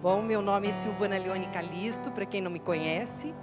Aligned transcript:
Bom, 0.00 0.22
meu 0.22 0.40
nome 0.40 0.68
é 0.68 0.72
Silvana 0.74 1.18
Leone 1.18 1.50
Calisto, 1.50 2.12
para 2.12 2.24
quem 2.24 2.40
não 2.40 2.52
me 2.52 2.60
conhece. 2.60 3.34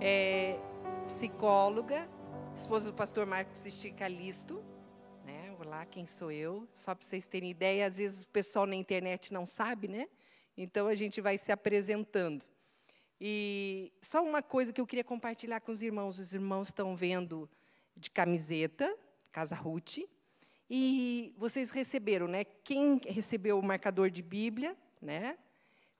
É 0.00 0.58
psicóloga, 1.06 2.08
esposa 2.54 2.90
do 2.90 2.96
pastor 2.96 3.26
Marcos 3.26 3.58
Sisti 3.58 3.90
Calisto. 3.90 4.64
Né? 5.22 5.54
Olá, 5.60 5.84
quem 5.84 6.06
sou 6.06 6.32
eu? 6.32 6.66
Só 6.72 6.94
para 6.94 7.06
vocês 7.06 7.26
terem 7.26 7.50
ideia, 7.50 7.86
às 7.86 7.98
vezes 7.98 8.22
o 8.22 8.28
pessoal 8.28 8.64
na 8.64 8.74
internet 8.74 9.34
não 9.34 9.44
sabe, 9.44 9.86
né? 9.86 10.08
Então 10.56 10.86
a 10.86 10.94
gente 10.94 11.20
vai 11.20 11.36
se 11.36 11.52
apresentando. 11.52 12.42
E 13.20 13.92
só 14.00 14.24
uma 14.24 14.42
coisa 14.42 14.72
que 14.72 14.80
eu 14.80 14.86
queria 14.86 15.04
compartilhar 15.04 15.60
com 15.60 15.72
os 15.72 15.82
irmãos. 15.82 16.18
Os 16.18 16.32
irmãos 16.32 16.68
estão 16.68 16.96
vendo 16.96 17.46
de 17.94 18.10
camiseta, 18.10 18.96
Casa 19.30 19.54
Ruth. 19.54 19.98
E 20.70 21.34
vocês 21.36 21.68
receberam, 21.68 22.26
né? 22.26 22.44
Quem 22.44 22.98
recebeu 23.06 23.58
o 23.58 23.62
marcador 23.62 24.08
de 24.08 24.22
Bíblia, 24.22 24.74
né? 25.02 25.36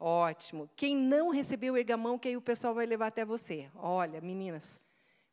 Ótimo. 0.05 0.69
Quem 0.75 0.97
não 0.97 1.31
recebeu 1.31 1.75
o 1.75 1.77
ergamão, 1.77 2.19
que 2.19 2.27
aí 2.27 2.37
o 2.37 2.43
pessoal 2.43 2.75
vai 2.75 2.85
levar 2.85 3.07
até 3.07 3.25
você. 3.25 3.71
Olha, 3.77 4.21
meninas, 4.21 4.81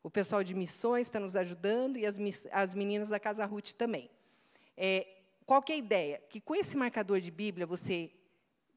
o 0.00 0.08
pessoal 0.08 0.44
de 0.44 0.54
missões 0.54 1.08
está 1.08 1.18
nos 1.18 1.34
ajudando 1.34 1.96
e 1.96 2.06
as, 2.06 2.18
as 2.52 2.72
meninas 2.72 3.08
da 3.08 3.18
Casa 3.18 3.44
Ruth 3.44 3.72
também. 3.72 4.08
É, 4.76 5.08
qual 5.44 5.60
que 5.60 5.72
é 5.72 5.74
a 5.74 5.78
ideia? 5.78 6.22
Que 6.30 6.40
com 6.40 6.54
esse 6.54 6.76
marcador 6.76 7.20
de 7.20 7.32
Bíblia, 7.32 7.66
você 7.66 8.12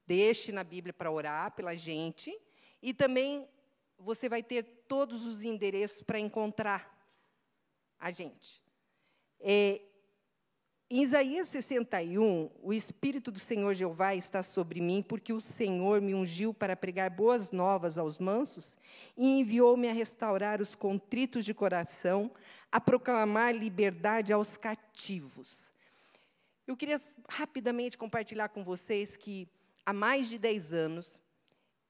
deixe 0.07 0.51
na 0.51 0.63
Bíblia 0.63 0.91
para 0.91 1.11
orar 1.11 1.51
pela 1.51 1.75
gente 1.75 2.35
e 2.81 2.91
também 2.91 3.47
você 3.99 4.27
vai 4.27 4.41
ter 4.41 4.63
todos 4.87 5.27
os 5.27 5.43
endereços 5.43 6.01
para 6.01 6.17
encontrar 6.17 6.91
a 7.99 8.09
gente. 8.09 8.63
É, 9.39 9.79
em 10.95 11.01
Isaías 11.01 11.47
61, 11.47 12.51
o 12.61 12.71
Espírito 12.71 13.31
do 13.31 13.39
Senhor 13.39 13.73
Jeová 13.73 14.13
está 14.13 14.43
sobre 14.43 14.79
mim, 14.79 15.01
porque 15.01 15.33
o 15.33 15.41
Senhor 15.41 15.99
me 15.99 16.13
ungiu 16.13 16.53
para 16.53 16.75
pregar 16.75 17.09
boas 17.09 17.49
novas 17.49 17.97
aos 17.97 18.19
mansos 18.19 18.77
e 19.17 19.39
enviou-me 19.39 19.89
a 19.89 19.91
restaurar 19.91 20.61
os 20.61 20.75
contritos 20.75 21.45
de 21.45 21.51
coração, 21.51 22.29
a 22.71 22.79
proclamar 22.79 23.55
liberdade 23.55 24.31
aos 24.31 24.55
cativos. 24.55 25.73
Eu 26.67 26.77
queria 26.77 26.97
rapidamente 27.27 27.97
compartilhar 27.97 28.49
com 28.49 28.63
vocês 28.63 29.17
que 29.17 29.47
há 29.83 29.93
mais 29.93 30.29
de 30.29 30.37
10 30.37 30.73
anos, 30.73 31.19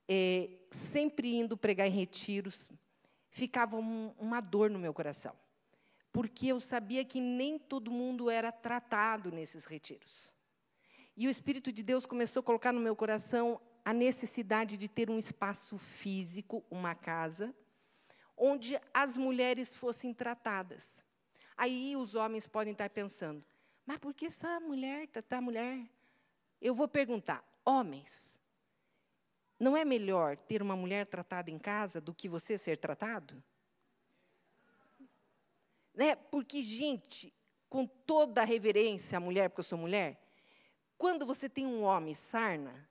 é, 0.07 0.49
sempre 0.71 1.35
indo 1.35 1.57
pregar 1.57 1.88
em 1.88 1.91
retiros, 1.91 2.71
ficava 3.29 3.75
um, 3.75 4.13
uma 4.17 4.39
dor 4.39 4.69
no 4.69 4.79
meu 4.79 4.93
coração 4.93 5.35
porque 6.14 6.47
eu 6.47 6.59
sabia 6.59 7.03
que 7.03 7.19
nem 7.19 7.58
todo 7.58 7.89
mundo 7.89 8.30
era 8.30 8.52
tratado 8.52 9.31
nesses 9.31 9.66
retiros. 9.66 10.31
E 11.17 11.28
o 11.28 11.30
Espírito 11.30 11.72
de 11.72 11.81
Deus 11.81 12.06
começou 12.06 12.42
a 12.42 12.44
colocar 12.44 12.72
no 12.72 12.80
meu 12.80 12.95
coração 12.95 13.59
a 13.83 13.92
necessidade 13.92 14.78
de 14.78 14.88
ter 14.88 15.09
um 15.09 15.17
espaço 15.17 15.75
físico, 15.75 16.64
uma 16.69 16.94
casa, 16.94 17.53
onde 18.38 18.80
as 18.94 19.17
mulheres 19.17 19.73
fossem 19.73 20.14
tratadas. 20.14 21.03
Aí 21.58 21.95
os 21.95 22.14
homens 22.14 22.47
podem 22.47 22.73
estar 22.73 22.89
pensando, 22.91 23.44
mas 23.84 23.97
por 23.97 24.14
que 24.14 24.30
só 24.30 24.47
a 24.47 24.59
mulher 24.59 25.08
tratar 25.08 25.39
a 25.39 25.41
mulher? 25.41 25.84
Eu 26.61 26.75
vou 26.75 26.88
perguntar, 26.88 27.44
homens, 27.66 28.39
não 29.59 29.75
é 29.75 29.84
melhor 29.84 30.38
ter 30.38 30.61
uma 30.61 30.75
mulher 30.75 31.08
tratada 31.08 31.50
em 31.50 31.58
casa 31.58 32.00
do 32.00 32.14
que 32.14 32.30
você 32.30 32.58
ser 32.58 32.78
tratado? 32.78 33.44
Né? 35.94 36.16
Porque, 36.16 36.61
gente, 36.61 37.33
com 37.69 37.86
toda 37.86 38.41
a 38.41 38.45
reverência 38.45 39.17
à 39.17 39.22
mulher, 39.22 39.49
porque 39.49 39.61
eu 39.61 39.66
sou 39.66 39.77
mulher, 39.77 40.19
quando 40.97 41.25
você 41.25 41.50
tem 41.50 41.66
um 41.66 41.83
homem 41.83 42.13
sarna, 42.13 42.88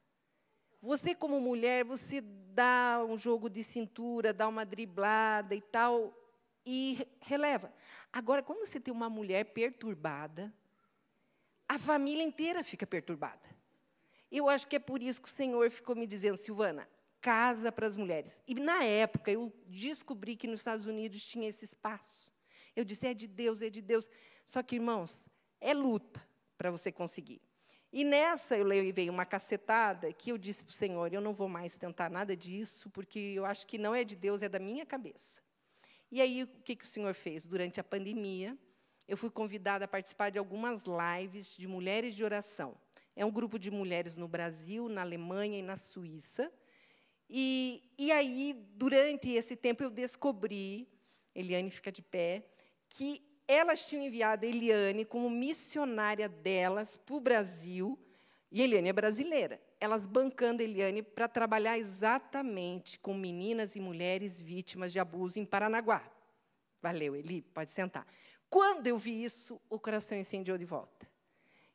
você, 0.81 1.15
como 1.15 1.41
mulher, 1.41 1.85
você 1.85 2.21
dá 2.21 3.05
um 3.09 3.17
jogo 3.17 3.49
de 3.49 3.63
cintura, 3.63 4.33
dá 4.33 4.49
uma 4.49 4.67
driblada 4.67 5.55
e 5.55 5.61
tal, 5.61 6.13
e 6.67 7.07
releva. 7.21 7.73
Agora, 8.13 8.43
quando 8.43 8.67
você 8.67 8.81
tem 8.81 8.93
uma 8.93 9.09
mulher 9.09 9.45
perturbada, 9.47 10.53
a 11.69 11.79
família 11.79 12.23
inteira 12.23 12.63
fica 12.65 12.87
perturbada. 12.87 13.49
Eu 14.31 14.49
acho 14.49 14.67
que 14.67 14.77
é 14.77 14.79
por 14.79 15.03
isso 15.03 15.23
que 15.23 15.29
o 15.29 15.31
Senhor 15.31 15.71
ficou 15.71 15.95
me 15.95 16.07
dizendo, 16.07 16.37
Silvana, 16.37 16.89
casa 17.21 17.71
para 17.71 17.87
as 17.87 17.97
mulheres. 17.97 18.43
E 18.49 18.55
na 18.55 18.83
época 18.83 19.31
eu 19.31 19.53
descobri 19.67 20.35
que 20.35 20.49
nos 20.49 20.61
Estados 20.61 20.87
Unidos 20.87 21.25
tinha 21.25 21.49
esse 21.49 21.65
espaço. 21.65 22.32
Eu 22.75 22.85
disse, 22.85 23.07
é 23.07 23.15
de 23.15 23.27
Deus, 23.27 23.63
é 23.63 23.71
de 23.71 23.83
Deus. 23.83 24.09
Só 24.45 24.63
que, 24.63 24.77
irmãos, 24.77 25.29
é 25.61 25.75
luta 25.75 26.21
para 26.57 26.71
você 26.71 26.91
conseguir. 26.91 27.41
E 27.93 28.05
nessa 28.05 28.57
eu 28.57 28.65
levei 28.65 29.11
uma 29.11 29.27
cacetada 29.27 30.11
que 30.15 30.31
eu 30.31 30.39
disse 30.39 30.65
para 30.65 30.71
o 30.71 30.75
Senhor: 30.75 31.13
eu 31.13 31.21
não 31.21 31.35
vou 31.35 31.49
mais 31.49 31.77
tentar 31.77 32.09
nada 32.11 32.35
disso, 32.35 32.89
porque 32.89 33.19
eu 33.19 33.45
acho 33.45 33.67
que 33.67 33.77
não 33.77 33.95
é 33.95 34.03
de 34.03 34.17
Deus, 34.17 34.41
é 34.41 34.49
da 34.49 34.59
minha 34.59 34.87
cabeça. 34.87 35.43
E 36.11 36.21
aí, 36.21 36.43
o 36.43 36.47
que, 36.47 36.77
que 36.77 36.85
o 36.85 36.89
Senhor 36.89 37.15
fez? 37.15 37.47
Durante 37.47 37.81
a 37.81 37.85
pandemia, 37.85 38.57
eu 39.07 39.17
fui 39.17 39.31
convidada 39.31 39.85
a 39.85 39.89
participar 39.89 40.31
de 40.31 40.39
algumas 40.39 40.85
lives 40.85 41.57
de 41.57 41.67
mulheres 41.67 42.15
de 42.15 42.25
oração. 42.25 42.77
É 43.15 43.25
um 43.25 43.31
grupo 43.31 43.59
de 43.59 43.71
mulheres 43.71 44.17
no 44.17 44.27
Brasil, 44.29 44.89
na 44.89 45.03
Alemanha 45.03 45.59
e 45.59 45.63
na 45.63 45.77
Suíça. 45.77 46.51
E, 47.29 47.83
e 47.99 48.13
aí, 48.13 48.55
durante 48.75 49.33
esse 49.33 49.57
tempo, 49.57 49.83
eu 49.83 49.91
descobri, 49.91 50.89
Eliane 51.35 51.71
fica 51.71 51.91
de 51.91 52.03
pé, 52.03 52.47
que 52.95 53.23
elas 53.49 53.87
tinham 53.87 54.05
enviado 54.05 54.45
a 54.45 54.49
Eliane 54.49 55.07
como 55.07 55.31
missionária 55.31 56.29
delas 56.29 56.95
para 56.95 57.15
o 57.15 57.21
Brasil, 57.21 57.99
e 58.51 58.61
Eliane 58.61 58.91
é 58.91 58.93
brasileira, 58.93 59.59
elas 59.81 60.07
bancando 60.07 60.61
a 60.61 60.65
Eliane 60.65 61.03
para 61.03 61.27
trabalhar 61.27 61.79
exatamente 61.79 62.99
com 62.99 63.15
meninas 63.15 63.77
e 63.77 63.81
mulheres 63.81 64.43
vítimas 64.43 64.93
de 64.93 65.01
abuso 65.01 65.41
em 65.41 65.45
Paranaguá. 65.47 66.07
Valeu, 66.83 67.17
Eli, 67.17 67.41
pode 67.41 67.71
sentar. 67.71 68.07
Quando 68.51 68.87
eu 68.87 68.99
vi 68.99 69.25
isso, 69.25 69.59
o 69.71 69.79
coração 69.79 70.19
incendiou 70.19 70.59
de 70.59 70.67
volta. 70.67 71.09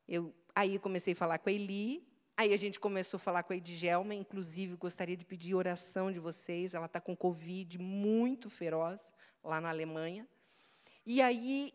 Eu, 0.07 0.31
aí 0.53 0.77
comecei 0.77 1.13
a 1.13 1.15
falar 1.15 1.39
com 1.39 1.49
a 1.49 1.51
Eli, 1.51 2.07
aí 2.37 2.53
a 2.53 2.57
gente 2.57 2.79
começou 2.79 3.17
a 3.17 3.19
falar 3.19 3.41
com 3.41 3.53
a 3.53 3.57
Edgelma, 3.57 4.13
inclusive 4.13 4.75
gostaria 4.75 5.17
de 5.17 5.25
pedir 5.25 5.55
oração 5.55 6.11
de 6.11 6.19
vocês, 6.19 6.75
ela 6.75 6.85
está 6.85 7.01
com 7.01 7.17
Covid 7.17 7.79
muito 7.79 8.51
feroz 8.51 9.15
lá 9.43 9.59
na 9.59 9.69
Alemanha. 9.69 10.27
E 11.09 11.21
aí 11.21 11.73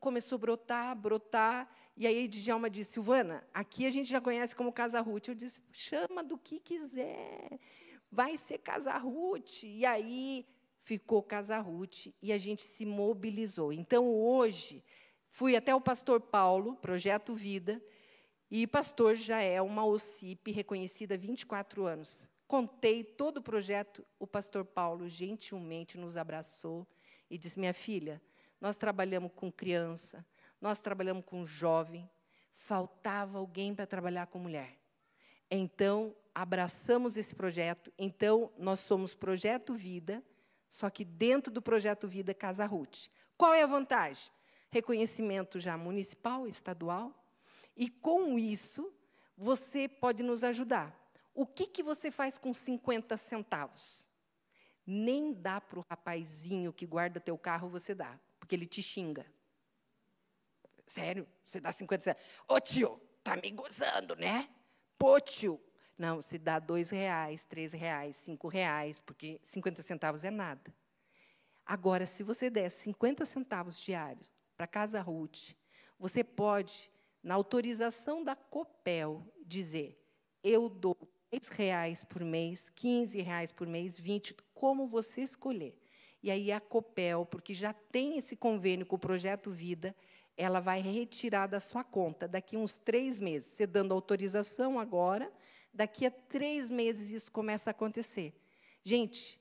começou 0.00 0.34
a 0.34 0.38
brotar, 0.40 0.96
brotar, 0.96 1.72
e 1.96 2.04
aí 2.04 2.26
Djalma 2.26 2.68
disse, 2.68 2.94
Silvana, 2.94 3.46
aqui 3.54 3.86
a 3.86 3.92
gente 3.92 4.10
já 4.10 4.20
conhece 4.20 4.56
como 4.56 4.72
Casa 4.72 5.00
Ruth. 5.00 5.28
Eu 5.28 5.36
disse, 5.36 5.60
chama 5.70 6.24
do 6.24 6.36
que 6.36 6.58
quiser, 6.58 7.60
vai 8.10 8.36
ser 8.36 8.58
Casa 8.58 8.98
Ruth. 8.98 9.62
E 9.62 9.86
aí 9.86 10.44
ficou 10.82 11.22
Casa 11.22 11.60
Ruth, 11.60 12.08
e 12.20 12.32
a 12.32 12.38
gente 12.38 12.62
se 12.62 12.84
mobilizou. 12.84 13.72
Então, 13.72 14.12
hoje, 14.12 14.82
fui 15.30 15.54
até 15.54 15.72
o 15.72 15.80
pastor 15.80 16.20
Paulo, 16.20 16.74
Projeto 16.74 17.36
Vida, 17.36 17.80
e 18.50 18.66
pastor 18.66 19.14
já 19.14 19.40
é 19.40 19.62
uma 19.62 19.84
OCIP 19.84 20.50
reconhecida 20.50 21.14
há 21.14 21.16
24 21.16 21.86
anos. 21.86 22.28
Contei 22.48 23.04
todo 23.04 23.36
o 23.36 23.42
projeto, 23.42 24.04
o 24.18 24.26
pastor 24.26 24.64
Paulo 24.64 25.08
gentilmente 25.08 25.96
nos 25.96 26.16
abraçou 26.16 26.84
e 27.30 27.38
disse, 27.38 27.60
minha 27.60 27.72
filha, 27.72 28.20
nós 28.60 28.76
trabalhamos 28.76 29.32
com 29.34 29.50
criança, 29.50 30.24
nós 30.60 30.80
trabalhamos 30.80 31.24
com 31.24 31.46
jovem, 31.46 32.08
faltava 32.52 33.38
alguém 33.38 33.74
para 33.74 33.86
trabalhar 33.86 34.26
com 34.26 34.38
mulher. 34.38 34.78
Então, 35.50 36.14
abraçamos 36.34 37.16
esse 37.16 37.34
projeto. 37.34 37.90
Então, 37.98 38.52
nós 38.58 38.80
somos 38.80 39.14
Projeto 39.14 39.74
Vida, 39.74 40.22
só 40.68 40.90
que 40.90 41.04
dentro 41.04 41.52
do 41.52 41.62
Projeto 41.62 42.06
Vida 42.06 42.34
Casa 42.34 42.66
Ruth. 42.66 43.08
Qual 43.36 43.54
é 43.54 43.62
a 43.62 43.66
vantagem? 43.66 44.30
Reconhecimento 44.70 45.58
já 45.58 45.76
municipal, 45.76 46.46
estadual. 46.46 47.12
E 47.76 47.88
com 47.88 48.38
isso, 48.38 48.92
você 49.36 49.88
pode 49.88 50.22
nos 50.22 50.44
ajudar. 50.44 50.94
O 51.34 51.46
que, 51.46 51.66
que 51.66 51.82
você 51.82 52.10
faz 52.10 52.36
com 52.36 52.52
50 52.52 53.16
centavos? 53.16 54.06
Nem 54.86 55.32
dá 55.32 55.60
para 55.60 55.78
o 55.78 55.84
rapazinho 55.88 56.72
que 56.72 56.86
guarda 56.86 57.18
teu 57.18 57.38
carro, 57.38 57.68
você 57.68 57.94
dá 57.94 58.18
porque 58.50 58.56
ele 58.56 58.66
te 58.66 58.82
xinga. 58.82 59.24
Sério? 60.88 61.24
Você 61.44 61.60
dá 61.60 61.70
50 61.70 62.02
centavos. 62.02 62.28
Ô 62.48 62.58
tio, 62.58 63.00
tá 63.22 63.36
me 63.36 63.48
gozando, 63.52 64.16
né? 64.16 64.50
Pô, 64.98 65.20
tio. 65.20 65.60
Não, 65.96 66.20
se 66.20 66.36
dá 66.36 66.58
dois 66.58 66.90
reais, 66.90 67.44
três 67.44 67.72
reais, 67.72 68.16
cinco 68.16 68.48
reais, 68.48 68.98
porque 68.98 69.38
50 69.44 69.82
centavos 69.82 70.24
é 70.24 70.32
nada. 70.32 70.74
Agora, 71.64 72.06
se 72.06 72.24
você 72.24 72.50
der 72.50 72.68
50 72.68 73.24
centavos 73.24 73.78
diários 73.78 74.32
para 74.56 74.66
Casa 74.66 75.00
Ruth, 75.00 75.54
você 75.96 76.24
pode, 76.24 76.90
na 77.22 77.36
autorização 77.36 78.24
da 78.24 78.34
COPEL, 78.34 79.32
dizer: 79.46 79.96
eu 80.42 80.68
dou 80.68 80.96
10 81.30 81.46
reais 81.50 82.02
por 82.02 82.24
mês, 82.24 82.68
15 82.70 83.20
reais 83.20 83.52
por 83.52 83.68
mês, 83.68 83.96
20, 83.96 84.34
como 84.52 84.88
você 84.88 85.20
escolher. 85.20 85.79
E 86.22 86.30
aí 86.30 86.52
a 86.52 86.60
Copel, 86.60 87.24
porque 87.26 87.54
já 87.54 87.72
tem 87.72 88.18
esse 88.18 88.36
convênio 88.36 88.86
com 88.86 88.96
o 88.96 88.98
Projeto 88.98 89.50
Vida, 89.50 89.94
ela 90.36 90.60
vai 90.60 90.80
retirar 90.80 91.46
da 91.46 91.60
sua 91.60 91.84
conta 91.84 92.28
daqui 92.28 92.56
uns 92.56 92.76
três 92.76 93.18
meses. 93.18 93.48
Você 93.52 93.66
dando 93.66 93.92
autorização 93.92 94.78
agora, 94.78 95.30
Daqui 95.72 96.04
a 96.04 96.10
três 96.10 96.68
meses 96.68 97.12
isso 97.12 97.30
começa 97.30 97.70
a 97.70 97.72
acontecer. 97.72 98.34
Gente, 98.82 99.40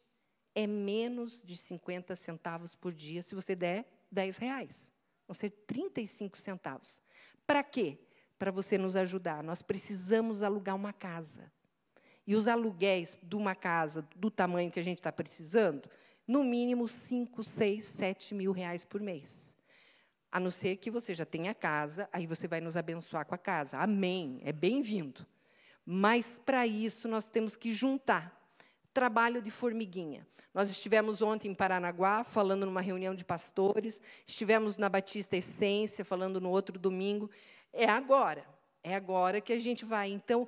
é 0.53 0.67
menos 0.67 1.41
de 1.41 1.55
50 1.55 2.15
centavos 2.15 2.75
por 2.75 2.93
dia 2.93 3.21
se 3.21 3.33
você 3.33 3.55
der 3.55 3.85
10 4.11 4.37
reais. 4.37 4.91
Vão 5.27 5.33
ser 5.33 5.49
35 5.49 6.37
centavos. 6.37 7.01
Para 7.45 7.63
quê? 7.63 7.97
Para 8.37 8.51
você 8.51 8.77
nos 8.77 8.95
ajudar. 8.95 9.43
Nós 9.43 9.61
precisamos 9.61 10.43
alugar 10.43 10.75
uma 10.75 10.93
casa. 10.93 11.51
E 12.27 12.35
os 12.35 12.47
aluguéis 12.47 13.17
de 13.23 13.35
uma 13.35 13.55
casa 13.55 14.07
do 14.15 14.29
tamanho 14.29 14.71
que 14.71 14.79
a 14.79 14.83
gente 14.83 14.99
está 14.99 15.11
precisando, 15.11 15.89
no 16.29 16.43
mínimo 16.43 16.87
5, 16.87 17.43
6, 17.43 17.83
7 17.83 18.35
mil 18.35 18.51
reais 18.51 18.85
por 18.85 19.01
mês. 19.01 19.57
A 20.31 20.39
não 20.39 20.51
ser 20.51 20.77
que 20.77 20.91
você 20.91 21.15
já 21.15 21.25
tenha 21.25 21.55
casa, 21.55 22.07
aí 22.13 22.27
você 22.27 22.47
vai 22.47 22.61
nos 22.61 22.77
abençoar 22.77 23.25
com 23.25 23.33
a 23.33 23.37
casa. 23.37 23.79
Amém. 23.79 24.39
É 24.43 24.51
bem-vindo. 24.51 25.25
Mas, 25.83 26.39
para 26.45 26.67
isso, 26.67 27.07
nós 27.07 27.25
temos 27.25 27.55
que 27.55 27.73
juntar 27.73 28.39
trabalho 28.93 29.41
de 29.41 29.49
formiguinha. 29.49 30.27
Nós 30.53 30.69
estivemos 30.69 31.19
ontem 31.19 31.49
em 31.49 31.55
Paranaguá, 31.55 32.23
falando 32.23 32.63
numa 32.63 32.81
reunião 32.81 33.15
de 33.15 33.25
pastores, 33.25 33.99
estivemos 34.23 34.77
na 34.77 34.87
Batista 34.87 35.35
Essência, 35.35 36.05
falando 36.05 36.39
no 36.39 36.49
outro 36.49 36.77
domingo. 36.77 37.27
É 37.73 37.85
agora, 37.85 38.45
é 38.83 38.93
agora 38.93 39.41
que 39.41 39.51
a 39.51 39.59
gente 39.59 39.83
vai. 39.83 40.11
Então, 40.11 40.47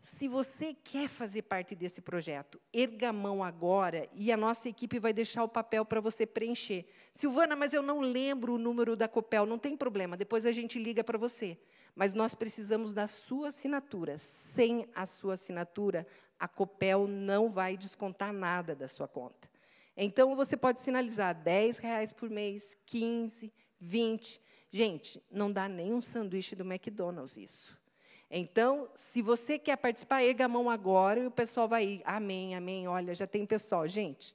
se 0.00 0.28
você 0.28 0.74
quer 0.74 1.08
fazer 1.08 1.42
parte 1.42 1.74
desse 1.74 2.00
projeto, 2.00 2.60
erga 2.72 3.08
a 3.08 3.12
mão 3.12 3.42
agora 3.42 4.08
e 4.14 4.30
a 4.30 4.36
nossa 4.36 4.68
equipe 4.68 4.98
vai 4.98 5.12
deixar 5.12 5.42
o 5.42 5.48
papel 5.48 5.84
para 5.84 6.00
você 6.00 6.26
preencher. 6.26 6.86
Silvana, 7.12 7.56
mas 7.56 7.72
eu 7.72 7.82
não 7.82 8.00
lembro 8.00 8.54
o 8.54 8.58
número 8.58 8.94
da 8.94 9.08
Copel, 9.08 9.46
não 9.46 9.58
tem 9.58 9.76
problema, 9.76 10.16
depois 10.16 10.46
a 10.46 10.52
gente 10.52 10.78
liga 10.78 11.02
para 11.02 11.18
você. 11.18 11.58
Mas 11.94 12.14
nós 12.14 12.34
precisamos 12.34 12.92
da 12.92 13.06
sua 13.06 13.48
assinatura. 13.48 14.18
Sem 14.18 14.86
a 14.94 15.06
sua 15.06 15.34
assinatura, 15.34 16.06
a 16.38 16.46
Copel 16.46 17.06
não 17.08 17.50
vai 17.50 17.76
descontar 17.76 18.32
nada 18.32 18.74
da 18.74 18.86
sua 18.86 19.08
conta. 19.08 19.48
Então, 19.96 20.36
você 20.36 20.58
pode 20.58 20.80
sinalizar 20.80 21.34
10 21.34 21.78
reais 21.78 22.12
por 22.12 22.28
mês, 22.28 22.76
15, 22.84 23.50
20. 23.80 24.40
Gente, 24.70 25.22
não 25.30 25.50
dá 25.50 25.66
nem 25.66 25.94
um 25.94 26.02
sanduíche 26.02 26.54
do 26.54 26.64
McDonald's 26.64 27.38
isso. 27.38 27.85
Então, 28.30 28.88
se 28.94 29.22
você 29.22 29.58
quer 29.58 29.76
participar, 29.76 30.22
erga 30.22 30.46
a 30.46 30.48
mão 30.48 30.68
agora 30.68 31.20
e 31.20 31.26
o 31.26 31.30
pessoal 31.30 31.68
vai 31.68 31.84
ir. 31.84 32.02
Amém, 32.04 32.54
amém. 32.54 32.88
Olha, 32.88 33.14
já 33.14 33.26
tem 33.26 33.46
pessoal. 33.46 33.86
Gente, 33.86 34.34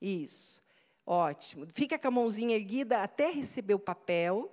isso. 0.00 0.62
Ótimo. 1.04 1.66
Fica 1.72 1.98
com 1.98 2.08
a 2.08 2.10
mãozinha 2.10 2.54
erguida 2.54 3.02
até 3.02 3.30
receber 3.30 3.74
o 3.74 3.78
papel. 3.78 4.50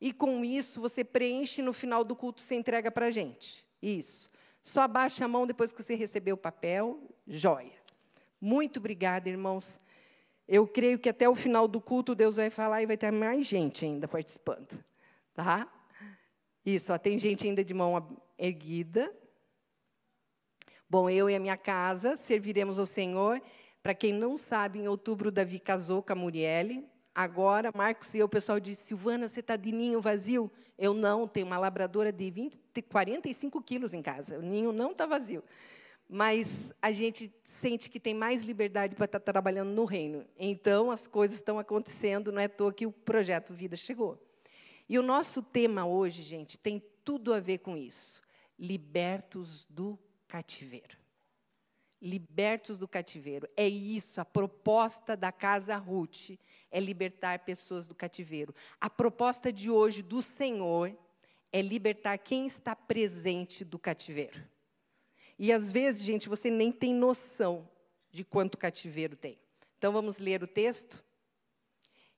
E 0.00 0.12
com 0.12 0.44
isso, 0.44 0.80
você 0.80 1.02
preenche 1.02 1.62
no 1.62 1.72
final 1.72 2.04
do 2.04 2.14
culto, 2.14 2.40
você 2.40 2.54
entrega 2.54 2.90
para 2.90 3.06
a 3.06 3.10
gente. 3.10 3.66
Isso. 3.82 4.30
Só 4.62 4.82
abaixa 4.82 5.24
a 5.24 5.28
mão 5.28 5.46
depois 5.46 5.72
que 5.72 5.82
você 5.82 5.94
receber 5.94 6.32
o 6.32 6.36
papel. 6.36 7.00
Joia. 7.26 7.80
Muito 8.40 8.78
obrigada, 8.78 9.28
irmãos. 9.28 9.80
Eu 10.46 10.66
creio 10.66 10.98
que 10.98 11.08
até 11.08 11.28
o 11.28 11.34
final 11.34 11.68
do 11.68 11.80
culto 11.80 12.14
Deus 12.14 12.36
vai 12.36 12.50
falar 12.50 12.82
e 12.82 12.86
vai 12.86 12.96
ter 12.96 13.10
mais 13.10 13.46
gente 13.46 13.84
ainda 13.84 14.08
participando. 14.08 14.82
Tá? 15.32 15.66
Isso, 16.64 16.92
ó, 16.92 16.98
tem 16.98 17.18
gente 17.18 17.46
ainda 17.46 17.64
de 17.64 17.72
mão 17.72 18.20
erguida. 18.38 19.12
Bom, 20.88 21.08
eu 21.08 21.30
e 21.30 21.34
a 21.34 21.40
minha 21.40 21.56
casa 21.56 22.16
serviremos 22.16 22.78
ao 22.78 22.86
Senhor. 22.86 23.40
Para 23.82 23.94
quem 23.94 24.12
não 24.12 24.36
sabe, 24.36 24.78
em 24.78 24.88
outubro, 24.88 25.30
Davi 25.30 25.58
casou 25.58 26.02
com 26.02 26.12
a 26.12 26.16
Murielle. 26.16 26.86
Agora, 27.14 27.72
Marcos 27.74 28.12
e 28.14 28.18
eu, 28.18 28.26
o 28.26 28.28
pessoal 28.28 28.60
disse, 28.60 28.88
Silvana, 28.88 29.28
você 29.28 29.40
está 29.40 29.56
de 29.56 29.72
ninho 29.72 30.00
vazio? 30.00 30.50
Eu 30.78 30.92
não, 30.92 31.26
tenho 31.26 31.46
uma 31.46 31.58
labradora 31.58 32.12
de 32.12 32.30
20, 32.30 32.58
45 32.88 33.62
quilos 33.62 33.94
em 33.94 34.02
casa. 34.02 34.38
O 34.38 34.42
ninho 34.42 34.72
não 34.72 34.92
está 34.92 35.06
vazio. 35.06 35.42
Mas 36.08 36.72
a 36.82 36.90
gente 36.90 37.32
sente 37.44 37.88
que 37.88 38.00
tem 38.00 38.14
mais 38.14 38.42
liberdade 38.42 38.96
para 38.96 39.04
estar 39.04 39.20
tá 39.20 39.32
trabalhando 39.32 39.70
no 39.70 39.84
reino. 39.84 40.26
Então, 40.38 40.90
as 40.90 41.06
coisas 41.06 41.36
estão 41.36 41.58
acontecendo, 41.58 42.32
não 42.32 42.40
é 42.40 42.46
à 42.46 42.48
toa 42.48 42.72
que 42.72 42.86
o 42.86 42.92
projeto 42.92 43.54
Vida 43.54 43.76
chegou. 43.76 44.20
E 44.90 44.98
o 44.98 45.02
nosso 45.04 45.40
tema 45.40 45.86
hoje, 45.86 46.20
gente, 46.20 46.58
tem 46.58 46.82
tudo 47.04 47.32
a 47.32 47.38
ver 47.38 47.58
com 47.58 47.76
isso. 47.76 48.20
Libertos 48.58 49.64
do 49.70 49.96
cativeiro. 50.26 50.98
Libertos 52.02 52.80
do 52.80 52.88
cativeiro. 52.88 53.48
É 53.56 53.68
isso, 53.68 54.20
a 54.20 54.24
proposta 54.24 55.16
da 55.16 55.30
Casa 55.30 55.76
Ruth 55.76 56.30
é 56.72 56.80
libertar 56.80 57.38
pessoas 57.44 57.86
do 57.86 57.94
cativeiro. 57.94 58.52
A 58.80 58.90
proposta 58.90 59.52
de 59.52 59.70
hoje 59.70 60.02
do 60.02 60.20
Senhor 60.20 60.92
é 61.52 61.62
libertar 61.62 62.18
quem 62.18 62.44
está 62.44 62.74
presente 62.74 63.64
do 63.64 63.78
cativeiro. 63.78 64.42
E 65.38 65.52
às 65.52 65.70
vezes, 65.70 66.02
gente, 66.02 66.28
você 66.28 66.50
nem 66.50 66.72
tem 66.72 66.92
noção 66.92 67.70
de 68.10 68.24
quanto 68.24 68.58
cativeiro 68.58 69.14
tem. 69.14 69.38
Então 69.78 69.92
vamos 69.92 70.18
ler 70.18 70.42
o 70.42 70.48
texto? 70.48 71.04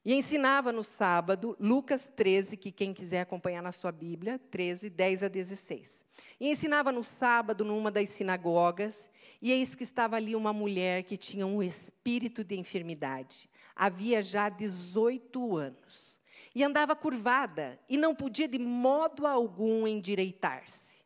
E 0.05 0.15
ensinava 0.15 0.73
no 0.73 0.83
sábado, 0.83 1.57
Lucas 1.61 2.11
13, 2.17 2.57
que 2.57 2.73
quem 2.73 2.93
quiser 2.93 3.21
acompanhar 3.21 3.63
na 3.63 3.71
sua 3.71 3.93
Bíblia, 3.93 4.37
13, 4.51 4.91
10 4.91 5.23
a 5.23 5.29
16. 5.29 6.05
E 6.41 6.51
ensinava 6.51 6.91
no 6.91 7.05
sábado 7.05 7.65
numa 7.65 7.89
das 7.89 8.09
sinagogas, 8.09 9.09
e 9.41 9.53
eis 9.53 9.77
que 9.77 9.85
estava 9.85 10.17
ali 10.17 10.35
uma 10.35 10.53
mulher 10.53 11.05
que 11.05 11.17
tinha 11.17 11.47
um 11.47 11.63
espírito 11.63 12.43
de 12.43 12.57
enfermidade. 12.57 13.49
Havia 13.77 14.21
já 14.25 14.49
18 14.49 15.57
anos. 15.57 16.21
E 16.53 16.65
andava 16.65 16.97
curvada, 16.97 17.79
e 17.89 17.97
não 17.97 18.13
podia 18.13 18.49
de 18.49 18.59
modo 18.59 19.25
algum 19.25 19.87
endireitar-se. 19.87 20.97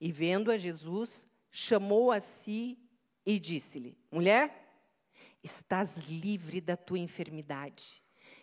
E 0.00 0.10
vendo 0.10 0.50
a 0.50 0.58
Jesus, 0.58 1.28
chamou 1.48 2.10
a 2.10 2.20
si 2.20 2.76
e 3.24 3.38
disse-lhe: 3.38 3.96
Mulher, 4.10 4.52
estás 5.44 5.96
livre 5.98 6.60
da 6.60 6.76
tua 6.76 6.98
enfermidade 6.98 8.01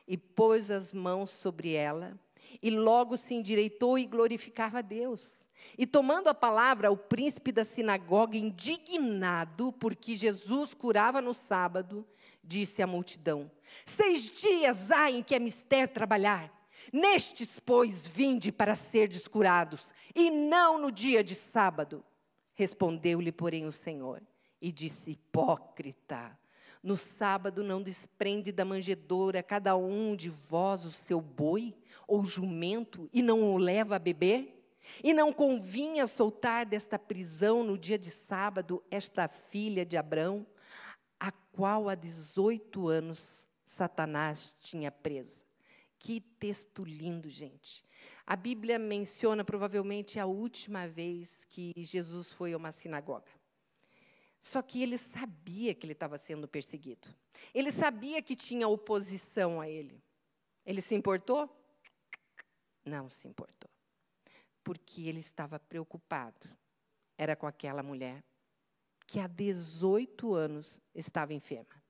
e 0.09 0.17
pôs 0.17 0.71
as 0.71 0.91
mãos 0.91 1.29
sobre 1.29 1.73
ela, 1.73 2.19
e 2.63 2.71
logo 2.71 3.15
se 3.15 3.35
endireitou 3.35 3.97
e 3.99 4.07
glorificava 4.07 4.79
a 4.79 4.81
Deus. 4.81 5.47
E 5.77 5.85
tomando 5.85 6.29
a 6.29 6.33
palavra, 6.33 6.91
o 6.91 6.97
príncipe 6.97 7.51
da 7.51 7.63
sinagoga, 7.63 8.35
indignado 8.35 9.71
porque 9.73 10.15
Jesus 10.15 10.73
curava 10.73 11.21
no 11.21 11.31
sábado, 11.31 12.03
disse 12.43 12.81
à 12.81 12.87
multidão: 12.87 13.51
Seis 13.85 14.31
dias 14.31 14.89
há 14.89 15.11
em 15.11 15.21
que 15.21 15.35
é 15.35 15.39
mister 15.39 15.87
trabalhar. 15.87 16.51
Nestes, 16.91 17.59
pois, 17.63 18.07
vinde 18.07 18.51
para 18.51 18.73
ser 18.73 19.07
descurados, 19.07 19.93
e 20.15 20.31
não 20.31 20.79
no 20.79 20.91
dia 20.91 21.23
de 21.23 21.35
sábado. 21.35 22.03
Respondeu-lhe, 22.55 23.31
porém, 23.31 23.67
o 23.67 23.71
Senhor, 23.71 24.23
e 24.59 24.71
disse: 24.71 25.11
Hipócrita, 25.11 26.35
no 26.81 26.95
sábado 26.95 27.63
não 27.63 27.81
desprende 27.81 28.51
da 28.51 28.63
manjedoura 28.63 29.43
cada 29.43 29.75
um 29.75 30.15
de 30.15 30.29
vós 30.29 30.85
o 30.85 30.91
seu 30.91 31.19
boi 31.19 31.75
ou 32.07 32.23
jumento 32.23 33.09
e 33.13 33.21
não 33.21 33.53
o 33.53 33.57
leva 33.57 33.95
a 33.97 33.99
beber? 33.99 34.55
E 35.03 35.13
não 35.13 35.33
convinha 35.33 36.07
soltar 36.07 36.65
desta 36.65 36.97
prisão 36.97 37.63
no 37.63 37.77
dia 37.77 37.99
de 37.99 38.09
sábado 38.09 38.83
esta 38.89 39.27
filha 39.27 39.85
de 39.85 39.97
Abrão, 39.97 40.47
a 41.19 41.31
qual 41.31 41.89
há 41.89 41.95
18 41.95 42.87
anos 42.87 43.45
Satanás 43.65 44.55
tinha 44.59 44.91
presa. 44.91 45.43
Que 45.99 46.21
texto 46.21 46.83
lindo, 46.83 47.29
gente. 47.29 47.83
A 48.25 48.35
Bíblia 48.35 48.79
menciona 48.79 49.43
provavelmente 49.43 50.19
a 50.19 50.25
última 50.25 50.87
vez 50.87 51.43
que 51.49 51.73
Jesus 51.75 52.31
foi 52.31 52.53
a 52.53 52.57
uma 52.57 52.71
sinagoga. 52.71 53.38
Só 54.39 54.61
que 54.61 54.81
ele 54.81 54.97
sabia 54.97 55.75
que 55.75 55.85
ele 55.85 55.93
estava 55.93 56.17
sendo 56.17 56.47
perseguido. 56.47 57.13
Ele 57.53 57.71
sabia 57.71 58.21
que 58.21 58.35
tinha 58.35 58.67
oposição 58.67 59.59
a 59.59 59.67
ele. 59.67 60.01
Ele 60.65 60.81
se 60.81 60.95
importou? 60.95 61.49
Não 62.85 63.09
se 63.09 63.27
importou. 63.27 63.69
Porque 64.63 65.07
ele 65.07 65.19
estava 65.19 65.59
preocupado. 65.59 66.49
Era 67.17 67.35
com 67.35 67.47
aquela 67.47 67.83
mulher 67.83 68.23
que 69.05 69.19
há 69.19 69.27
18 69.27 70.33
anos 70.33 70.79
estava 70.93 71.33
enferma. 71.33 71.83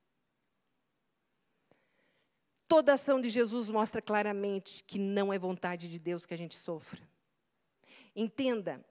Toda 2.67 2.93
ação 2.93 3.19
de 3.19 3.29
Jesus 3.29 3.69
mostra 3.69 4.01
claramente 4.01 4.83
que 4.83 4.97
não 4.97 5.33
é 5.33 5.37
vontade 5.37 5.89
de 5.89 5.99
Deus 5.99 6.25
que 6.25 6.33
a 6.33 6.37
gente 6.37 6.55
sofra. 6.55 7.01
Entenda, 8.15 8.83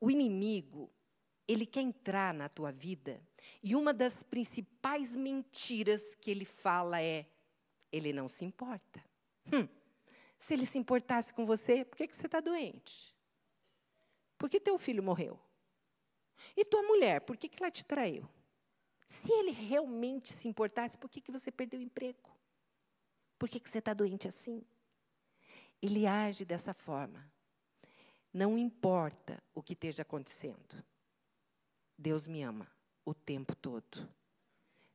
o 0.00 0.10
inimigo 0.10 0.90
ele 1.46 1.66
quer 1.66 1.80
entrar 1.80 2.32
na 2.32 2.48
tua 2.48 2.70
vida. 2.70 3.20
E 3.62 3.74
uma 3.74 3.92
das 3.92 4.22
principais 4.22 5.16
mentiras 5.16 6.14
que 6.14 6.30
ele 6.30 6.44
fala 6.44 7.02
é: 7.02 7.26
ele 7.90 8.12
não 8.12 8.28
se 8.28 8.44
importa. 8.44 9.04
Hum, 9.52 9.68
se 10.38 10.54
ele 10.54 10.66
se 10.66 10.78
importasse 10.78 11.32
com 11.32 11.44
você, 11.44 11.84
por 11.84 11.96
que, 11.96 12.06
que 12.06 12.16
você 12.16 12.26
está 12.26 12.40
doente? 12.40 13.16
Por 14.38 14.48
que 14.48 14.60
teu 14.60 14.78
filho 14.78 15.02
morreu? 15.02 15.38
E 16.56 16.64
tua 16.64 16.82
mulher, 16.82 17.20
por 17.20 17.36
que, 17.36 17.48
que 17.48 17.62
ela 17.62 17.70
te 17.70 17.84
traiu? 17.84 18.28
Se 19.06 19.30
ele 19.32 19.50
realmente 19.50 20.32
se 20.32 20.48
importasse, 20.48 20.96
por 20.96 21.10
que, 21.10 21.20
que 21.20 21.30
você 21.30 21.50
perdeu 21.50 21.78
o 21.78 21.82
emprego? 21.82 22.30
Por 23.38 23.48
que, 23.48 23.60
que 23.60 23.68
você 23.68 23.78
está 23.78 23.92
doente 23.92 24.26
assim? 24.26 24.64
Ele 25.80 26.06
age 26.06 26.44
dessa 26.44 26.72
forma. 26.72 27.30
Não 28.32 28.56
importa 28.56 29.42
o 29.54 29.62
que 29.62 29.74
esteja 29.74 30.02
acontecendo. 30.02 30.82
Deus 31.98 32.26
me 32.26 32.42
ama 32.42 32.66
o 33.04 33.14
tempo 33.14 33.54
todo. 33.54 34.08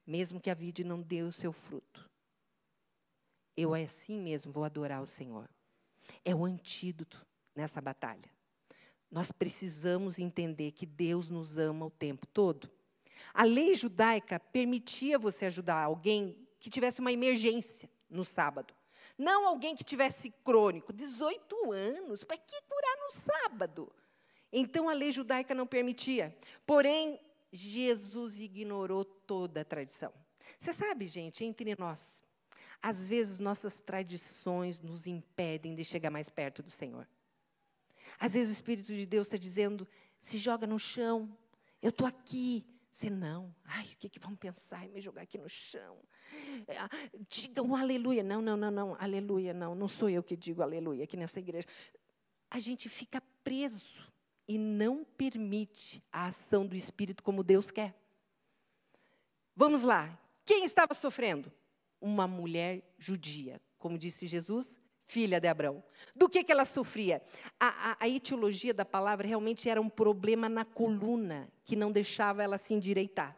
Mesmo 0.06 0.40
que 0.40 0.50
a 0.50 0.54
vida 0.54 0.84
não 0.84 1.02
dê 1.02 1.22
o 1.22 1.32
seu 1.32 1.52
fruto. 1.52 2.10
Eu 3.56 3.74
assim 3.74 4.20
mesmo 4.20 4.52
vou 4.52 4.64
adorar 4.64 5.02
o 5.02 5.08
Senhor. 5.08 5.50
É 6.24 6.34
o 6.34 6.46
antídoto 6.46 7.26
nessa 7.56 7.82
batalha. 7.82 8.30
Nós 9.10 9.32
precisamos 9.32 10.20
entender 10.20 10.72
que 10.72 10.86
Deus 10.86 11.30
nos 11.30 11.58
ama 11.58 11.86
o 11.86 11.92
tempo 11.92 12.26
todo. 12.28 12.70
A 13.34 13.44
lei 13.44 13.74
judaica 13.74 14.40
permitia 14.40 15.18
você 15.18 15.46
ajudar 15.46 15.82
alguém 15.82 16.48
que 16.60 16.70
tivesse 16.70 17.00
uma 17.00 17.12
emergência 17.12 17.90
no 18.10 18.24
sábado. 18.24 18.74
Não 19.18 19.48
alguém 19.48 19.76
que 19.76 19.84
tivesse 19.84 20.30
crônico, 20.44 20.94
18 20.94 21.72
anos, 21.72 22.24
para 22.24 22.38
que 22.38 22.62
curar 22.64 22.98
no 22.98 23.12
sábado? 23.12 23.92
Então 24.52 24.88
a 24.88 24.94
lei 24.94 25.12
judaica 25.12 25.54
não 25.54 25.68
permitia. 25.68 26.36
Porém, 26.66 27.20
Jesus 27.52 28.40
ignorou 28.40 29.04
toda 29.04 29.62
a 29.62 29.66
tradição. 29.66 30.14
Você 30.58 30.72
sabe, 30.72 31.08
gente, 31.08 31.44
entre 31.44 31.76
nós, 31.78 32.24
às 32.82 33.10
vezes 33.10 33.40
nossas 33.40 33.80
tradições 33.80 34.80
nos 34.80 35.08
impedem 35.08 35.76
de 35.76 35.84
chegar 35.84 36.10
mais 36.10 36.30
perto 36.30 36.64
do 36.64 36.70
Senhor. 36.70 37.08
Às 38.20 38.34
vezes 38.34 38.50
o 38.50 38.54
Espírito 38.54 38.94
de 38.94 39.06
Deus 39.06 39.28
está 39.28 39.38
dizendo: 39.38 39.88
se 40.20 40.38
joga 40.38 40.66
no 40.66 40.80
chão, 40.80 41.36
eu 41.82 41.90
estou 41.90 42.08
aqui. 42.08 42.66
Você 42.92 43.12
não, 43.12 43.54
ai, 43.64 43.86
o 43.86 43.98
que, 43.98 44.10
que 44.10 44.20
vão 44.20 44.36
pensar 44.36 44.84
em 44.84 44.90
me 44.90 45.00
jogar 45.00 45.22
aqui 45.22 45.38
no 45.38 45.48
chão? 45.48 46.00
Ah, 46.80 46.90
diga 47.30 47.62
um 47.62 47.76
aleluia. 47.76 48.24
Não, 48.24 48.42
não, 48.42 48.58
não, 48.58 48.72
não, 48.72 48.98
aleluia, 49.00 49.54
não, 49.54 49.76
não 49.76 49.88
sou 49.88 50.10
eu 50.10 50.24
que 50.24 50.36
digo 50.36 50.64
aleluia 50.64 51.04
aqui 51.04 51.16
nessa 51.16 51.40
igreja. 51.40 51.68
A 52.50 52.60
gente 52.60 52.90
fica 52.90 53.22
preso 53.44 54.07
e 54.48 54.58
não 54.58 55.04
permite 55.04 56.04
a 56.12 56.28
ação 56.28 56.66
do 56.66 56.76
Espírito 56.76 57.22
como 57.24 57.44
Deus 57.44 57.70
quer. 57.70 57.96
Vamos 59.56 59.84
lá. 59.84 60.18
Quem 60.46 60.64
estava 60.64 60.94
sofrendo? 60.94 61.52
Uma 62.00 62.28
mulher 62.28 62.84
judia, 62.98 63.60
como 63.78 63.98
disse 63.98 64.28
Jesus, 64.28 64.80
filha 65.08 65.40
de 65.40 65.48
Abraão. 65.48 65.84
Do 66.16 66.30
que, 66.30 66.44
que 66.44 66.52
ela 66.52 66.66
sofria? 66.66 67.22
A, 67.60 67.92
a, 67.92 67.98
a, 68.02 68.10
etiologia 68.10 68.74
da 68.74 68.86
palavra 68.86 69.28
realmente 69.28 69.70
era 69.70 69.82
um 69.82 69.90
problema 69.90 70.48
na 70.48 70.64
coluna, 70.64 71.50
que 71.66 71.76
não 71.76 71.92
deixava 71.92 72.44
ela 72.44 72.58
se 72.58 72.74
endireitar. 72.74 73.36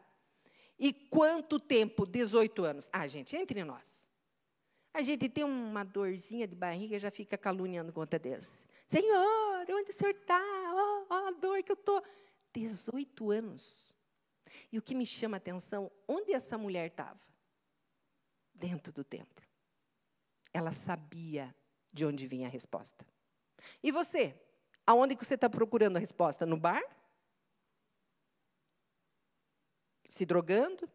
E 0.78 0.94
quanto 0.94 1.60
tempo? 1.60 2.06
18 2.06 2.64
anos. 2.64 2.90
Ah, 2.92 3.08
gente, 3.08 3.36
entre 3.36 3.64
nós. 3.64 4.10
A 4.94 5.02
gente 5.02 5.30
tem 5.30 5.44
uma 5.44 5.84
dorzinha 5.84 6.48
de 6.48 6.56
barriga 6.56 6.96
e 6.96 7.00
já 7.00 7.12
fica 7.12 7.38
caluniando 7.38 7.94
conta 7.94 8.18
desse. 8.18 8.66
Senhor, 8.88 9.66
onde 9.70 9.92
o 9.92 9.94
senhor 9.94 10.12
está? 10.12 10.42
Oh, 10.74 10.89
oh, 11.10 11.14
a 11.14 11.32
dor 11.32 11.64
que 11.64 11.72
eu 11.72 11.76
estou. 11.76 12.04
18 12.54 13.32
anos. 13.32 13.94
E 14.72 14.78
o 14.78 14.82
que 14.82 14.96
me 14.96 15.06
chama 15.06 15.38
a 15.38 15.40
atenção, 15.40 15.92
onde 16.08 16.34
essa 16.34 16.58
mulher 16.58 16.88
estava? 16.88 17.20
Dentro 18.54 18.92
do 18.92 19.04
templo. 19.04 19.46
Ela 20.54 20.72
sabia 20.72 21.56
de 21.92 22.06
onde 22.06 22.28
vinha 22.28 22.48
a 22.48 22.52
resposta. 22.52 23.06
E 23.84 23.92
você? 23.92 24.40
Aonde 24.86 25.16
que 25.16 25.24
você 25.24 25.36
está 25.36 25.50
procurando 25.50 25.98
a 25.98 26.00
resposta? 26.00 26.46
No 26.46 26.58
bar? 26.58 26.82
Se 30.08 30.26
drogando? 30.26 30.90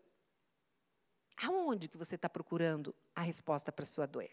Aonde 1.44 1.88
que 1.88 1.96
você 1.96 2.16
está 2.16 2.28
procurando 2.28 2.94
a 3.14 3.20
resposta 3.20 3.70
para 3.70 3.84
a 3.84 3.86
sua 3.86 4.06
dor? 4.06 4.28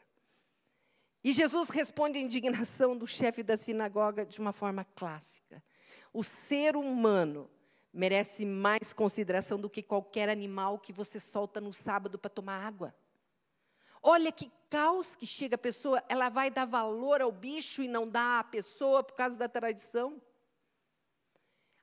E 1.23 1.33
Jesus 1.33 1.69
responde 1.69 2.17
à 2.17 2.21
indignação 2.21 2.97
do 2.97 3.05
chefe 3.05 3.43
da 3.43 3.55
sinagoga 3.55 4.25
de 4.25 4.39
uma 4.39 4.51
forma 4.51 4.83
clássica. 4.83 5.63
O 6.13 6.23
ser 6.23 6.75
humano 6.75 7.49
merece 7.93 8.45
mais 8.45 8.93
consideração 8.93 9.59
do 9.59 9.69
que 9.69 9.81
qualquer 9.81 10.29
animal 10.29 10.79
que 10.79 10.93
você 10.93 11.19
solta 11.19 11.59
no 11.59 11.73
sábado 11.73 12.17
para 12.17 12.29
tomar 12.29 12.65
água. 12.65 12.95
Olha 14.01 14.31
que 14.31 14.51
caos 14.69 15.15
que 15.15 15.25
chega 15.25 15.55
a 15.55 15.59
pessoa, 15.59 16.03
ela 16.09 16.29
vai 16.29 16.49
dar 16.49 16.65
valor 16.65 17.21
ao 17.21 17.31
bicho 17.31 17.83
e 17.83 17.87
não 17.87 18.07
dá 18.09 18.39
à 18.39 18.43
pessoa 18.43 19.03
por 19.03 19.15
causa 19.15 19.37
da 19.37 19.47
tradição. 19.47 20.21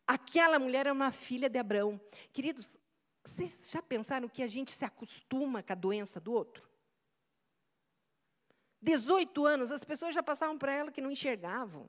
Aquela 0.07 0.59
mulher 0.59 0.87
é 0.87 0.93
uma 0.93 1.13
filha 1.13 1.49
de 1.49 1.59
Abraão. 1.59 2.01
Queridos, 2.33 2.79
vocês 3.23 3.69
já 3.71 3.83
pensaram 3.83 4.29
que 4.29 4.43
a 4.43 4.47
gente 4.47 4.73
se 4.73 4.85
acostuma 4.85 5.63
com 5.63 5.73
a 5.73 5.77
doença 5.77 6.19
do 6.19 6.33
outro? 6.33 6.69
18 8.81 9.45
anos, 9.45 9.71
as 9.71 9.85
pessoas 9.85 10.15
já 10.15 10.23
passavam 10.23 10.57
para 10.57 10.73
ela 10.73 10.91
que 10.91 11.01
não 11.01 11.11
enxergavam. 11.11 11.89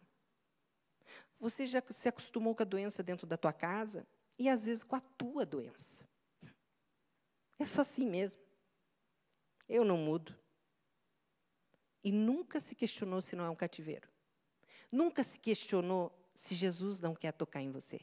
Você 1.40 1.66
já 1.66 1.82
se 1.90 2.10
acostumou 2.10 2.54
com 2.54 2.64
a 2.64 2.66
doença 2.66 3.02
dentro 3.02 3.26
da 3.26 3.38
tua 3.38 3.54
casa 3.54 4.06
e 4.38 4.50
às 4.50 4.66
vezes 4.66 4.84
com 4.84 4.96
a 4.96 5.02
tua 5.02 5.46
doença. 5.46 6.08
É 7.58 7.66
só 7.66 7.82
assim 7.82 8.06
mesmo. 8.06 8.42
Eu 9.68 9.86
não 9.86 9.98
mudo. 9.98 10.36
E 12.04 12.12
nunca 12.12 12.60
se 12.60 12.76
questionou 12.76 13.22
se 13.22 13.36
não 13.36 13.46
é 13.46 13.50
um 13.50 13.56
cativeiro. 13.56 14.10
Nunca 14.92 15.24
se 15.24 15.38
questionou 15.38 16.12
se 16.34 16.56
Jesus 16.56 17.02
não 17.02 17.14
quer 17.14 17.34
tocar 17.34 17.62
em 17.62 17.72
você. 17.72 18.00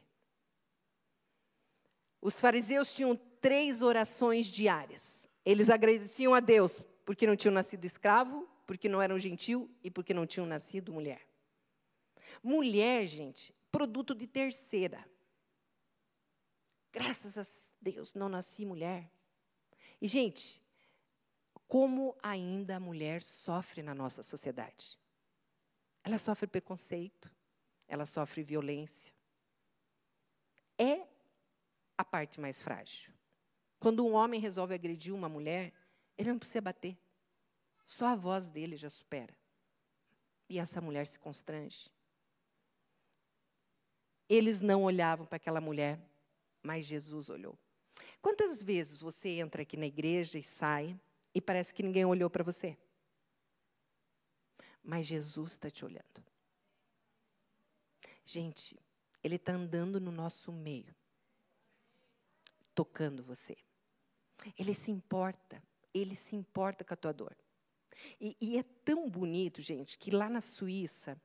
Os 2.20 2.38
fariseus 2.38 2.92
tinham 2.92 3.16
três 3.40 3.82
orações 3.82 4.46
diárias. 4.46 5.28
Eles 5.44 5.70
agradeciam 5.70 6.34
a 6.34 6.40
Deus 6.40 6.82
porque 7.04 7.26
não 7.26 7.36
tinham 7.36 7.54
nascido 7.54 7.84
escravo, 7.84 8.48
porque 8.66 8.88
não 8.88 9.00
eram 9.00 9.18
gentil 9.18 9.70
e 9.82 9.90
porque 9.90 10.12
não 10.12 10.26
tinham 10.26 10.46
nascido 10.46 10.92
mulher. 10.92 11.26
Mulher, 12.42 13.06
gente, 13.06 13.54
produto 13.70 14.14
de 14.14 14.26
terceira. 14.26 15.04
Graças 16.92 17.36
a 17.36 17.72
Deus 17.80 18.14
não 18.14 18.28
nasci 18.28 18.64
mulher. 18.64 19.10
E, 20.00 20.08
gente, 20.08 20.62
como 21.66 22.16
ainda 22.22 22.76
a 22.76 22.80
mulher 22.80 23.22
sofre 23.22 23.82
na 23.82 23.94
nossa 23.94 24.22
sociedade. 24.22 24.98
Ela 26.02 26.18
sofre 26.18 26.46
preconceito, 26.46 27.30
ela 27.88 28.06
sofre 28.06 28.42
violência. 28.42 29.12
É 30.78 31.06
a 31.98 32.04
parte 32.04 32.40
mais 32.40 32.60
frágil. 32.60 33.12
Quando 33.78 34.06
um 34.06 34.12
homem 34.12 34.40
resolve 34.40 34.74
agredir 34.74 35.14
uma 35.14 35.28
mulher, 35.28 35.72
ele 36.16 36.30
não 36.30 36.38
precisa 36.38 36.60
bater. 36.60 36.96
Só 37.84 38.06
a 38.06 38.14
voz 38.14 38.48
dele 38.48 38.76
já 38.76 38.88
supera. 38.88 39.36
E 40.48 40.58
essa 40.58 40.80
mulher 40.80 41.06
se 41.06 41.18
constrange. 41.18 41.90
Eles 44.28 44.60
não 44.60 44.82
olhavam 44.84 45.26
para 45.26 45.36
aquela 45.36 45.60
mulher, 45.60 46.00
mas 46.62 46.84
Jesus 46.84 47.30
olhou. 47.30 47.56
Quantas 48.20 48.62
vezes 48.62 48.96
você 48.96 49.28
entra 49.28 49.62
aqui 49.62 49.76
na 49.76 49.86
igreja 49.86 50.38
e 50.38 50.42
sai 50.42 50.98
e 51.34 51.40
parece 51.40 51.72
que 51.72 51.82
ninguém 51.82 52.04
olhou 52.04 52.28
para 52.28 52.42
você. 52.42 52.76
Mas 54.82 55.06
Jesus 55.06 55.52
está 55.52 55.70
te 55.70 55.84
olhando. 55.84 56.24
Gente, 58.24 58.76
Ele 59.22 59.36
está 59.36 59.52
andando 59.52 60.00
no 60.00 60.10
nosso 60.10 60.50
meio, 60.50 60.94
tocando 62.74 63.22
você. 63.22 63.56
Ele 64.58 64.74
se 64.74 64.90
importa, 64.90 65.62
Ele 65.94 66.14
se 66.14 66.34
importa 66.34 66.84
com 66.84 66.94
a 66.94 66.96
tua 66.96 67.12
dor. 67.12 67.36
E, 68.20 68.36
e 68.40 68.58
é 68.58 68.62
tão 68.62 69.08
bonito, 69.08 69.62
gente, 69.62 69.96
que 69.98 70.10
lá 70.10 70.28
na 70.28 70.40
Suíça, 70.40 71.20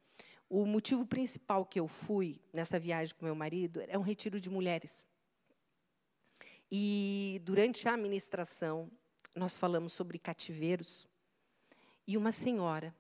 o 0.54 0.66
motivo 0.66 1.06
principal 1.06 1.66
que 1.66 1.80
eu 1.80 1.88
fui 1.88 2.42
nessa 2.52 2.78
viagem 2.78 3.16
com 3.16 3.24
meu 3.24 3.34
marido 3.34 3.82
é 3.88 3.98
um 3.98 4.02
retiro 4.02 4.38
de 4.38 4.50
mulheres. 4.50 5.06
E 6.70 7.40
durante 7.46 7.88
a 7.88 7.96
ministração, 7.96 8.92
nós 9.34 9.56
falamos 9.56 9.94
sobre 9.94 10.20
cativeiros. 10.20 11.08
E 12.06 12.18
uma 12.18 12.34
senhora, 12.34 12.94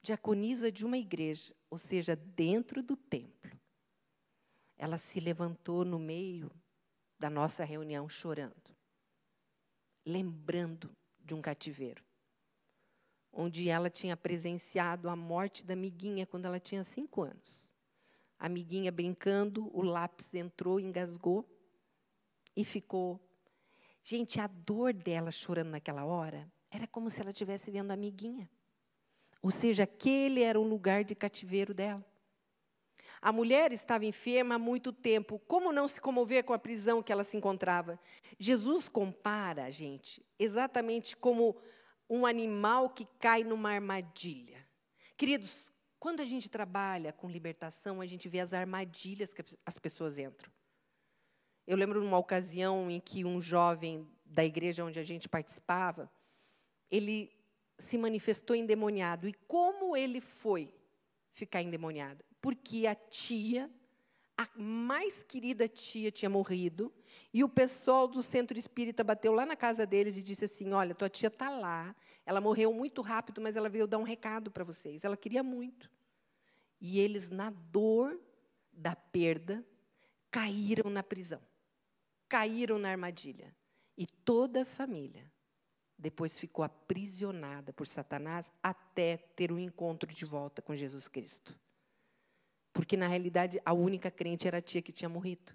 diaconisa 0.00 0.72
de 0.72 0.86
uma 0.86 0.96
igreja, 0.96 1.54
ou 1.68 1.76
seja, 1.76 2.16
dentro 2.16 2.82
do 2.82 2.96
templo, 2.96 3.60
ela 4.78 4.96
se 4.96 5.20
levantou 5.20 5.84
no 5.84 5.98
meio 5.98 6.50
da 7.18 7.28
nossa 7.28 7.62
reunião 7.62 8.08
chorando, 8.08 8.74
lembrando 10.06 10.90
de 11.18 11.34
um 11.34 11.42
cativeiro, 11.42 12.02
onde 13.32 13.68
ela 13.68 13.88
tinha 13.88 14.16
presenciado 14.16 15.08
a 15.08 15.16
morte 15.16 15.64
da 15.64 15.74
amiguinha 15.74 16.26
quando 16.26 16.46
ela 16.46 16.60
tinha 16.60 16.84
cinco 16.84 17.22
anos. 17.22 17.70
A 18.38 18.46
amiguinha 18.46 18.90
brincando, 18.90 19.70
o 19.76 19.82
lápis 19.82 20.34
entrou, 20.34 20.80
engasgou 20.80 21.48
e 22.56 22.64
ficou 22.64 23.20
Gente, 24.02 24.40
a 24.40 24.46
dor 24.46 24.92
dela 24.92 25.30
chorando 25.30 25.70
naquela 25.70 26.04
hora 26.04 26.50
era 26.70 26.86
como 26.86 27.10
se 27.10 27.20
ela 27.20 27.30
estivesse 27.30 27.70
vendo 27.70 27.90
a 27.90 27.94
amiguinha. 27.94 28.48
Ou 29.42 29.50
seja, 29.50 29.84
aquele 29.84 30.42
era 30.42 30.58
um 30.58 30.68
lugar 30.68 31.04
de 31.04 31.14
cativeiro 31.14 31.74
dela. 31.74 32.04
A 33.22 33.32
mulher 33.32 33.70
estava 33.72 34.04
enferma 34.04 34.54
há 34.54 34.58
muito 34.58 34.92
tempo. 34.92 35.38
Como 35.46 35.72
não 35.72 35.86
se 35.86 36.00
comover 36.00 36.42
com 36.44 36.52
a 36.52 36.58
prisão 36.58 37.02
que 37.02 37.12
ela 37.12 37.24
se 37.24 37.36
encontrava? 37.36 38.00
Jesus 38.38 38.88
compara, 38.88 39.70
gente, 39.70 40.24
exatamente 40.38 41.16
como 41.16 41.56
um 42.10 42.26
animal 42.26 42.90
que 42.90 43.06
cai 43.20 43.44
numa 43.44 43.70
armadilha. 43.70 44.66
Queridos, 45.16 45.72
quando 46.00 46.20
a 46.20 46.24
gente 46.24 46.50
trabalha 46.50 47.12
com 47.12 47.30
libertação, 47.30 48.00
a 48.00 48.06
gente 48.06 48.28
vê 48.28 48.40
as 48.40 48.52
armadilhas 48.52 49.32
que 49.32 49.44
as 49.64 49.78
pessoas 49.78 50.18
entram. 50.18 50.50
Eu 51.66 51.76
lembro 51.76 52.00
de 52.00 52.06
uma 52.06 52.18
ocasião 52.18 52.90
em 52.90 52.98
que 52.98 53.24
um 53.24 53.40
jovem 53.40 54.10
da 54.24 54.44
igreja 54.44 54.84
onde 54.84 54.98
a 54.98 55.04
gente 55.04 55.28
participava, 55.28 56.10
ele 56.90 57.32
se 57.78 57.96
manifestou 57.96 58.56
endemoniado. 58.56 59.28
E 59.28 59.32
como 59.32 59.96
ele 59.96 60.20
foi 60.20 60.74
ficar 61.32 61.62
endemoniado? 61.62 62.24
Porque 62.40 62.86
a 62.86 62.94
tia, 62.94 63.70
a 64.40 64.48
mais 64.58 65.22
querida 65.22 65.68
tia, 65.68 66.10
tinha 66.10 66.30
morrido, 66.30 66.90
e 67.32 67.44
o 67.44 67.48
pessoal 67.48 68.08
do 68.08 68.22
centro 68.22 68.56
espírita 68.56 69.04
bateu 69.04 69.34
lá 69.34 69.44
na 69.44 69.54
casa 69.54 69.84
deles 69.84 70.16
e 70.16 70.22
disse 70.22 70.46
assim: 70.46 70.72
Olha, 70.72 70.94
tua 70.94 71.10
tia 71.10 71.26
está 71.26 71.50
lá, 71.50 71.94
ela 72.24 72.40
morreu 72.40 72.72
muito 72.72 73.02
rápido, 73.02 73.38
mas 73.38 73.54
ela 73.54 73.68
veio 73.68 73.86
dar 73.86 73.98
um 73.98 74.02
recado 74.02 74.50
para 74.50 74.64
vocês. 74.64 75.04
Ela 75.04 75.16
queria 75.16 75.42
muito. 75.42 75.90
E 76.80 76.98
eles, 76.98 77.28
na 77.28 77.50
dor 77.50 78.18
da 78.72 78.96
perda, 78.96 79.62
caíram 80.30 80.88
na 80.88 81.02
prisão, 81.02 81.42
caíram 82.26 82.78
na 82.78 82.88
armadilha. 82.88 83.54
E 83.94 84.06
toda 84.06 84.62
a 84.62 84.64
família 84.64 85.30
depois 85.98 86.38
ficou 86.38 86.64
aprisionada 86.64 87.74
por 87.74 87.86
Satanás 87.86 88.50
até 88.62 89.18
ter 89.18 89.52
um 89.52 89.58
encontro 89.58 90.08
de 90.08 90.24
volta 90.24 90.62
com 90.62 90.74
Jesus 90.74 91.06
Cristo. 91.08 91.54
Porque, 92.72 92.96
na 92.96 93.08
realidade, 93.08 93.60
a 93.64 93.72
única 93.72 94.10
crente 94.10 94.46
era 94.46 94.58
a 94.58 94.62
tia 94.62 94.82
que 94.82 94.92
tinha 94.92 95.08
morrido. 95.08 95.52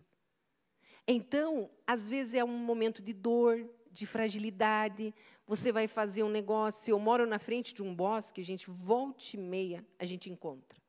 Então, 1.08 1.70
às 1.86 2.10
vezes 2.10 2.34
é 2.34 2.44
um 2.44 2.58
momento 2.58 3.02
de 3.02 3.14
dor, 3.14 3.70
de 3.92 4.06
fragilidade. 4.06 5.14
Você 5.46 5.72
vai 5.72 5.88
fazer 5.88 6.24
um 6.24 6.30
negócio. 6.30 6.92
Eu 6.92 7.00
moro 7.00 7.26
na 7.26 7.40
frente 7.40 7.74
de 7.74 7.82
um 7.84 7.96
bosque, 7.96 8.42
a 8.42 8.44
gente 8.44 8.70
volta 8.70 9.24
e 9.34 9.38
meia, 9.38 9.86
a 10.00 10.06
gente 10.06 10.30
encontra 10.30 10.80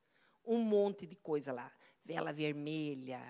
um 0.45 0.59
monte 0.59 1.07
de 1.07 1.17
coisa 1.17 1.53
lá. 1.53 1.71
Vela 2.05 2.33
vermelha, 2.33 3.21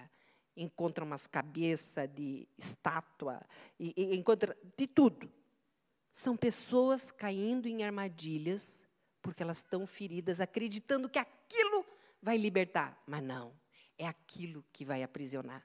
encontra 0.57 1.05
umas 1.05 1.27
cabeças 1.27 2.09
de 2.15 2.47
estátua, 2.59 3.41
e, 3.81 3.93
e 3.97 4.17
encontra 4.17 4.57
de 4.77 4.87
tudo. 4.87 5.31
São 6.13 6.37
pessoas 6.37 7.11
caindo 7.11 7.67
em 7.67 7.85
armadilhas 7.85 8.87
porque 9.21 9.43
elas 9.43 9.59
estão 9.59 9.87
feridas, 9.87 10.41
acreditando 10.41 11.09
que 11.09 11.19
aquilo 11.19 11.85
vai 12.23 12.37
libertar. 12.37 13.03
Mas 13.07 13.23
não, 13.23 13.53
é 13.99 14.07
aquilo 14.07 14.65
que 14.73 14.85
vai 14.85 15.03
aprisionar. 15.03 15.65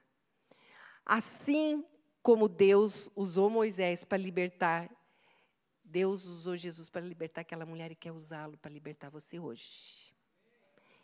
Assim 1.04 1.84
como 2.22 2.48
Deus 2.48 3.10
usou 3.16 3.50
Moisés 3.50 4.04
para 4.04 4.18
libertar, 4.18 4.90
Deus 5.84 6.26
usou 6.26 6.56
Jesus 6.56 6.88
para 6.88 7.00
libertar 7.00 7.42
aquela 7.42 7.66
mulher 7.66 7.90
e 7.90 7.96
quer 7.96 8.12
usá-lo 8.12 8.56
para 8.56 8.70
libertar 8.70 9.10
você 9.10 9.38
hoje. 9.38 10.12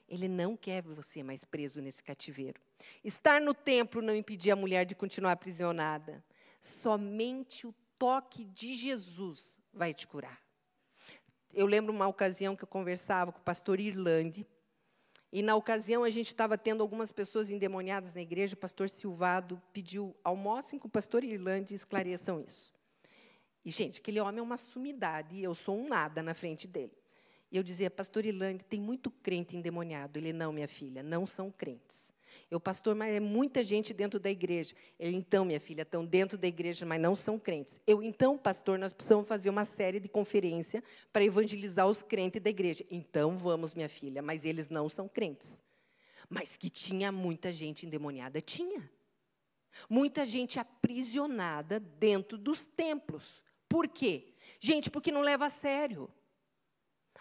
Ele 0.09 0.29
não 0.29 0.57
quer 0.57 0.83
você 0.83 1.23
mais 1.23 1.45
preso 1.45 1.83
nesse 1.83 2.03
cativeiro. 2.03 2.61
Estar 3.05 3.41
no 3.41 3.53
templo 3.53 4.01
não 4.01 4.15
impedia 4.15 4.55
a 4.55 4.57
mulher 4.57 4.87
de 4.87 4.95
continuar 4.95 5.33
aprisionada. 5.33 6.25
Somente 6.61 7.67
o 7.67 7.75
toque 7.99 8.45
de 8.45 8.75
Jesus 8.75 9.61
vai 9.73 9.93
te 9.93 10.07
curar. 10.07 10.41
Eu 11.53 11.67
lembro 11.67 11.93
uma 11.93 12.07
ocasião 12.07 12.57
que 12.57 12.65
eu 12.65 12.69
conversava 12.69 13.33
com 13.33 13.41
o 13.41 13.45
pastor 13.45 13.81
Irlande, 13.81 14.47
e 15.33 15.43
na 15.43 15.55
ocasião 15.55 16.05
a 16.05 16.11
gente 16.11 16.29
estava 16.29 16.57
tendo 16.57 16.83
algumas 16.83 17.13
pessoas 17.13 17.51
endemoniadas 17.51 18.15
na 18.15 18.23
igreja, 18.23 18.55
o 18.55 18.59
pastor 18.59 18.89
Silvado 18.89 19.61
pediu, 19.73 20.17
almocem 20.25 20.79
com 20.79 20.89
o 20.89 20.91
pastor 20.91 21.23
Irlande 21.23 21.73
e 21.73 21.77
esclareçam 21.77 22.41
isso. 22.41 22.73
E, 23.65 23.71
gente, 23.71 24.01
aquele 24.01 24.21
homem 24.21 24.39
é 24.39 24.43
uma 24.43 24.57
sumidade, 24.57 25.37
e 25.37 25.43
eu 25.43 25.55
sou 25.55 25.79
um 25.79 25.89
nada 25.89 26.23
na 26.23 26.33
frente 26.33 26.67
dele. 26.67 26.97
E 27.51 27.57
eu 27.57 27.63
dizia, 27.63 27.91
pastor 27.91 28.25
Irlande, 28.25 28.65
tem 28.65 28.81
muito 28.81 29.11
crente 29.11 29.57
endemoniado. 29.57 30.19
Ele, 30.19 30.33
não, 30.33 30.53
minha 30.53 30.69
filha, 30.69 31.03
não 31.03 31.27
são 31.27 31.51
crentes. 31.51 32.13
Eu, 32.51 32.61
pastor, 32.61 32.95
mas 32.95 33.15
é 33.15 33.21
muita 33.21 33.63
gente 33.63 33.93
dentro 33.93 34.19
da 34.19 34.31
igreja. 34.31 34.75
Ele, 34.99 35.17
então, 35.17 35.45
minha 35.45 35.61
filha, 35.61 35.83
estão 35.83 36.05
dentro 36.05 36.39
da 36.39 36.47
igreja, 36.47 36.85
mas 36.87 37.01
não 37.01 37.15
são 37.15 37.39
crentes. 37.39 37.81
Eu, 37.87 38.03
então, 38.03 38.37
pastor, 38.37 38.79
nós 38.79 38.93
precisamos 38.93 39.27
fazer 39.27 39.51
uma 39.51 39.65
série 39.65 40.01
de 40.01 40.09
conferência 40.09 40.83
para 41.13 41.25
evangelizar 41.25 41.87
os 41.87 42.03
crentes 42.03 42.41
da 42.41 42.51
igreja. 42.51 42.85
Então, 42.91 43.37
vamos, 43.37 43.75
minha 43.75 43.89
filha, 43.89 44.23
mas 44.23 44.45
eles 44.45 44.71
não 44.71 44.89
são 44.89 45.09
crentes. 45.09 45.63
Mas 46.29 46.57
que 46.57 46.69
tinha 46.69 47.11
muita 47.11 47.53
gente 47.53 47.87
endemoniada, 47.87 48.41
tinha. 48.41 48.91
Muita 49.89 50.27
gente 50.27 50.59
aprisionada 50.59 51.81
dentro 51.81 52.37
dos 52.37 52.67
templos. 52.67 53.43
Por 53.69 53.87
quê? 53.87 54.35
Gente, 54.61 54.91
porque 54.91 55.13
não 55.13 55.21
leva 55.21 55.47
a 55.47 55.51
sério. 55.51 56.11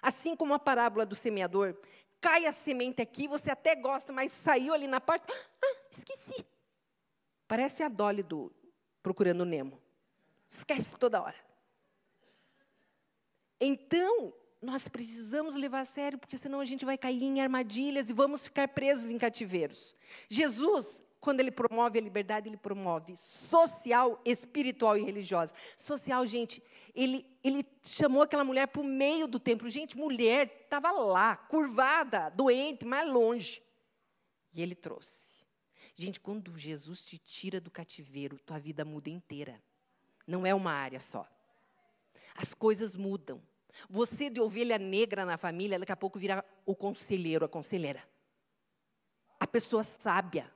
Assim 0.01 0.35
como 0.35 0.53
a 0.53 0.59
parábola 0.59 1.05
do 1.05 1.15
semeador, 1.15 1.75
cai 2.21 2.45
a 2.45 2.51
semente 2.51 3.01
aqui, 3.01 3.27
você 3.27 3.49
até 3.51 3.75
gosta, 3.75 4.11
mas 4.11 4.31
saiu 4.31 4.73
ali 4.73 4.87
na 4.87 4.99
parte. 4.99 5.25
Ah, 5.63 5.77
esqueci. 5.91 6.45
Parece 7.47 7.83
a 7.83 7.87
Dolly 7.87 8.23
do 8.23 8.51
Procurando 9.01 9.45
Nemo. 9.45 9.81
Esquece 10.49 10.97
toda 10.97 11.21
hora. 11.21 11.35
Então, 13.59 14.33
nós 14.61 14.87
precisamos 14.87 15.55
levar 15.55 15.81
a 15.81 15.85
sério, 15.85 16.17
porque 16.17 16.37
senão 16.37 16.59
a 16.59 16.65
gente 16.65 16.85
vai 16.85 16.97
cair 16.97 17.23
em 17.23 17.41
armadilhas 17.41 18.09
e 18.09 18.13
vamos 18.13 18.43
ficar 18.43 18.67
presos 18.67 19.09
em 19.09 19.17
cativeiros. 19.17 19.95
Jesus 20.29 21.01
quando 21.19 21.39
ele 21.39 21.51
promove 21.51 21.97
a 21.97 22.01
liberdade, 22.01 22.47
ele 22.47 22.57
promove 22.57 23.17
social, 23.17 24.21
espiritual 24.23 24.97
e 24.97 25.03
religiosa. 25.03 25.53
Social, 25.75 26.25
gente, 26.27 26.61
ele, 26.93 27.25
ele 27.43 27.65
chamou 27.83 28.21
aquela 28.21 28.43
mulher 28.43 28.67
para 28.67 28.81
o 28.81 28.85
meio 28.85 29.27
do 29.27 29.39
templo. 29.39 29.69
Gente, 29.69 29.97
mulher 29.97 30.61
estava 30.63 30.91
lá, 30.91 31.35
curvada, 31.35 32.29
doente, 32.29 32.85
mais 32.85 33.09
longe. 33.09 33.61
E 34.53 34.61
ele 34.61 34.75
trouxe. 34.75 35.37
Gente, 35.95 36.19
quando 36.19 36.55
Jesus 36.55 37.03
te 37.03 37.17
tira 37.17 37.59
do 37.59 37.71
cativeiro, 37.71 38.39
tua 38.39 38.59
vida 38.59 38.85
muda 38.85 39.09
inteira. 39.09 39.61
Não 40.25 40.45
é 40.45 40.53
uma 40.53 40.71
área 40.71 40.99
só. 40.99 41.27
As 42.35 42.53
coisas 42.53 42.95
mudam. 42.95 43.41
Você 43.89 44.29
de 44.29 44.39
ovelha 44.39 44.77
negra 44.77 45.25
na 45.25 45.37
família, 45.37 45.79
daqui 45.79 45.91
a 45.91 45.97
pouco 45.97 46.19
vira 46.19 46.45
o 46.65 46.75
conselheiro, 46.75 47.45
a 47.45 47.49
conselheira. 47.49 48.07
A 49.39 49.47
pessoa 49.47 49.83
sábia 49.83 50.51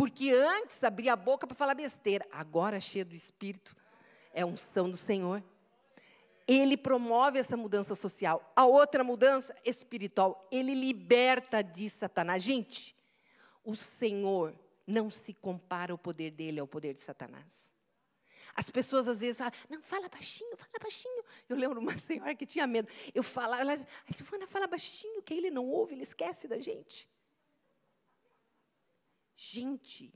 porque 0.00 0.30
antes 0.30 0.82
abria 0.82 1.12
a 1.12 1.16
boca 1.16 1.46
para 1.46 1.54
falar 1.54 1.74
besteira, 1.74 2.26
agora 2.32 2.80
cheio 2.80 3.04
do 3.04 3.14
Espírito, 3.14 3.76
é 4.32 4.42
unção 4.46 4.88
do 4.88 4.96
Senhor. 4.96 5.44
Ele 6.48 6.74
promove 6.74 7.38
essa 7.38 7.54
mudança 7.54 7.94
social. 7.94 8.50
A 8.56 8.64
outra 8.64 9.04
mudança 9.04 9.54
espiritual, 9.62 10.40
ele 10.50 10.72
liberta 10.72 11.62
de 11.62 11.90
Satanás. 11.90 12.42
Gente, 12.42 12.96
o 13.62 13.76
Senhor 13.76 14.58
não 14.86 15.10
se 15.10 15.34
compara 15.34 15.92
o 15.92 15.98
poder 15.98 16.30
dele 16.30 16.60
ao 16.60 16.66
poder 16.66 16.94
de 16.94 17.00
Satanás. 17.00 17.70
As 18.56 18.70
pessoas 18.70 19.06
às 19.06 19.20
vezes 19.20 19.36
falam, 19.36 19.52
não, 19.68 19.82
fala 19.82 20.08
baixinho, 20.08 20.56
fala 20.56 20.78
baixinho. 20.82 21.22
Eu 21.46 21.58
lembro 21.58 21.78
uma 21.78 21.94
senhora 21.98 22.34
que 22.34 22.46
tinha 22.46 22.66
medo. 22.66 22.88
Eu 23.14 23.22
falava, 23.22 23.60
ela 23.60 23.74
dizia, 23.74 23.90
Silvana, 24.08 24.46
fala 24.46 24.66
baixinho, 24.66 25.20
que 25.20 25.34
ele 25.34 25.50
não 25.50 25.66
ouve, 25.66 25.92
ele 25.92 26.04
esquece 26.04 26.48
da 26.48 26.58
gente. 26.58 27.06
Gente, 29.42 30.12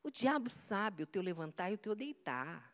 o 0.00 0.12
diabo 0.12 0.48
sabe 0.48 1.02
o 1.02 1.06
teu 1.06 1.20
levantar 1.20 1.72
e 1.72 1.74
o 1.74 1.78
teu 1.78 1.92
deitar. 1.92 2.72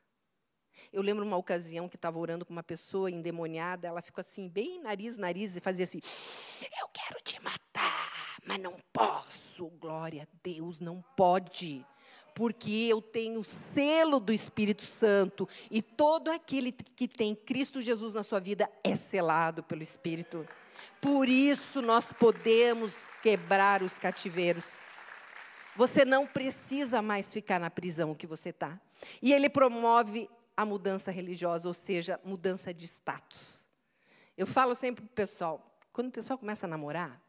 Eu 0.93 1.01
lembro 1.01 1.25
uma 1.25 1.39
ocasião 1.39 1.89
que 1.89 1.97
estava 1.97 2.19
orando 2.19 2.45
com 2.45 2.53
uma 2.53 2.63
pessoa 2.63 3.11
endemoniada, 3.11 3.89
ela 3.89 4.03
ficou 4.03 4.21
assim, 4.21 4.47
bem 4.47 4.79
nariz, 4.79 5.17
nariz, 5.17 5.57
e 5.57 5.61
fazia 5.61 5.85
assim: 5.85 6.03
Eu 6.79 6.87
quero 6.89 7.19
te 7.23 7.43
matar, 7.43 8.37
mas 8.47 8.61
não 8.61 8.77
posso. 8.93 9.69
Glória 9.81 10.25
a 10.25 10.37
Deus, 10.43 10.81
não 10.81 11.01
pode. 11.17 11.83
Porque 12.35 12.87
eu 12.91 13.01
tenho 13.01 13.41
o 13.41 13.45
selo 13.45 14.21
do 14.21 14.35
Espírito 14.35 14.83
Santo 14.83 15.49
e 15.71 15.81
todo 15.81 16.31
aquele 16.31 16.73
que 16.73 17.09
tem 17.09 17.35
Cristo 17.35 17.81
Jesus 17.81 18.13
na 18.13 18.23
sua 18.23 18.39
vida 18.39 18.71
é 18.83 18.95
selado 18.95 19.63
pelo 19.63 19.83
Espírito. 19.83 20.47
Por 21.01 21.27
isso 21.27 21.81
nós 21.81 22.13
podemos 22.13 23.09
quebrar 23.23 23.83
os 23.83 23.97
cativeiros. 23.97 24.85
Você 25.77 26.05
não 26.05 26.27
precisa 26.27 27.03
mais 27.03 27.33
ficar 27.33 27.59
na 27.59 27.71
prisão 27.71 28.15
que 28.15 28.27
você 28.27 28.51
está. 28.51 28.81
E 29.21 29.33
ele 29.33 29.49
promove 29.49 30.31
a 30.57 30.65
mudança 30.65 31.11
religiosa, 31.11 31.67
ou 31.69 31.75
seja, 31.75 32.21
mudança 32.25 32.73
de 32.73 32.87
status. 32.87 33.69
Eu 34.37 34.47
falo 34.47 34.75
sempre 34.75 35.05
para 35.05 35.13
o 35.13 35.15
pessoal, 35.15 35.79
quando 35.93 36.09
o 36.09 36.13
pessoal 36.13 36.39
começa 36.39 36.67
a 36.67 36.69
namorar, 36.69 37.21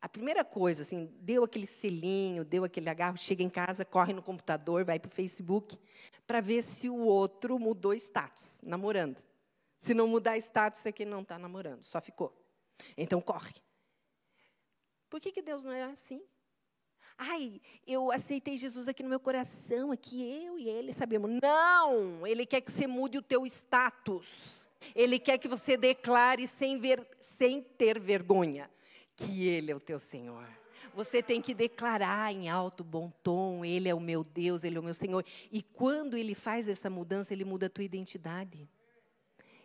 a 0.00 0.08
primeira 0.08 0.44
coisa, 0.44 0.82
assim, 0.82 1.12
deu 1.20 1.44
aquele 1.44 1.66
selinho, 1.66 2.44
deu 2.44 2.64
aquele 2.64 2.88
agarro, 2.88 3.18
chega 3.18 3.42
em 3.42 3.50
casa, 3.50 3.84
corre 3.84 4.14
no 4.14 4.22
computador, 4.22 4.82
vai 4.82 4.98
para 4.98 5.08
o 5.08 5.12
Facebook, 5.12 5.78
para 6.26 6.40
ver 6.40 6.62
se 6.62 6.88
o 6.88 6.96
outro 6.96 7.58
mudou 7.58 7.92
status, 7.92 8.58
namorando. 8.62 9.22
Se 9.78 9.92
não 9.92 10.06
mudar 10.06 10.38
status, 10.38 10.84
é 10.86 10.92
que 10.92 11.04
não 11.04 11.20
está 11.20 11.38
namorando, 11.38 11.84
só 11.84 12.00
ficou. 12.00 12.34
Então 12.96 13.20
corre. 13.20 13.54
Por 15.10 15.20
que, 15.20 15.32
que 15.32 15.42
Deus 15.42 15.64
não 15.64 15.72
é 15.72 15.82
assim? 15.82 16.22
Ai, 17.22 17.60
eu 17.86 18.10
aceitei 18.10 18.56
Jesus 18.56 18.88
aqui 18.88 19.02
no 19.02 19.08
meu 19.10 19.20
coração, 19.20 19.92
aqui 19.92 20.22
eu 20.42 20.58
e 20.58 20.66
ele 20.66 20.90
sabemos. 20.90 21.30
Não, 21.42 22.26
ele 22.26 22.46
quer 22.46 22.62
que 22.62 22.72
você 22.72 22.86
mude 22.86 23.18
o 23.18 23.22
teu 23.22 23.44
status. 23.44 24.66
Ele 24.94 25.18
quer 25.18 25.36
que 25.36 25.46
você 25.46 25.76
declare 25.76 26.48
sem, 26.48 26.78
ver, 26.78 27.06
sem 27.20 27.60
ter 27.60 28.00
vergonha 28.00 28.70
que 29.14 29.46
ele 29.46 29.70
é 29.70 29.76
o 29.76 29.80
teu 29.80 30.00
Senhor. 30.00 30.48
Você 30.94 31.22
tem 31.22 31.42
que 31.42 31.52
declarar 31.52 32.32
em 32.32 32.48
alto 32.48 32.82
bom 32.82 33.12
tom: 33.22 33.66
Ele 33.66 33.86
é 33.88 33.94
o 33.94 34.00
meu 34.00 34.24
Deus, 34.24 34.64
Ele 34.64 34.78
é 34.78 34.80
o 34.80 34.82
meu 34.82 34.94
Senhor. 34.94 35.22
E 35.52 35.62
quando 35.62 36.16
Ele 36.16 36.34
faz 36.34 36.68
essa 36.68 36.88
mudança, 36.88 37.34
Ele 37.34 37.44
muda 37.44 37.66
a 37.66 37.70
tua 37.70 37.84
identidade. 37.84 38.66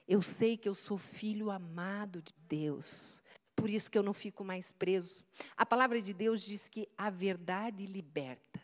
Eu 0.06 0.22
sei 0.22 0.56
que 0.58 0.68
eu 0.68 0.76
sou 0.76 0.98
filho 0.98 1.50
amado 1.50 2.22
de 2.22 2.34
Deus. 2.48 3.24
Por 3.56 3.70
isso 3.70 3.90
que 3.90 3.98
eu 3.98 4.04
não 4.04 4.14
fico 4.14 4.44
mais 4.44 4.72
preso. 4.72 5.24
A 5.56 5.66
palavra 5.66 6.02
de 6.02 6.14
Deus 6.14 6.42
diz 6.42 6.68
que 6.68 6.88
a 6.98 7.10
verdade 7.10 7.86
liberta. 7.86 8.62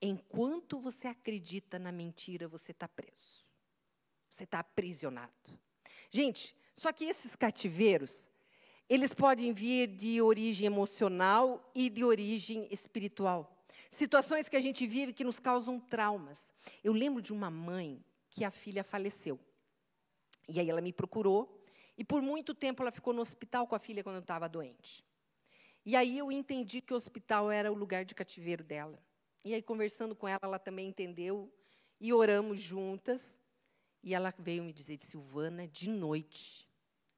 Enquanto 0.00 0.78
você 0.78 1.08
acredita 1.08 1.78
na 1.78 1.92
mentira, 1.92 2.48
você 2.48 2.70
está 2.70 2.88
preso. 2.88 3.48
Você 4.30 4.44
está 4.44 4.60
aprisionado. 4.60 5.32
Gente, 6.10 6.54
só 6.74 6.92
que 6.92 7.04
esses 7.04 7.36
cativeiros, 7.36 8.28
eles 8.88 9.12
podem 9.12 9.52
vir 9.52 9.88
de 9.88 10.22
origem 10.22 10.66
emocional 10.66 11.70
e 11.74 11.90
de 11.90 12.02
origem 12.02 12.66
espiritual. 12.70 13.64
Situações 13.90 14.48
que 14.48 14.56
a 14.56 14.60
gente 14.60 14.86
vive 14.86 15.12
que 15.12 15.24
nos 15.24 15.38
causam 15.38 15.78
traumas. 15.78 16.54
Eu 16.82 16.92
lembro 16.92 17.20
de 17.20 17.32
uma 17.32 17.50
mãe 17.50 18.02
que 18.30 18.44
a 18.44 18.50
filha 18.50 18.84
faleceu. 18.84 19.38
E 20.48 20.58
aí 20.58 20.70
ela 20.70 20.80
me 20.80 20.92
procurou, 20.92 21.59
e 22.00 22.04
por 22.04 22.22
muito 22.22 22.54
tempo 22.54 22.82
ela 22.82 22.90
ficou 22.90 23.12
no 23.12 23.20
hospital 23.20 23.66
com 23.66 23.74
a 23.74 23.78
filha 23.78 24.02
quando 24.02 24.20
estava 24.20 24.48
doente. 24.48 25.04
E 25.84 25.94
aí 25.94 26.16
eu 26.16 26.32
entendi 26.32 26.80
que 26.80 26.94
o 26.94 26.96
hospital 26.96 27.50
era 27.50 27.70
o 27.70 27.74
lugar 27.74 28.06
de 28.06 28.14
cativeiro 28.14 28.64
dela. 28.64 28.98
E 29.44 29.52
aí, 29.52 29.60
conversando 29.60 30.16
com 30.16 30.26
ela, 30.26 30.40
ela 30.42 30.58
também 30.58 30.88
entendeu, 30.88 31.52
e 32.00 32.10
oramos 32.10 32.58
juntas. 32.58 33.38
E 34.02 34.14
ela 34.14 34.32
veio 34.38 34.64
me 34.64 34.72
dizer, 34.72 34.98
Silvana, 35.02 35.68
de 35.68 35.90
noite, 35.90 36.66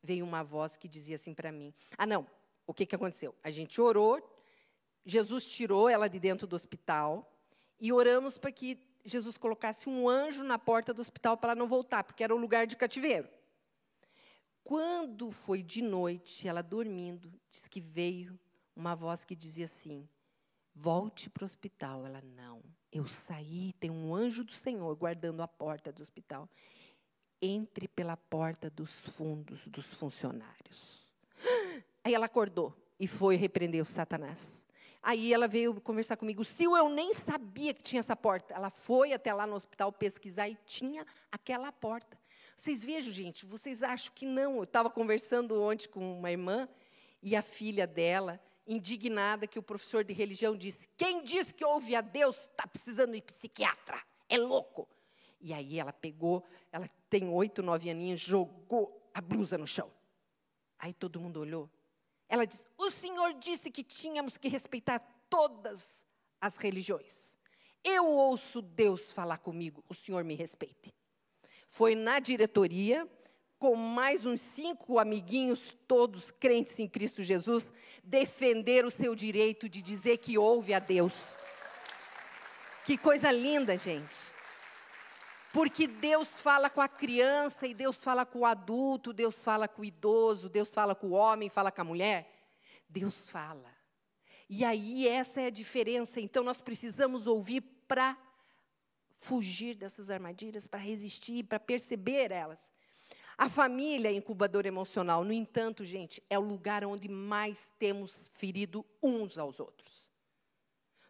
veio 0.03 0.25
uma 0.25 0.43
voz 0.43 0.77
que 0.77 0.89
dizia 0.89 1.15
assim 1.15 1.33
para 1.33 1.53
mim: 1.53 1.73
Ah, 1.97 2.05
não, 2.05 2.27
o 2.67 2.75
que, 2.75 2.85
que 2.85 2.97
aconteceu? 2.97 3.33
A 3.41 3.53
gente 3.53 3.81
orou, 3.81 4.21
Jesus 5.07 5.47
tirou 5.47 5.89
ela 5.89 6.09
de 6.09 6.19
dentro 6.19 6.45
do 6.45 6.57
hospital 6.57 7.33
e 7.79 7.93
oramos 7.93 8.37
para 8.37 8.51
que 8.51 8.81
Jesus 9.05 9.39
colocasse 9.39 9.89
um 9.89 10.09
anjo 10.09 10.43
na 10.43 10.59
porta 10.59 10.93
do 10.93 11.01
hospital 11.01 11.37
para 11.37 11.53
ela 11.53 11.59
não 11.61 11.69
voltar, 11.69 12.03
porque 12.03 12.25
era 12.25 12.35
o 12.35 12.39
lugar 12.39 12.67
de 12.67 12.75
cativeiro. 12.75 13.29
Quando 14.73 15.31
foi 15.31 15.63
de 15.63 15.83
noite, 15.83 16.49
ela 16.49 16.63
dormindo, 16.63 17.31
diz 17.51 17.69
que 17.69 17.79
veio 17.79 18.41
uma 18.75 18.97
voz 18.97 19.23
que 19.23 19.37
dizia 19.37 19.67
assim: 19.67 20.09
Volte 20.75 21.29
para 21.29 21.43
o 21.43 21.45
hospital. 21.45 22.07
Ela, 22.07 22.23
não. 22.23 22.63
Eu 22.91 23.07
saí, 23.07 23.75
tem 23.75 23.91
um 23.91 24.15
anjo 24.15 24.43
do 24.43 24.53
Senhor 24.55 24.97
guardando 24.97 25.43
a 25.43 25.47
porta 25.47 25.93
do 25.93 26.01
hospital. 26.01 26.49
Entre 27.43 27.87
pela 27.87 28.17
porta 28.17 28.71
dos 28.71 28.95
fundos 28.95 29.69
dos 29.69 29.89
funcionários. 29.89 31.13
Aí 32.03 32.15
ela 32.15 32.25
acordou 32.25 32.75
e 32.99 33.07
foi 33.07 33.37
repreender 33.37 33.83
o 33.83 33.85
Satanás. 33.85 34.65
Aí 35.03 35.35
ela 35.35 35.47
veio 35.47 35.83
conversar 35.83 36.17
comigo. 36.17 36.43
Se 36.47 36.65
eu 36.65 36.89
nem 36.89 37.13
sabia 37.13 37.75
que 37.75 37.83
tinha 37.83 38.01
essa 38.01 38.17
porta. 38.17 38.55
Ela 38.55 38.71
foi 38.71 39.13
até 39.13 39.35
lá 39.35 39.47
no 39.47 39.55
hospital 39.55 39.93
pesquisar 39.93 40.49
e 40.49 40.57
tinha 40.65 41.07
aquela 41.31 41.71
porta. 41.71 42.22
Vocês 42.57 42.83
vejam, 42.85 43.13
gente, 43.13 43.45
vocês 43.47 43.83
acham 43.83 44.13
que 44.15 44.27
não. 44.27 44.57
Eu 44.57 44.65
estava 44.65 44.91
conversando 44.91 45.61
ontem 45.63 45.89
com 45.89 46.19
uma 46.19 46.31
irmã 46.31 46.69
e 47.23 47.37
a 47.37 47.43
filha 47.43 47.87
dela, 47.87 48.41
indignada, 48.67 49.47
que 49.47 49.59
o 49.59 49.63
professor 49.63 50.05
de 50.05 50.13
religião 50.13 50.57
disse: 50.57 50.89
Quem 50.97 51.23
diz 51.23 51.53
que 51.53 51.65
ouve 51.65 51.95
a 51.95 52.01
Deus 52.01 52.43
está 52.43 52.67
precisando 52.67 53.13
de 53.13 53.23
psiquiatra. 53.23 54.01
É 54.29 54.39
louco. 54.39 54.89
E 55.41 55.53
aí 55.53 55.79
ela 55.79 55.93
pegou, 55.93 56.45
ela 56.71 56.89
tem 57.11 57.29
oito, 57.29 57.63
nove 57.63 57.91
aninhos, 57.91 58.21
jogou 58.21 59.11
a 59.13 59.21
blusa 59.21 59.59
no 59.59 59.67
chão. 59.67 59.91
Aí 60.79 60.93
todo 60.93 61.21
mundo 61.21 61.41
olhou. 61.41 61.71
Ela 62.29 62.47
disse: 62.47 62.67
O 62.79 62.91
Senhor 62.91 63.35
disse 63.35 63.71
que 63.71 63.83
tínhamos 63.83 64.37
que 64.37 64.49
respeitar 64.49 65.01
todas 65.29 66.05
as 66.41 66.57
religiões. 66.57 67.39
Eu 67.85 68.07
ouço 68.07 68.63
Deus 68.63 69.11
falar 69.11 69.39
comigo, 69.39 69.85
o 69.89 69.95
Senhor 69.95 70.23
me 70.25 70.35
respeite. 70.35 70.95
Foi 71.73 71.95
na 71.95 72.19
diretoria, 72.19 73.09
com 73.59 73.75
mais 73.75 74.27
uns 74.27 74.43
cinco 74.43 74.99
amiguinhos, 74.99 75.75
todos 75.89 76.31
crentes 76.31 76.79
em 76.79 76.87
Cristo 76.87 77.23
Jesus, 77.23 77.73
defender 78.05 78.85
o 78.85 78.91
seu 78.91 79.15
direito 79.15 79.71
de 79.71 79.81
dizer 79.81 80.19
que 80.19 80.37
ouve 80.37 80.75
a 80.75 80.79
Deus. 80.79 81.35
Que 82.85 82.99
coisa 82.99 83.33
linda, 83.33 83.79
gente. 83.79 84.15
Porque 85.51 85.87
Deus 85.87 86.33
fala 86.33 86.69
com 86.69 86.83
a 86.83 86.89
criança 86.89 87.67
e 87.67 87.73
Deus 87.73 88.05
fala 88.05 88.27
com 88.27 88.41
o 88.41 88.47
adulto, 88.47 89.11
Deus 89.11 89.43
fala 89.43 89.67
com 89.67 89.81
o 89.81 89.87
idoso, 89.87 90.51
Deus 90.51 90.75
fala 90.75 90.95
com 90.95 91.07
o 91.07 91.13
homem, 91.13 91.49
fala 91.49 91.73
com 91.73 91.81
a 91.81 91.85
mulher. 91.85 92.31
Deus 92.87 93.27
fala. 93.31 93.75
E 94.47 94.63
aí 94.63 95.09
essa 95.09 95.41
é 95.41 95.47
a 95.47 95.51
diferença. 95.51 96.21
Então 96.21 96.45
nós 96.45 96.61
precisamos 96.61 97.27
ouvir 97.27 97.63
para 97.89 98.15
fugir 99.23 99.75
dessas 99.75 100.11
armadilhas, 100.11 100.67
para 100.67 100.79
resistir, 100.79 101.45
para 101.45 101.59
perceber 101.59 102.31
elas. 102.31 102.71
A 103.39 103.49
família 103.49 104.09
é 104.09 104.13
incubador 104.13 104.67
emocional, 104.67 105.25
no 105.25 105.33
entanto, 105.33 105.85
gente, 105.85 106.23
é 106.29 106.39
o 106.39 106.43
lugar 106.43 106.85
onde 106.85 107.09
mais 107.09 107.71
temos 107.79 108.29
ferido 108.35 108.85
uns 109.03 109.39
aos 109.39 109.59
outros. 109.59 110.11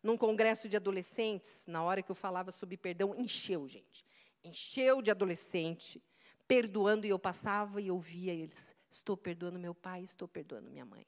Num 0.03 0.17
congresso 0.17 0.69
de 0.69 0.77
adolescentes, 0.77 1.65
na 1.67 1.83
hora 1.83 2.03
que 2.03 2.11
eu 2.11 2.15
falava 2.15 2.53
sobre 2.53 2.77
perdão, 2.77 3.15
encheu, 3.17 3.67
gente 3.69 4.05
encheu 4.45 5.01
de 5.01 5.11
adolescente, 5.11 6.03
perdoando, 6.47 7.07
e 7.07 7.11
eu 7.11 7.19
passava 7.19 7.81
e 7.81 7.91
ouvia 7.91 8.33
eles: 8.33 8.77
estou 8.91 9.17
perdoando 9.17 9.59
meu 9.59 9.75
pai, 9.75 10.03
estou 10.03 10.27
perdoando 10.27 10.71
minha 10.71 10.85
mãe. 10.85 11.07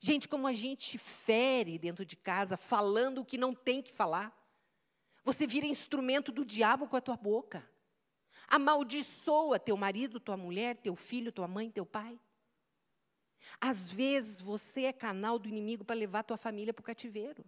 Gente, 0.00 0.28
como 0.28 0.46
a 0.46 0.52
gente 0.52 0.96
fere 0.96 1.78
dentro 1.78 2.04
de 2.04 2.16
casa, 2.16 2.56
falando 2.56 3.18
o 3.18 3.24
que 3.24 3.36
não 3.36 3.54
tem 3.54 3.82
que 3.82 3.92
falar. 3.92 4.40
Você 5.24 5.46
vira 5.46 5.66
instrumento 5.66 6.32
do 6.32 6.44
diabo 6.44 6.88
com 6.88 6.96
a 6.96 7.00
tua 7.00 7.16
boca. 7.16 7.66
Amaldiçoa 8.48 9.58
teu 9.58 9.76
marido, 9.76 10.18
tua 10.18 10.36
mulher, 10.36 10.76
teu 10.76 10.96
filho, 10.96 11.32
tua 11.32 11.46
mãe, 11.46 11.70
teu 11.70 11.86
pai. 11.86 12.18
Às 13.60 13.88
vezes 13.88 14.40
você 14.40 14.82
é 14.82 14.92
canal 14.92 15.38
do 15.38 15.48
inimigo 15.48 15.84
para 15.84 15.96
levar 15.96 16.22
tua 16.22 16.36
família 16.36 16.72
para 16.74 16.82
o 16.82 16.84
cativeiro. 16.84 17.44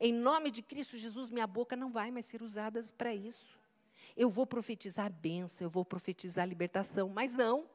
Em 0.00 0.12
nome 0.12 0.50
de 0.50 0.62
Cristo 0.62 0.96
Jesus, 0.96 1.30
minha 1.30 1.46
boca 1.46 1.76
não 1.76 1.90
vai 1.90 2.10
mais 2.10 2.26
ser 2.26 2.42
usada 2.42 2.82
para 2.96 3.14
isso. 3.14 3.58
Eu 4.16 4.30
vou 4.30 4.46
profetizar 4.46 5.12
bênção, 5.12 5.66
eu 5.66 5.70
vou 5.70 5.84
profetizar 5.84 6.44
a 6.44 6.46
libertação. 6.46 7.08
Mas 7.08 7.34
não. 7.34 7.68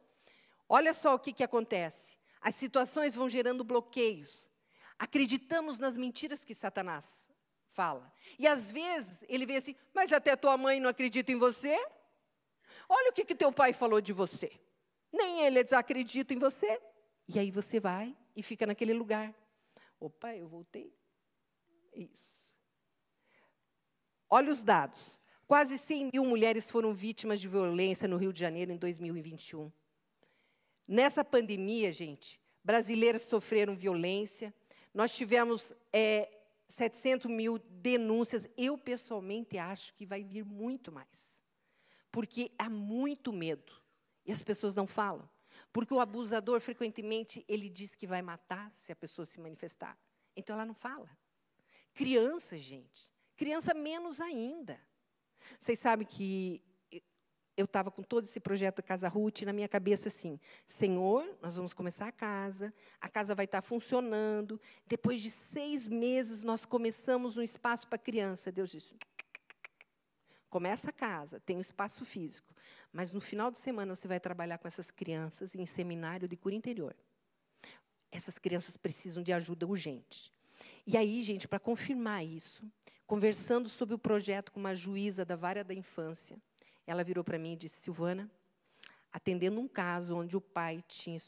Olha 0.67 0.93
só 0.93 1.13
o 1.15 1.19
que, 1.19 1.31
que 1.31 1.43
acontece. 1.43 2.17
As 2.41 2.55
situações 2.55 3.15
vão 3.15 3.29
gerando 3.29 3.63
bloqueios. 3.63 4.49
Acreditamos 4.99 5.77
nas 5.77 5.97
mentiras 5.97 6.43
que 6.43 6.55
Satanás 6.55 7.26
fala. 7.77 8.11
E 8.39 8.47
às 8.47 8.71
vezes 8.71 9.23
ele 9.29 9.45
vê 9.45 9.57
assim, 9.57 9.75
mas 9.93 10.11
até 10.11 10.35
tua 10.35 10.57
mãe 10.57 10.79
não 10.79 10.89
acredita 10.89 11.31
em 11.31 11.37
você? 11.37 11.75
Olha 12.89 13.11
o 13.11 13.13
que, 13.13 13.23
que 13.23 13.35
teu 13.35 13.51
pai 13.51 13.71
falou 13.71 14.01
de 14.01 14.11
você. 14.11 14.51
Nem 15.13 15.41
ele 15.41 15.63
desacredita 15.63 16.33
em 16.33 16.39
você. 16.39 16.81
E 17.27 17.37
aí 17.37 17.51
você 17.51 17.79
vai 17.79 18.17
e 18.35 18.41
fica 18.41 18.65
naquele 18.65 18.93
lugar. 18.93 19.31
Opa, 19.99 20.35
eu 20.35 20.47
voltei. 20.47 20.91
Isso. 21.93 22.57
Olha 24.27 24.51
os 24.51 24.63
dados. 24.63 25.21
Quase 25.45 25.77
100 25.77 26.09
mil 26.11 26.25
mulheres 26.25 26.67
foram 26.67 26.95
vítimas 26.95 27.39
de 27.39 27.47
violência 27.47 28.07
no 28.07 28.17
Rio 28.17 28.33
de 28.33 28.39
Janeiro 28.39 28.71
em 28.71 28.77
2021. 28.77 29.71
Nessa 30.87 31.23
pandemia, 31.23 31.91
gente, 31.91 32.41
brasileiras 32.63 33.21
sofreram 33.21 33.75
violência. 33.75 34.51
Nós 34.93 35.15
tivemos 35.15 35.73
é, 35.93 36.36
700 36.67 37.29
mil 37.31 37.57
denúncias. 37.57 38.47
Eu, 38.57 38.77
pessoalmente, 38.77 39.57
acho 39.57 39.93
que 39.93 40.05
vai 40.05 40.23
vir 40.23 40.45
muito 40.45 40.91
mais. 40.91 41.41
Porque 42.11 42.51
há 42.57 42.69
muito 42.69 43.31
medo. 43.31 43.71
E 44.25 44.31
as 44.31 44.43
pessoas 44.43 44.75
não 44.75 44.85
falam. 44.85 45.29
Porque 45.71 45.93
o 45.93 45.99
abusador, 45.99 46.59
frequentemente, 46.59 47.45
ele 47.47 47.69
diz 47.69 47.95
que 47.95 48.07
vai 48.07 48.21
matar 48.21 48.71
se 48.73 48.91
a 48.91 48.95
pessoa 48.95 49.25
se 49.25 49.39
manifestar. 49.39 49.97
Então, 50.35 50.55
ela 50.55 50.65
não 50.65 50.73
fala. 50.73 51.09
Criança, 51.93 52.57
gente. 52.57 53.11
Criança 53.35 53.73
menos 53.73 54.19
ainda. 54.19 54.79
Vocês 55.57 55.79
sabem 55.79 56.05
que 56.05 56.61
eu 57.57 57.65
estava 57.65 57.89
com 57.89 58.03
todo 58.03 58.23
esse 58.23 58.39
projeto 58.39 58.83
Casa 58.83 59.09
Ruth 59.09 59.41
na 59.41 59.51
minha 59.51 59.67
cabeça 59.67 60.09
assim: 60.09 60.39
Senhor, 60.65 61.27
nós 61.41 61.57
vamos 61.57 61.73
começar 61.73 62.07
a 62.07 62.11
casa, 62.11 62.71
a 63.01 63.09
casa 63.09 63.33
vai 63.33 63.45
estar 63.45 63.63
funcionando. 63.63 64.61
Depois 64.85 65.19
de 65.19 65.31
seis 65.31 65.87
meses, 65.87 66.43
nós 66.43 66.63
começamos 66.63 67.35
um 67.35 67.41
espaço 67.41 67.87
para 67.87 67.97
criança. 67.97 68.51
Deus 68.51 68.69
disse: 68.69 68.95
começa 70.51 70.91
a 70.91 70.93
casa, 70.93 71.39
tem 71.39 71.57
um 71.57 71.61
espaço 71.61 72.05
físico, 72.05 72.53
mas 72.93 73.11
no 73.11 73.19
final 73.19 73.49
de 73.49 73.57
semana 73.57 73.95
você 73.95 74.07
vai 74.07 74.19
trabalhar 74.19 74.59
com 74.59 74.67
essas 74.67 74.91
crianças 74.91 75.55
em 75.55 75.65
seminário 75.65 76.27
de 76.27 76.37
cura 76.37 76.53
interior. 76.53 76.95
Essas 78.11 78.37
crianças 78.37 78.77
precisam 78.77 79.23
de 79.23 79.33
ajuda 79.33 79.65
urgente. 79.65 80.31
E 80.85 80.95
aí, 80.95 81.21
gente, 81.23 81.47
para 81.47 81.59
confirmar 81.59 82.23
isso, 82.23 82.63
conversando 83.05 83.67
sobre 83.67 83.95
o 83.95 83.99
projeto 83.99 84.51
com 84.51 84.59
uma 84.59 84.75
juíza 84.75 85.25
da 85.25 85.35
vara 85.35 85.63
da 85.63 85.73
infância, 85.73 86.39
ela 86.87 87.03
virou 87.03 87.23
para 87.23 87.37
mim 87.37 87.53
e 87.53 87.57
disse: 87.57 87.81
Silvana, 87.81 88.31
atendendo 89.11 89.59
um 89.59 89.67
caso 89.67 90.15
onde 90.15 90.35
o 90.35 90.41
pai 90.41 90.83
tinha 90.87 91.19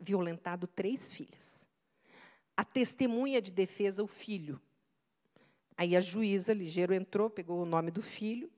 violentado 0.00 0.66
três 0.66 1.12
filhas. 1.12 1.68
a 2.56 2.64
testemunha 2.64 3.40
de 3.40 3.50
defesa, 3.50 4.02
o 4.02 4.06
filho. 4.06 4.60
Aí 5.76 5.96
a 5.96 6.00
juíza, 6.00 6.52
ligeiro, 6.52 6.92
entrou, 6.92 7.30
pegou 7.30 7.62
o 7.62 7.66
nome 7.66 7.90
do 7.90 8.02
filho, 8.02 8.50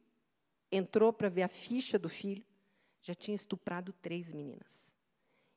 entrou 0.70 1.12
para 1.12 1.28
ver 1.28 1.42
a 1.42 1.48
ficha 1.48 1.98
do 1.98 2.08
filho, 2.08 2.44
já 3.00 3.14
tinha 3.14 3.34
estuprado 3.34 3.92
três 3.92 4.32
meninas. 4.32 4.92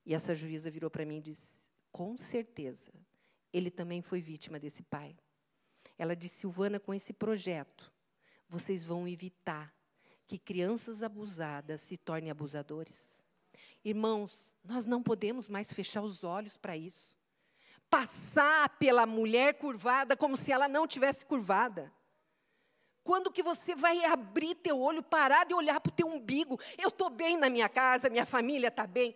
E 0.06 0.14
essa 0.14 0.36
juíza 0.36 0.70
virou 0.70 0.90
para 0.90 1.06
mim 1.06 1.18
e 1.18 1.22
disse: 1.22 1.70
com 1.92 2.16
certeza, 2.16 2.92
ele 3.52 3.72
também 3.72 4.02
foi 4.02 4.22
vítima 4.22 4.60
desse 4.60 4.84
pai. 4.84 5.18
Ela 5.98 6.16
disse: 6.16 6.42
Silvana, 6.42 6.80
com 6.80 6.94
esse 6.94 7.12
projeto, 7.12 7.92
vocês 8.48 8.84
vão 8.84 9.08
evitar 9.08 9.74
que 10.28 10.38
crianças 10.38 11.02
abusadas 11.02 11.80
se 11.82 11.96
tornem 11.96 12.30
abusadores. 12.30 13.24
Irmãos, 13.84 14.54
nós 14.64 14.86
não 14.86 15.02
podemos 15.02 15.48
mais 15.48 15.72
fechar 15.72 16.02
os 16.02 16.24
olhos 16.24 16.58
para 16.58 16.76
isso. 16.76 17.18
Passar 17.90 18.78
pela 18.78 19.06
mulher 19.06 19.54
curvada 19.54 20.18
como 20.18 20.36
se 20.36 20.52
ela 20.52 20.68
não 20.68 20.86
tivesse 20.86 21.26
curvada. 21.26 21.92
Quando 23.02 23.32
que 23.32 23.42
você 23.42 23.74
vai 23.74 24.04
abrir 24.04 24.56
teu 24.56 24.82
olho, 24.82 25.02
parar 25.02 25.46
de 25.46 25.54
olhar 25.54 25.80
para 25.80 25.90
o 25.90 25.96
teu 25.96 26.08
umbigo? 26.08 26.60
Eu 26.78 26.90
estou 26.90 27.10
bem 27.10 27.38
na 27.38 27.50
minha 27.50 27.70
casa, 27.70 28.10
minha 28.10 28.26
família 28.26 28.68
está 28.68 28.86
bem. 28.86 29.16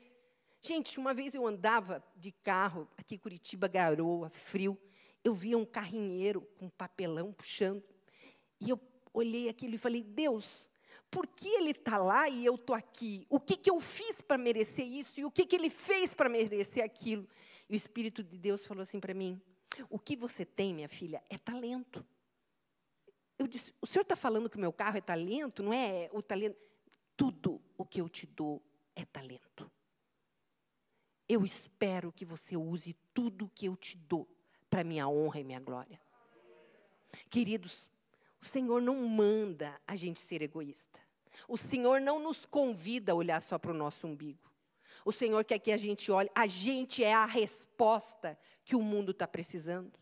Gente, 0.62 0.98
uma 0.98 1.14
vez 1.14 1.36
eu 1.36 1.46
andava 1.46 2.02
de 2.16 2.32
carro, 2.32 2.88
aqui 2.98 3.16
em 3.16 3.18
Curitiba, 3.18 3.68
garoa, 3.68 4.30
frio. 4.30 4.80
Eu 5.22 5.34
via 5.34 5.58
um 5.58 5.66
carrinheiro 5.66 6.40
com 6.58 6.70
papelão 6.70 7.34
puxando. 7.34 7.84
E 8.62 8.70
eu 8.70 8.80
olhei 9.14 9.50
aquilo 9.50 9.76
e 9.76 9.78
falei, 9.78 10.02
Deus, 10.02 10.71
por 11.12 11.28
que 11.28 11.50
ele 11.50 11.72
está 11.72 11.98
lá 11.98 12.30
e 12.30 12.46
eu 12.46 12.56
estou 12.56 12.74
aqui? 12.74 13.28
O 13.30 13.38
que, 13.38 13.58
que 13.58 13.70
eu 13.70 13.82
fiz 13.82 14.22
para 14.22 14.38
merecer 14.38 14.88
isso? 14.88 15.20
E 15.20 15.26
o 15.26 15.30
que, 15.30 15.46
que 15.46 15.58
ele 15.58 15.70
fez 15.70 16.14
para 16.14 16.30
merecer 16.30 16.82
aquilo? 16.84 17.28
E 17.70 17.74
o 17.74 17.76
Espírito 17.76 18.24
de 18.24 18.38
Deus 18.38 18.66
falou 18.66 18.82
assim 18.82 19.00
para 19.00 19.14
mim: 19.14 19.40
O 19.90 20.00
que 20.00 20.16
você 20.16 20.46
tem, 20.46 20.74
minha 20.74 20.88
filha, 20.88 21.22
é 21.30 21.38
talento. 21.38 22.06
Eu 23.38 23.46
disse: 23.46 23.74
O 23.82 23.86
senhor 23.86 24.04
está 24.04 24.16
falando 24.16 24.50
que 24.50 24.56
o 24.56 24.60
meu 24.60 24.72
carro 24.72 24.98
é 24.98 25.02
talento? 25.02 25.62
Não 25.62 25.74
é 25.74 26.10
o 26.14 26.22
talento. 26.22 26.58
Tudo 27.18 27.62
o 27.78 27.86
que 27.86 28.00
eu 28.00 28.08
te 28.08 28.26
dou 28.26 28.62
é 28.96 29.04
talento. 29.04 29.70
Eu 31.28 31.44
espero 31.44 32.12
que 32.12 32.24
você 32.24 32.56
use 32.56 32.96
tudo 33.14 33.46
o 33.46 33.50
que 33.50 33.66
eu 33.66 33.76
te 33.76 33.98
dou 33.98 34.28
para 34.70 34.84
minha 34.84 35.08
honra 35.10 35.42
e 35.42 35.44
minha 35.44 35.60
glória. 35.60 36.00
Queridos, 37.30 37.92
o 38.42 38.46
Senhor 38.46 38.82
não 38.82 38.96
manda 39.08 39.80
a 39.86 39.96
gente 39.96 40.20
ser 40.20 40.42
egoísta. 40.42 41.01
O 41.48 41.58
Senhor 41.58 42.02
não 42.02 42.20
nos 42.20 42.46
convida 42.46 43.12
a 43.12 43.16
olhar 43.16 43.42
só 43.42 43.58
para 43.58 43.72
o 43.72 43.76
nosso 43.76 44.08
umbigo. 44.08 44.52
O 45.04 45.12
Senhor 45.12 45.44
quer 45.44 45.60
que 45.60 45.72
a 45.72 45.78
gente 45.78 46.12
olhe. 46.12 46.30
A 46.36 46.48
gente 46.48 47.04
é 47.04 47.14
a 47.14 47.26
resposta 47.26 48.38
que 48.64 48.76
o 48.76 48.82
mundo 48.82 49.12
está 49.12 49.28
precisando. 49.28 50.00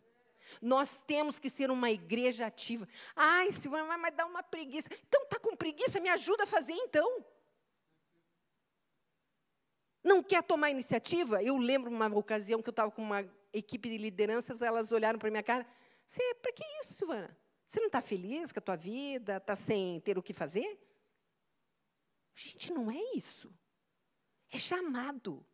Nós 0.61 1.01
temos 1.05 1.37
que 1.37 1.49
ser 1.49 1.69
uma 1.69 1.91
igreja 1.91 2.45
ativa. 2.47 2.87
Ai, 3.15 3.51
Silvana, 3.51 3.97
mas 3.97 4.15
dá 4.15 4.25
uma 4.25 4.41
preguiça. 4.41 4.89
Então, 5.07 5.23
está 5.23 5.39
com 5.39 5.55
preguiça? 5.55 5.99
Me 5.99 6.09
ajuda 6.09 6.43
a 6.43 6.47
fazer 6.47 6.73
então. 6.73 7.23
Não 10.03 10.23
quer 10.23 10.41
tomar 10.43 10.69
iniciativa? 10.69 11.43
Eu 11.43 11.57
lembro 11.57 11.91
uma 11.91 12.07
ocasião 12.07 12.61
que 12.61 12.69
eu 12.69 12.71
estava 12.71 12.89
com 12.89 13.01
uma 13.01 13.29
equipe 13.51 13.89
de 13.89 13.97
lideranças, 13.97 14.61
elas 14.61 14.91
olharam 14.91 15.19
para 15.19 15.29
minha 15.29 15.43
cara. 15.43 15.65
Você, 16.05 16.33
para 16.35 16.51
que 16.51 16.63
isso, 16.81 16.93
Silvana? 16.93 17.37
Você 17.67 17.79
não 17.79 17.87
está 17.87 18.01
feliz 18.01 18.51
com 18.51 18.59
a 18.59 18.61
tua 18.61 18.75
vida? 18.75 19.37
Está 19.37 19.55
sem 19.55 19.99
ter 19.99 20.17
o 20.17 20.23
que 20.23 20.33
fazer? 20.33 20.79
Gente, 22.41 22.71
não 22.71 22.89
é 22.89 23.01
isso. 23.13 23.53
É 24.49 24.57
chamado. 24.57 25.45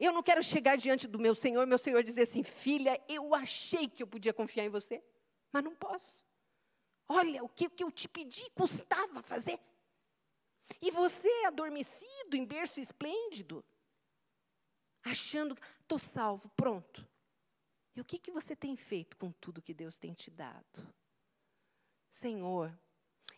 Eu 0.00 0.12
não 0.14 0.22
quero 0.22 0.42
chegar 0.42 0.76
diante 0.76 1.06
do 1.06 1.18
meu 1.18 1.34
Senhor, 1.34 1.66
meu 1.66 1.76
Senhor 1.78 2.02
dizer 2.02 2.22
assim, 2.22 2.42
filha, 2.42 2.98
eu 3.06 3.34
achei 3.34 3.86
que 3.86 4.02
eu 4.02 4.06
podia 4.06 4.32
confiar 4.32 4.64
em 4.64 4.70
você, 4.70 5.04
mas 5.52 5.62
não 5.62 5.76
posso. 5.76 6.24
Olha, 7.06 7.44
o 7.44 7.48
que, 7.50 7.68
que 7.68 7.84
eu 7.84 7.92
te 7.92 8.08
pedi 8.08 8.50
custava 8.52 9.22
fazer. 9.22 9.60
E 10.80 10.90
você, 10.90 11.28
adormecido, 11.44 12.34
em 12.34 12.46
berço 12.46 12.80
esplêndido, 12.80 13.62
achando 15.02 15.54
que 15.54 15.66
estou 15.82 15.98
salvo, 15.98 16.48
pronto. 16.56 17.06
E 17.94 18.00
o 18.00 18.04
que, 18.04 18.18
que 18.18 18.30
você 18.30 18.56
tem 18.56 18.74
feito 18.74 19.18
com 19.18 19.30
tudo 19.32 19.60
que 19.60 19.74
Deus 19.74 19.98
tem 19.98 20.14
te 20.14 20.30
dado? 20.30 20.94
Senhor, 22.10 22.74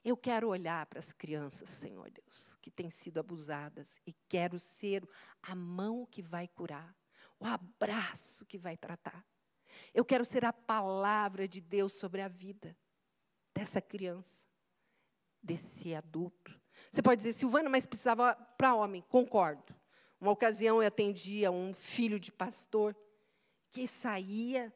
eu 0.07 0.17
quero 0.17 0.51
olhar 0.51 0.87
para 0.87 1.01
as 1.01 1.13
crianças, 1.13 1.69
Senhor 1.69 2.09
Deus, 2.13 2.57
que 2.63 2.71
têm 2.71 2.89
sido 2.91 3.19
abusadas 3.19 4.01
e 4.07 4.13
quero 4.29 4.57
ser 4.57 5.05
a 5.43 5.53
mão 5.53 6.07
que 6.07 6.23
vai 6.23 6.47
curar, 6.47 6.97
o 7.41 7.45
abraço 7.45 8.47
que 8.47 8.57
vai 8.57 8.77
tratar. 8.77 9.27
Eu 9.93 10.05
quero 10.05 10.25
ser 10.25 10.45
a 10.45 10.53
palavra 10.53 11.49
de 11.49 11.61
Deus 11.61 11.95
sobre 11.95 12.23
a 12.23 12.29
vida 12.29 12.79
dessa 13.53 13.81
criança, 13.81 14.47
desse 15.43 15.93
adulto. 15.93 16.57
Você 16.93 17.03
pode 17.03 17.19
dizer, 17.19 17.33
Silvana, 17.33 17.69
mas 17.69 17.85
precisava 17.85 18.33
para 18.57 18.77
homem. 18.77 19.03
Concordo. 19.09 19.75
Uma 20.21 20.31
ocasião 20.31 20.81
eu 20.81 20.87
atendia 20.87 21.51
um 21.51 21.75
filho 21.75 22.21
de 22.21 22.31
pastor 22.31 22.97
que 23.73 23.89
saía 23.89 24.73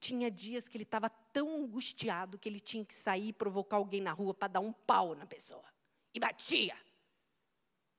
tinha 0.00 0.30
dias 0.30 0.68
que 0.68 0.76
ele 0.76 0.84
estava 0.84 1.08
tão 1.08 1.62
angustiado 1.62 2.38
que 2.38 2.48
ele 2.48 2.60
tinha 2.60 2.84
que 2.84 2.94
sair 2.94 3.28
e 3.28 3.32
provocar 3.32 3.76
alguém 3.76 4.00
na 4.00 4.12
rua 4.12 4.32
para 4.32 4.48
dar 4.48 4.60
um 4.60 4.72
pau 4.72 5.14
na 5.14 5.26
pessoa. 5.26 5.64
E 6.14 6.20
batia. 6.20 6.76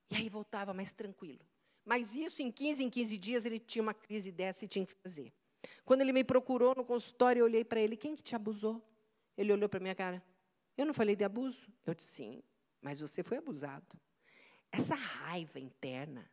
E 0.10 0.16
aí 0.16 0.30
voltava 0.30 0.74
mais 0.74 0.92
tranquilo. 0.92 1.46
Mas 1.86 2.14
isso, 2.14 2.42
em 2.42 2.52
15 2.52 2.84
em 2.84 2.90
15 2.90 3.18
dias, 3.18 3.46
ele 3.46 3.60
tinha 3.60 3.82
uma 3.82 3.94
crise 3.94 4.32
dessa 4.32 4.66
e 4.66 4.68
tinha 4.68 4.86
que 4.86 4.94
fazer. 4.94 5.34
Quando 5.86 6.02
ele 6.02 6.14
me 6.14 6.24
procurou 6.24 6.74
no 6.76 6.86
consultório, 6.86 7.42
eu 7.42 7.46
olhei 7.46 7.64
para 7.64 7.80
ele: 7.80 7.98
quem 7.98 8.16
que 8.16 8.24
te 8.24 8.36
abusou? 8.36 8.82
Ele 9.38 9.52
olhou 9.52 9.68
para 9.68 9.80
minha 9.80 9.96
cara: 9.96 10.24
eu 10.78 10.86
não 10.86 10.94
falei 10.94 11.16
de 11.16 11.24
abuso? 11.24 11.68
Eu 11.86 11.94
disse: 11.94 12.16
sim, 12.16 12.44
mas 12.82 13.02
você 13.02 13.24
foi 13.24 13.38
abusado. 13.38 14.00
Essa 14.72 14.96
raiva 14.96 15.60
interna 15.60 16.30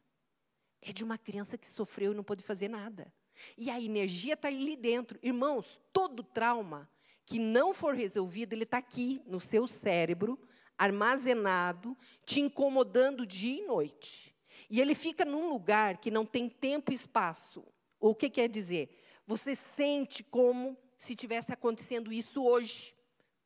é 0.81 0.93
de 0.93 1.03
uma 1.03 1.19
criança 1.19 1.57
que 1.57 1.67
sofreu 1.67 2.13
e 2.13 2.15
não 2.15 2.23
pôde 2.23 2.43
fazer 2.43 2.69
nada. 2.69 3.13
E 3.57 3.71
a 3.71 3.81
energia 3.81 4.35
está 4.35 4.49
ali 4.49 4.77
dentro. 4.77 5.19
Irmãos, 5.23 5.79
todo 5.93 6.23
trauma 6.23 6.91
que 7.25 7.39
não 7.39 7.75
for 7.75 7.95
resolvido, 7.95 8.53
ele 8.53 8.63
está 8.63 8.79
aqui 8.79 9.21
no 9.27 9.41
seu 9.41 9.67
cérebro, 9.67 10.39
armazenado, 10.79 11.97
te 12.25 12.41
incomodando 12.41 13.27
dia 13.27 13.63
e 13.63 13.67
noite. 13.67 14.35
E 14.71 14.81
ele 14.81 14.95
fica 14.95 15.25
num 15.25 15.49
lugar 15.49 15.99
que 15.99 16.11
não 16.11 16.25
tem 16.25 16.49
tempo 16.49 16.93
e 16.93 16.95
espaço. 16.95 17.65
O 17.99 18.15
que 18.15 18.31
quer 18.31 18.49
dizer? 18.49 18.97
Você 19.27 19.57
sente 19.57 20.23
como 20.23 20.77
se 20.99 21.15
tivesse 21.15 21.53
acontecendo 21.53 22.13
isso 22.13 22.43
hoje, 22.45 22.95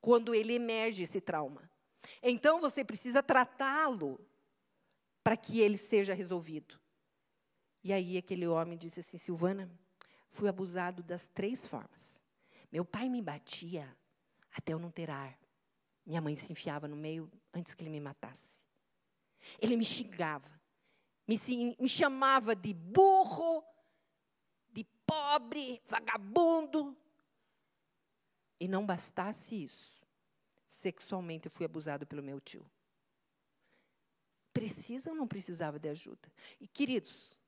quando 0.01 0.35
ele 0.35 0.55
emerge 0.55 1.03
esse 1.03 1.21
trauma. 1.21 1.71
Então 2.23 2.61
você 2.61 2.85
precisa 2.85 3.23
tratá-lo 3.23 4.21
para 5.23 5.37
que 5.37 5.61
ele 5.61 5.77
seja 5.77 6.15
resolvido. 6.15 6.80
E 7.83 7.93
aí 7.93 8.19
aquele 8.19 8.47
homem 8.47 8.77
disse 8.77 9.01
assim: 9.01 9.19
Silvana, 9.19 9.71
fui 10.29 10.49
abusado 10.49 11.03
das 11.03 11.27
três 11.27 11.65
formas. 11.65 12.23
Meu 12.71 12.85
pai 12.85 13.09
me 13.09 13.21
batia 13.21 13.97
até 14.53 14.73
eu 14.73 14.79
não 14.79 14.91
ter 14.91 15.11
ar. 15.11 15.39
Minha 16.05 16.21
mãe 16.21 16.37
se 16.37 16.53
enfiava 16.53 16.89
no 16.89 16.97
meio 16.97 17.31
antes 17.53 17.75
que 17.75 17.83
ele 17.83 17.91
me 17.91 18.01
matasse. 18.01 18.65
Ele 19.59 19.77
me 19.77 19.85
xingava, 19.85 20.51
me, 21.27 21.39
me 21.79 21.89
chamava 21.89 22.55
de 22.55 22.75
burro, 22.75 23.65
de 24.71 24.85
pobre, 25.07 25.81
vagabundo. 25.87 26.97
E 28.59 28.69
não 28.69 28.85
bastasse 28.85 29.63
isso, 29.63 30.03
sexualmente 30.67 31.47
eu 31.47 31.51
fui 31.51 31.65
abusado 31.65 32.07
pelo 32.07 32.23
meu 32.23 32.39
tio. 32.41 32.69
Precisa 34.53 35.11
ou 35.11 35.17
não 35.17 35.27
precisava 35.27 35.79
de 35.79 35.89
ajuda? 35.89 36.31
E, 36.61 36.67
queridos, 36.67 37.39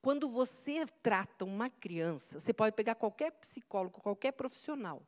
quando 0.00 0.28
você 0.28 0.86
trata 1.02 1.44
uma 1.44 1.68
criança, 1.68 2.38
você 2.38 2.52
pode 2.52 2.74
pegar 2.74 2.94
qualquer 2.94 3.32
psicólogo, 3.32 4.00
qualquer 4.00 4.32
profissional. 4.32 5.02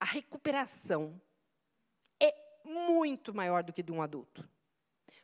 A 0.00 0.06
recuperação 0.06 1.20
é 2.20 2.34
muito 2.64 3.34
maior 3.34 3.62
do 3.62 3.72
que 3.72 3.82
de 3.82 3.92
um 3.92 4.00
adulto. 4.00 4.48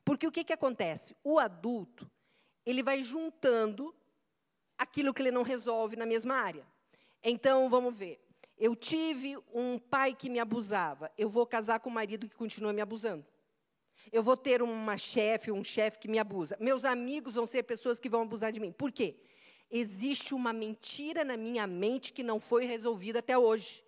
Porque 0.04 0.26
o 0.26 0.32
que, 0.32 0.44
que 0.44 0.52
acontece? 0.52 1.16
O 1.24 1.38
adulto, 1.38 2.10
ele 2.66 2.82
vai 2.82 3.02
juntando 3.02 3.94
aquilo 4.76 5.14
que 5.14 5.22
ele 5.22 5.30
não 5.30 5.42
resolve 5.42 5.96
na 5.96 6.04
mesma 6.04 6.34
área. 6.34 6.66
Então, 7.22 7.70
vamos 7.70 7.96
ver. 7.96 8.20
Eu 8.58 8.76
tive 8.76 9.36
um 9.52 9.78
pai 9.78 10.14
que 10.14 10.28
me 10.28 10.38
abusava. 10.38 11.10
Eu 11.16 11.28
vou 11.28 11.46
casar 11.46 11.80
com 11.80 11.88
um 11.88 11.92
marido 11.92 12.28
que 12.28 12.36
continua 12.36 12.72
me 12.72 12.82
abusando. 12.82 13.24
Eu 14.12 14.22
vou 14.22 14.36
ter 14.36 14.62
uma 14.62 14.96
chefe, 14.96 15.50
um 15.50 15.64
chefe 15.64 15.98
que 15.98 16.08
me 16.08 16.18
abusa. 16.18 16.56
Meus 16.60 16.84
amigos 16.84 17.34
vão 17.34 17.46
ser 17.46 17.62
pessoas 17.62 17.98
que 17.98 18.08
vão 18.08 18.22
abusar 18.22 18.52
de 18.52 18.60
mim. 18.60 18.72
Por 18.72 18.92
quê? 18.92 19.16
Existe 19.70 20.34
uma 20.34 20.52
mentira 20.52 21.24
na 21.24 21.36
minha 21.36 21.66
mente 21.66 22.12
que 22.12 22.22
não 22.22 22.38
foi 22.38 22.64
resolvida 22.64 23.18
até 23.18 23.36
hoje. 23.36 23.84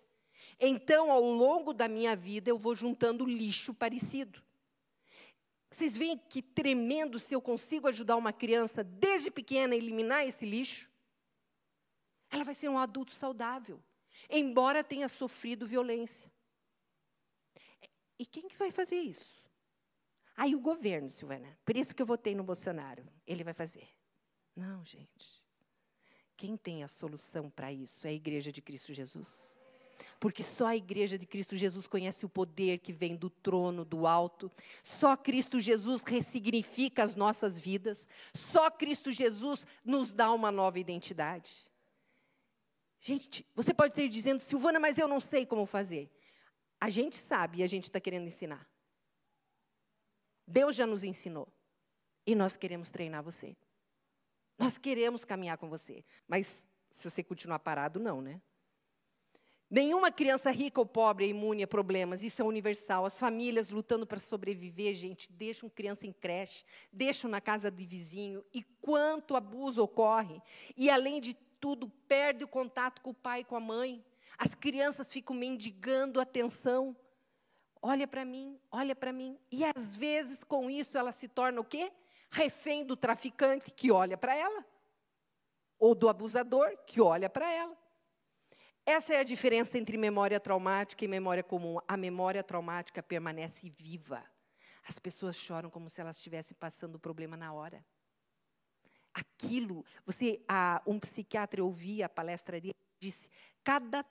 Então, 0.59 1.11
ao 1.11 1.21
longo 1.21 1.73
da 1.73 1.87
minha 1.87 2.15
vida, 2.15 2.49
eu 2.49 2.57
vou 2.57 2.75
juntando 2.75 3.25
lixo 3.25 3.73
parecido. 3.73 4.41
Vocês 5.69 5.95
veem 5.95 6.17
que 6.17 6.41
tremendo 6.41 7.19
se 7.19 7.33
eu 7.33 7.41
consigo 7.41 7.87
ajudar 7.87 8.15
uma 8.15 8.33
criança 8.33 8.83
desde 8.83 9.29
pequena 9.29 9.73
a 9.75 9.77
eliminar 9.77 10.25
esse 10.25 10.45
lixo? 10.45 10.91
Ela 12.29 12.43
vai 12.43 12.55
ser 12.55 12.69
um 12.69 12.77
adulto 12.77 13.11
saudável, 13.11 13.81
embora 14.29 14.83
tenha 14.83 15.07
sofrido 15.07 15.67
violência. 15.67 16.31
E 18.19 18.25
quem 18.25 18.47
que 18.47 18.57
vai 18.57 18.71
fazer 18.71 18.99
isso? 18.99 19.46
Aí 20.37 20.53
o 20.53 20.59
governo, 20.59 21.09
Silvana. 21.09 21.57
Por 21.65 21.75
isso 21.75 21.95
que 21.95 22.01
eu 22.01 22.05
votei 22.05 22.35
no 22.35 22.43
Bolsonaro. 22.43 23.03
Ele 23.25 23.43
vai 23.43 23.55
fazer. 23.55 23.89
Não, 24.55 24.85
gente. 24.85 25.43
Quem 26.35 26.55
tem 26.55 26.83
a 26.83 26.87
solução 26.87 27.49
para 27.49 27.73
isso 27.73 28.05
é 28.05 28.11
a 28.11 28.13
Igreja 28.13 28.51
de 28.51 28.61
Cristo 28.61 28.93
Jesus. 28.93 29.57
Porque 30.19 30.43
só 30.43 30.67
a 30.67 30.75
Igreja 30.75 31.17
de 31.17 31.25
Cristo 31.25 31.55
Jesus 31.55 31.87
conhece 31.87 32.23
o 32.23 32.29
poder 32.29 32.77
que 32.77 32.93
vem 32.93 33.15
do 33.15 33.31
trono 33.31 33.83
do 33.83 34.05
alto. 34.05 34.51
Só 34.83 35.17
Cristo 35.17 35.59
Jesus 35.59 36.03
ressignifica 36.03 37.01
as 37.03 37.15
nossas 37.15 37.59
vidas. 37.59 38.07
Só 38.35 38.69
Cristo 38.69 39.11
Jesus 39.11 39.65
nos 39.83 40.13
dá 40.13 40.31
uma 40.31 40.51
nova 40.51 40.77
identidade. 40.77 41.51
Gente, 42.99 43.43
você 43.55 43.73
pode 43.73 43.93
estar 43.93 44.07
dizendo, 44.07 44.39
Silvana, 44.39 44.79
mas 44.79 44.99
eu 44.99 45.07
não 45.07 45.19
sei 45.19 45.47
como 45.47 45.65
fazer. 45.65 46.11
A 46.79 46.91
gente 46.91 47.15
sabe 47.15 47.59
e 47.59 47.63
a 47.63 47.67
gente 47.67 47.85
está 47.85 47.99
querendo 47.99 48.27
ensinar. 48.27 48.67
Deus 50.47 50.75
já 50.75 50.87
nos 50.87 51.03
ensinou. 51.03 51.47
E 52.25 52.33
nós 52.33 52.55
queremos 52.55 52.89
treinar 52.89 53.21
você. 53.21 53.55
Nós 54.57 54.77
queremos 54.77 55.23
caminhar 55.23 55.57
com 55.57 55.69
você. 55.69 56.03
Mas 56.27 56.63
se 56.89 57.09
você 57.09 57.23
continuar 57.23 57.59
parado, 57.59 57.99
não, 57.99 58.21
né? 58.21 58.41
Nenhuma 59.69 60.09
criança 60.09 60.49
rica 60.49 60.79
ou 60.79 60.85
pobre 60.85 61.25
é 61.25 61.27
imune 61.27 61.61
a 61.61 61.67
problemas, 61.67 62.23
isso 62.23 62.41
é 62.41 62.45
universal. 62.45 63.05
As 63.05 63.19
famílias 63.19 63.69
lutando 63.69 64.07
para 64.07 64.19
sobreviver, 64.19 64.93
gente, 64.93 65.29
deixam 65.29 65.69
criança 65.69 66.07
em 66.07 66.13
creche, 66.13 66.63
deixam 66.91 67.29
na 67.29 67.41
casa 67.41 67.69
do 67.69 67.85
vizinho, 67.85 68.45
e 68.53 68.63
quanto 68.63 69.35
abuso 69.35 69.83
ocorre. 69.83 70.41
E, 70.77 70.89
além 70.89 71.19
de 71.19 71.33
tudo, 71.59 71.89
perde 72.07 72.45
o 72.45 72.47
contato 72.47 73.01
com 73.01 73.09
o 73.09 73.13
pai 73.13 73.41
e 73.41 73.43
com 73.43 73.57
a 73.57 73.59
mãe. 73.59 74.03
As 74.37 74.55
crianças 74.55 75.11
ficam 75.11 75.35
mendigando 75.35 76.21
atenção. 76.21 76.95
Olha 77.89 78.05
para 78.05 78.25
mim, 78.25 78.59
olha 78.69 78.93
para 78.93 79.13
mim. 79.13 79.39
E, 79.49 79.63
às 79.63 79.95
vezes, 79.95 80.43
com 80.43 80.69
isso, 80.69 80.97
ela 80.97 81.13
se 81.13 81.25
torna 81.25 81.61
o 81.61 81.63
quê? 81.63 81.89
Refém 82.29 82.83
do 82.83 82.97
traficante, 82.97 83.71
que 83.71 83.89
olha 83.93 84.17
para 84.17 84.35
ela. 84.35 84.65
Ou 85.79 85.95
do 85.95 86.09
abusador, 86.09 86.77
que 86.85 86.99
olha 86.99 87.29
para 87.29 87.49
ela. 87.49 87.77
Essa 88.85 89.13
é 89.13 89.19
a 89.21 89.23
diferença 89.23 89.77
entre 89.77 89.95
memória 89.95 90.37
traumática 90.37 91.05
e 91.05 91.07
memória 91.07 91.41
comum. 91.41 91.77
A 91.87 91.95
memória 91.95 92.43
traumática 92.43 93.01
permanece 93.01 93.69
viva. 93.69 94.21
As 94.85 94.99
pessoas 94.99 95.37
choram 95.37 95.69
como 95.69 95.89
se 95.89 96.01
elas 96.01 96.17
estivessem 96.17 96.57
passando 96.59 96.95
o 96.95 96.99
problema 96.99 97.37
na 97.37 97.53
hora. 97.53 97.85
Aquilo, 99.13 99.85
você, 100.05 100.41
um 100.85 100.99
psiquiatra, 100.99 101.61
eu 101.61 101.65
ouvi 101.65 102.03
a 102.03 102.09
palestra 102.09 102.59
dele, 102.59 102.75
disse: 103.01 103.29
cada 103.63 104.05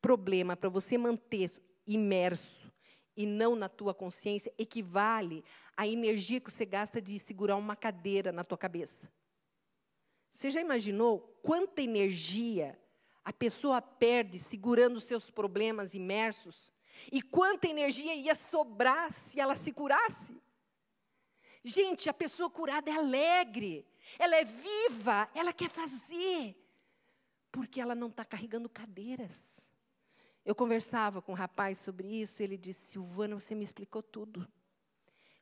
problema 0.00 0.56
para 0.56 0.68
você 0.68 0.96
manter 0.96 1.50
imerso 1.84 2.72
e 3.18 3.26
não 3.26 3.56
na 3.56 3.68
tua 3.68 3.92
consciência 3.92 4.54
equivale 4.56 5.44
à 5.76 5.88
energia 5.88 6.40
que 6.40 6.52
você 6.52 6.64
gasta 6.64 7.02
de 7.02 7.18
segurar 7.18 7.56
uma 7.56 7.74
cadeira 7.74 8.30
na 8.30 8.44
tua 8.44 8.56
cabeça. 8.56 9.12
Você 10.30 10.52
já 10.52 10.60
imaginou 10.60 11.36
quanta 11.42 11.82
energia 11.82 12.78
a 13.24 13.32
pessoa 13.32 13.82
perde 13.82 14.38
segurando 14.38 15.00
seus 15.00 15.30
problemas 15.30 15.94
imersos? 15.94 16.72
E 17.10 17.20
quanta 17.20 17.66
energia 17.66 18.14
ia 18.14 18.36
sobrar 18.36 19.12
se 19.12 19.40
ela 19.40 19.56
se 19.56 19.72
curasse? 19.72 20.40
Gente, 21.64 22.08
a 22.08 22.14
pessoa 22.14 22.48
curada 22.48 22.88
é 22.88 22.94
alegre, 22.94 23.84
ela 24.16 24.36
é 24.36 24.44
viva, 24.44 25.28
ela 25.34 25.52
quer 25.52 25.68
fazer, 25.68 26.56
porque 27.50 27.80
ela 27.80 27.96
não 27.96 28.06
está 28.06 28.24
carregando 28.24 28.68
cadeiras. 28.68 29.67
Eu 30.48 30.54
conversava 30.54 31.20
com 31.20 31.32
um 31.32 31.34
rapaz 31.34 31.76
sobre 31.76 32.08
isso, 32.08 32.40
e 32.40 32.44
ele 32.44 32.56
disse: 32.56 32.92
Silvana, 32.92 33.38
você 33.38 33.54
me 33.54 33.62
explicou 33.62 34.02
tudo. 34.02 34.50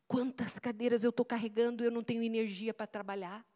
Quantas 0.09 0.59
cadeiras 0.59 1.05
eu 1.05 1.11
estou 1.11 1.25
carregando, 1.25 1.85
eu 1.85 1.93
não 1.93 2.03
tenho 2.03 2.25
energia 2.25 2.75
para 2.75 2.89
trabalhar. 2.89 3.47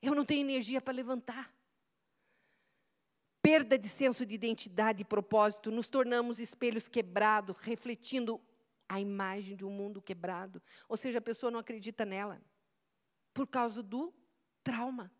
Eu 0.00 0.14
não 0.14 0.24
tenho 0.24 0.40
energia 0.40 0.80
para 0.80 0.94
levantar 0.94 1.52
perda 3.42 3.78
de 3.78 3.90
senso 3.90 4.24
de 4.24 4.34
identidade 4.34 5.02
e 5.02 5.04
propósito, 5.04 5.70
nos 5.70 5.86
tornamos 5.86 6.38
espelhos 6.38 6.88
quebrados, 6.88 7.54
refletindo 7.60 8.40
a 8.88 8.98
imagem 8.98 9.54
de 9.54 9.66
um 9.66 9.70
mundo 9.70 10.00
quebrado. 10.00 10.62
Ou 10.88 10.96
seja, 10.96 11.18
a 11.18 11.22
pessoa 11.22 11.50
não 11.50 11.60
acredita 11.60 12.06
nela 12.06 12.40
por 13.34 13.46
causa 13.46 13.82
do 13.82 14.14
trauma. 14.64 15.12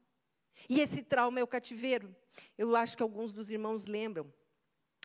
E 0.69 0.81
esse 0.81 1.03
trauma 1.03 1.39
é 1.39 1.43
o 1.43 1.47
cativeiro. 1.47 2.17
Eu 2.57 2.75
acho 2.75 2.97
que 2.97 3.03
alguns 3.03 3.31
dos 3.31 3.51
irmãos 3.51 3.85
lembram 3.85 4.33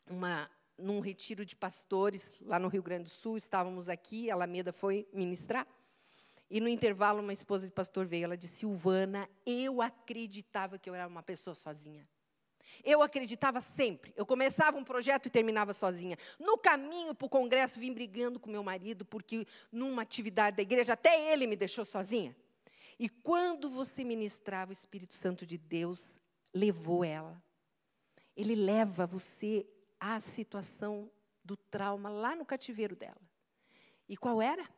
uma 0.09 0.49
num 0.77 0.99
retiro 0.99 1.45
de 1.45 1.55
pastores 1.55 2.31
lá 2.41 2.57
no 2.57 2.67
Rio 2.67 2.83
Grande 2.83 3.03
do 3.03 3.09
Sul, 3.09 3.37
estávamos 3.37 3.87
aqui, 3.87 4.29
a 4.29 4.33
Alameda 4.33 4.73
foi 4.73 5.07
ministrar. 5.13 5.67
E 6.49 6.59
no 6.59 6.67
intervalo, 6.67 7.19
uma 7.19 7.33
esposa 7.33 7.65
de 7.65 7.71
pastor 7.71 8.05
veio, 8.05 8.25
ela 8.25 8.37
disse: 8.37 8.57
Silvana, 8.57 9.29
eu 9.45 9.81
acreditava 9.81 10.77
que 10.77 10.89
eu 10.89 10.95
era 10.95 11.07
uma 11.07 11.23
pessoa 11.23 11.55
sozinha. 11.55 12.07
Eu 12.83 13.01
acreditava 13.01 13.59
sempre. 13.59 14.13
Eu 14.15 14.25
começava 14.25 14.77
um 14.77 14.83
projeto 14.83 15.25
e 15.25 15.29
terminava 15.29 15.73
sozinha. 15.73 16.17
No 16.39 16.57
caminho 16.57 17.13
para 17.13 17.25
o 17.25 17.29
congresso, 17.29 17.79
vim 17.79 17.93
brigando 17.93 18.39
com 18.39 18.49
meu 18.49 18.63
marido, 18.63 19.03
porque 19.03 19.45
numa 19.71 20.01
atividade 20.01 20.57
da 20.57 20.63
igreja, 20.63 20.93
até 20.93 21.33
ele 21.33 21.45
me 21.45 21.55
deixou 21.55 21.83
sozinha. 21.83 22.35
E 22.97 23.09
quando 23.09 23.69
você 23.69 24.03
ministrava, 24.03 24.69
o 24.69 24.73
Espírito 24.73 25.13
Santo 25.13 25.45
de 25.45 25.57
Deus 25.57 26.21
levou 26.53 27.03
ela. 27.03 27.41
Ele 28.35 28.55
leva 28.55 29.05
você 29.05 29.65
à 30.03 30.19
situação 30.19 31.09
do 31.45 31.55
trauma 31.55 32.09
lá 32.09 32.35
no 32.35 32.45
cativeiro 32.45 32.93
dela. 32.93 33.21
E 34.07 34.17
qual 34.17 34.41
era? 34.41 34.69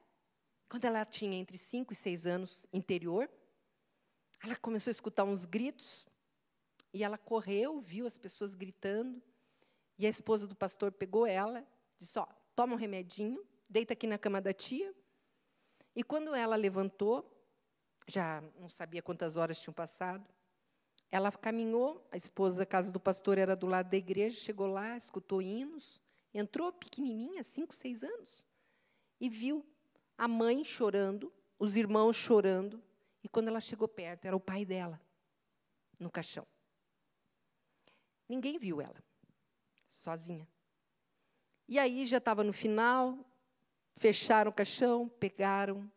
Quando 0.70 0.86
ela 0.86 1.04
tinha 1.04 1.36
entre 1.36 1.58
5 1.58 1.92
e 1.92 1.96
6 1.96 2.28
anos, 2.28 2.68
interior, 2.72 3.28
ela 4.44 4.56
começou 4.56 4.92
a 4.92 4.94
escutar 4.94 5.24
uns 5.24 5.44
gritos 5.44 6.06
e 6.94 7.04
ela 7.04 7.18
correu, 7.18 7.80
viu 7.80 8.06
as 8.06 8.18
pessoas 8.18 8.54
gritando. 8.54 9.20
E 9.98 10.06
a 10.06 10.10
esposa 10.10 10.46
do 10.46 10.56
pastor 10.56 10.92
pegou 10.92 11.26
ela, 11.26 11.66
disse: 11.98 12.20
Ó, 12.20 12.28
toma 12.56 12.74
um 12.74 12.78
remedinho, 12.78 13.44
deita 13.68 13.94
aqui 13.94 14.06
na 14.06 14.20
cama 14.20 14.40
da 14.40 14.54
tia. 14.54 14.94
E 15.96 16.04
quando 16.04 16.36
ela 16.36 16.56
levantou, 16.56 17.32
já 18.08 18.42
não 18.60 18.70
sabia 18.70 19.02
quantas 19.02 19.38
horas 19.38 19.60
tinham 19.60 19.74
passado, 19.74 20.24
ela 21.12 21.32
caminhou, 21.32 22.06
a 22.12 22.18
esposa 22.18 22.60
da 22.60 22.66
casa 22.66 22.92
do 22.92 23.00
pastor 23.00 23.38
era 23.38 23.56
do 23.56 23.68
lado 23.68 23.90
da 23.90 23.98
igreja, 23.98 24.38
chegou 24.38 24.68
lá, 24.68 24.98
escutou 24.98 25.42
hinos, 25.42 26.02
entrou 26.34 26.72
pequenininha, 26.74 27.44
cinco, 27.44 27.74
seis 27.74 28.04
anos, 28.04 28.46
e 29.20 29.30
viu 29.30 29.66
a 30.18 30.28
mãe 30.28 30.64
chorando, 30.64 31.32
os 31.58 31.76
irmãos 31.76 32.16
chorando, 32.16 32.84
e 33.24 33.30
quando 33.30 33.48
ela 33.48 33.62
chegou 33.62 33.88
perto, 33.88 34.26
era 34.26 34.36
o 34.36 34.40
pai 34.40 34.66
dela, 34.66 35.00
no 36.00 36.12
caixão. 36.12 36.46
Ninguém 38.28 38.58
viu 38.58 38.82
ela, 38.82 39.02
sozinha. 39.90 40.48
E 41.68 41.80
aí 41.80 42.06
já 42.06 42.18
estava 42.18 42.44
no 42.44 42.54
final, 42.54 43.18
fecharam 43.94 44.52
o 44.52 44.54
caixão, 44.54 45.08
pegaram 45.08 45.90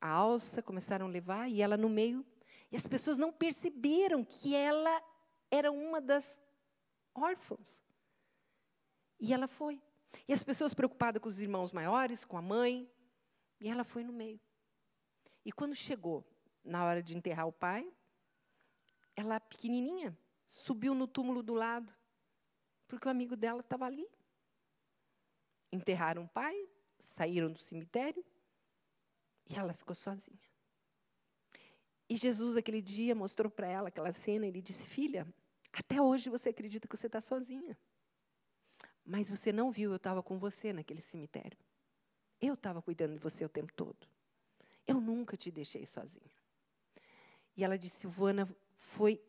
a 0.00 0.08
alça, 0.08 0.62
começaram 0.62 1.06
a 1.06 1.08
levar, 1.08 1.50
e 1.50 1.60
ela 1.60 1.76
no 1.76 1.88
meio. 1.88 2.24
E 2.70 2.76
as 2.76 2.86
pessoas 2.86 3.18
não 3.18 3.32
perceberam 3.32 4.24
que 4.24 4.54
ela 4.54 5.02
era 5.50 5.72
uma 5.72 6.00
das 6.00 6.38
órfãos. 7.14 7.82
E 9.18 9.32
ela 9.32 9.48
foi. 9.48 9.82
E 10.26 10.32
as 10.32 10.42
pessoas 10.42 10.74
preocupadas 10.74 11.20
com 11.20 11.28
os 11.28 11.40
irmãos 11.40 11.72
maiores, 11.72 12.24
com 12.24 12.36
a 12.36 12.42
mãe, 12.42 12.90
e 13.60 13.68
ela 13.68 13.84
foi 13.84 14.04
no 14.04 14.12
meio. 14.12 14.40
E 15.44 15.52
quando 15.52 15.74
chegou 15.74 16.24
na 16.64 16.84
hora 16.84 17.02
de 17.02 17.16
enterrar 17.16 17.46
o 17.46 17.52
pai, 17.52 17.90
ela 19.16 19.40
pequenininha, 19.40 20.16
subiu 20.46 20.94
no 20.94 21.06
túmulo 21.06 21.42
do 21.42 21.54
lado, 21.54 21.92
porque 22.86 23.08
o 23.08 23.10
amigo 23.10 23.36
dela 23.36 23.60
estava 23.60 23.84
ali. 23.84 24.08
Enterraram 25.72 26.24
o 26.24 26.28
pai, 26.28 26.54
saíram 26.98 27.50
do 27.50 27.58
cemitério 27.58 28.24
e 29.46 29.54
ela 29.54 29.72
ficou 29.72 29.94
sozinha. 29.94 30.47
E 32.08 32.16
Jesus, 32.16 32.56
aquele 32.56 32.80
dia, 32.80 33.14
mostrou 33.14 33.50
para 33.50 33.66
ela 33.66 33.88
aquela 33.88 34.12
cena 34.12 34.46
e 34.46 34.48
ele 34.48 34.62
disse: 34.62 34.86
Filha, 34.86 35.26
até 35.72 36.00
hoje 36.00 36.30
você 36.30 36.48
acredita 36.48 36.88
que 36.88 36.96
você 36.96 37.06
está 37.06 37.20
sozinha. 37.20 37.76
Mas 39.04 39.28
você 39.30 39.52
não 39.52 39.70
viu, 39.70 39.90
eu 39.90 39.96
estava 39.96 40.22
com 40.22 40.38
você 40.38 40.72
naquele 40.72 41.00
cemitério. 41.00 41.58
Eu 42.40 42.54
estava 42.54 42.80
cuidando 42.80 43.14
de 43.14 43.18
você 43.18 43.44
o 43.44 43.48
tempo 43.48 43.72
todo. 43.72 44.06
Eu 44.86 45.00
nunca 45.00 45.36
te 45.36 45.50
deixei 45.50 45.84
sozinha. 45.84 46.30
E 47.56 47.64
ela 47.64 47.76
disse: 47.76 48.00
Silvana, 48.00 48.48
foi 48.76 49.20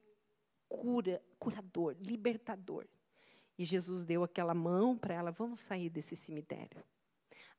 cura, 0.69 1.21
curador, 1.37 1.95
libertador. 1.99 2.85
E 3.57 3.65
Jesus 3.65 4.05
deu 4.05 4.23
aquela 4.23 4.53
mão 4.53 4.97
para 4.97 5.13
ela, 5.13 5.31
vamos 5.31 5.59
sair 5.59 5.89
desse 5.89 6.15
cemitério. 6.15 6.81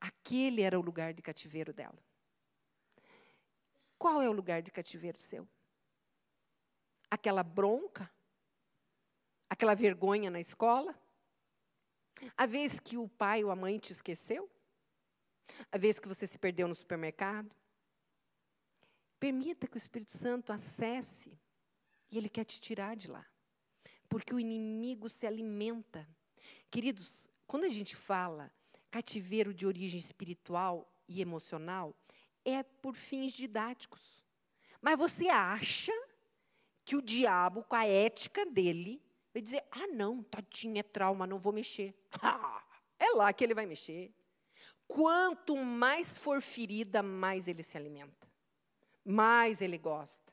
Aquele 0.01 0.63
era 0.63 0.79
o 0.79 0.83
lugar 0.83 1.13
de 1.13 1.21
cativeiro 1.21 1.75
dela. 1.75 1.99
Qual 4.01 4.23
é 4.23 4.31
o 4.31 4.33
lugar 4.33 4.63
de 4.63 4.71
cativeiro 4.71 5.19
seu? 5.19 5.47
Aquela 7.11 7.43
bronca, 7.43 8.11
aquela 9.47 9.75
vergonha 9.75 10.31
na 10.31 10.41
escola, 10.41 10.99
a 12.35 12.47
vez 12.47 12.81
que 12.81 12.97
o 12.97 13.07
pai 13.07 13.45
ou 13.45 13.51
a 13.51 13.55
mãe 13.55 13.79
te 13.79 13.93
esqueceu, 13.93 14.51
a 15.71 15.77
vez 15.77 15.99
que 15.99 16.09
você 16.09 16.27
se 16.27 16.39
perdeu 16.39 16.67
no 16.67 16.75
supermercado. 16.75 17.55
Permita 19.19 19.67
que 19.67 19.77
o 19.77 19.85
Espírito 19.85 20.17
Santo 20.17 20.51
acesse 20.51 21.39
e 22.11 22.17
ele 22.17 22.31
quer 22.31 22.45
te 22.45 22.59
tirar 22.59 22.97
de 22.97 23.07
lá. 23.07 23.27
Porque 24.09 24.35
o 24.35 24.41
inimigo 24.41 25.11
se 25.11 25.27
alimenta. 25.27 26.09
Queridos, 26.71 27.29
quando 27.47 27.65
a 27.65 27.69
gente 27.69 27.95
fala 27.95 28.51
cativeiro 28.91 29.53
de 29.53 29.67
origem 29.67 30.01
espiritual 30.01 30.91
e 31.07 31.21
emocional, 31.21 31.95
é 32.51 32.63
por 32.63 32.95
fins 32.95 33.33
didáticos. 33.33 34.25
Mas 34.81 34.99
você 34.99 35.29
acha 35.29 35.93
que 36.85 36.97
o 36.97 37.03
diabo, 37.03 37.63
com 37.65 37.77
a 37.77 37.87
ética 37.87 38.47
dele, 38.47 39.03
vai 39.33 39.43
dizer: 39.43 39.63
ah, 39.71 39.87
não, 39.89 40.23
tadinha, 40.23 40.81
é 40.81 40.83
trauma, 40.83 41.27
não 41.27 41.39
vou 41.39 41.53
mexer. 41.53 41.95
é 42.99 43.11
lá 43.15 43.33
que 43.33 43.45
ele 43.45 43.55
vai 43.55 43.67
mexer. 43.67 44.13
Quanto 44.87 45.57
mais 45.57 46.17
for 46.17 46.43
ferida, 46.43 47.03
mais 47.03 47.47
ele 47.47 47.63
se 47.63 47.77
alimenta, 47.77 48.29
mais 49.05 49.61
ele 49.61 49.79
gosta. 49.79 50.33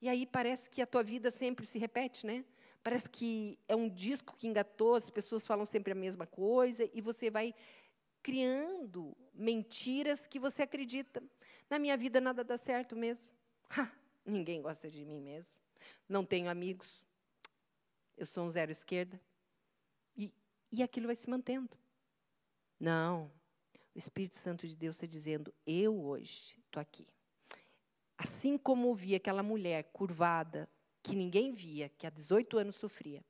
E 0.00 0.08
aí 0.08 0.24
parece 0.24 0.70
que 0.70 0.80
a 0.80 0.86
tua 0.86 1.02
vida 1.02 1.30
sempre 1.30 1.66
se 1.66 1.78
repete, 1.78 2.24
né? 2.24 2.44
Parece 2.82 3.10
que 3.10 3.58
é 3.66 3.74
um 3.74 3.88
disco 3.88 4.36
que 4.36 4.46
engatou, 4.46 4.94
as 4.94 5.10
pessoas 5.10 5.44
falam 5.44 5.66
sempre 5.66 5.92
a 5.92 5.96
mesma 5.96 6.26
coisa 6.26 6.88
e 6.94 7.00
você 7.00 7.28
vai 7.28 7.52
criando 8.22 9.16
mentiras 9.34 10.26
que 10.26 10.38
você 10.38 10.62
acredita. 10.62 11.22
Na 11.68 11.78
minha 11.78 11.96
vida 11.96 12.20
nada 12.20 12.42
dá 12.42 12.56
certo 12.56 12.96
mesmo. 12.96 13.32
Ha, 13.70 13.90
ninguém 14.24 14.62
gosta 14.62 14.90
de 14.90 15.04
mim 15.04 15.20
mesmo. 15.20 15.60
Não 16.08 16.24
tenho 16.24 16.48
amigos. 16.48 17.06
Eu 18.16 18.26
sou 18.26 18.44
um 18.44 18.48
zero 18.48 18.72
esquerda. 18.72 19.20
E, 20.16 20.32
e 20.72 20.82
aquilo 20.82 21.06
vai 21.06 21.14
se 21.14 21.28
mantendo. 21.28 21.76
Não. 22.80 23.30
O 23.94 23.98
Espírito 23.98 24.36
Santo 24.36 24.66
de 24.66 24.76
Deus 24.76 24.96
está 24.96 25.06
dizendo: 25.06 25.52
eu 25.66 26.00
hoje 26.04 26.58
estou 26.64 26.80
aqui. 26.80 27.06
Assim 28.16 28.58
como 28.58 28.88
ouvi 28.88 29.14
aquela 29.14 29.42
mulher 29.42 29.84
curvada, 29.92 30.68
que 31.02 31.14
ninguém 31.14 31.52
via, 31.52 31.88
que 31.90 32.06
há 32.06 32.10
18 32.10 32.58
anos 32.58 32.76
sofria, 32.76 33.24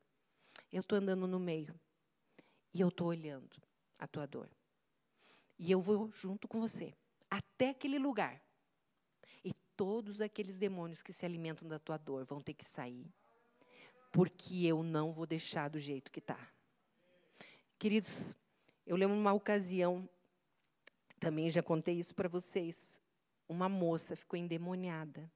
eu 0.73 0.81
estou 0.81 0.99
andando 0.99 1.27
no 1.27 1.39
meio. 1.39 1.79
E 2.73 2.81
eu 2.81 2.89
estou 2.89 3.09
olhando 3.09 3.61
a 3.99 4.07
tua 4.07 4.27
dor. 4.27 4.49
E 5.59 5.71
eu 5.71 5.81
vou 5.81 6.11
junto 6.13 6.47
com 6.47 6.61
você, 6.61 6.95
até 7.31 7.71
aquele 7.71 7.99
lugar. 7.99 8.43
E 9.45 9.53
todos 9.77 10.21
aqueles 10.21 10.59
demônios 10.59 11.03
que 11.03 11.13
se 11.13 11.25
alimentam 11.25 11.69
da 11.69 11.79
tua 11.79 11.97
dor 11.97 12.25
vão 12.25 12.41
ter 12.41 12.55
que 12.55 12.65
sair, 12.65 13.13
porque 14.13 14.67
eu 14.67 14.83
não 14.83 15.13
vou 15.13 15.27
deixar 15.27 15.69
do 15.69 15.79
jeito 15.79 16.11
que 16.11 16.19
está. 16.19 16.39
Queridos, 17.79 18.35
eu 18.87 18.97
lembro 18.97 19.17
uma 19.17 19.33
ocasião, 19.33 20.09
também 21.21 21.51
já 21.51 21.63
contei 21.63 21.99
isso 21.99 22.15
para 22.15 22.29
vocês. 22.29 23.01
Uma 23.49 23.69
moça 23.69 24.17
ficou 24.17 24.39
endemoniada. 24.39 25.31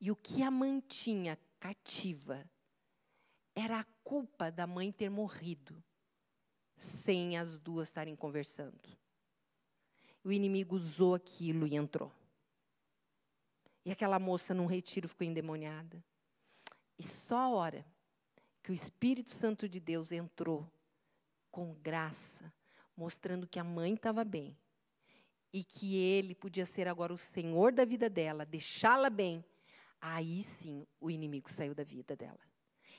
E 0.00 0.10
o 0.10 0.16
que 0.16 0.42
a 0.42 0.50
mantinha 0.50 1.38
cativa 1.58 2.48
era 3.54 3.80
a 3.80 3.84
culpa 4.02 4.50
da 4.50 4.66
mãe 4.66 4.90
ter 4.90 5.10
morrido, 5.10 5.82
sem 6.74 7.36
as 7.36 7.58
duas 7.58 7.88
estarem 7.88 8.16
conversando 8.16 9.00
o 10.24 10.32
inimigo 10.32 10.76
usou 10.76 11.14
aquilo 11.14 11.66
e 11.66 11.74
entrou. 11.74 12.12
E 13.84 13.90
aquela 13.90 14.18
moça 14.18 14.52
num 14.52 14.66
retiro 14.66 15.08
ficou 15.08 15.26
endemoniada. 15.26 16.02
E 16.98 17.02
só 17.02 17.38
a 17.38 17.48
hora 17.48 17.86
que 18.62 18.70
o 18.70 18.74
Espírito 18.74 19.30
Santo 19.30 19.68
de 19.68 19.80
Deus 19.80 20.12
entrou 20.12 20.70
com 21.50 21.74
graça, 21.74 22.52
mostrando 22.96 23.46
que 23.46 23.58
a 23.58 23.64
mãe 23.64 23.94
estava 23.94 24.22
bem 24.24 24.56
e 25.52 25.64
que 25.64 25.96
ele 25.96 26.34
podia 26.34 26.66
ser 26.66 26.86
agora 26.86 27.12
o 27.12 27.18
Senhor 27.18 27.72
da 27.72 27.84
vida 27.84 28.08
dela, 28.08 28.44
deixá-la 28.44 29.10
bem, 29.10 29.44
aí 30.00 30.42
sim 30.42 30.86
o 31.00 31.10
inimigo 31.10 31.50
saiu 31.50 31.74
da 31.74 31.82
vida 31.82 32.14
dela. 32.14 32.38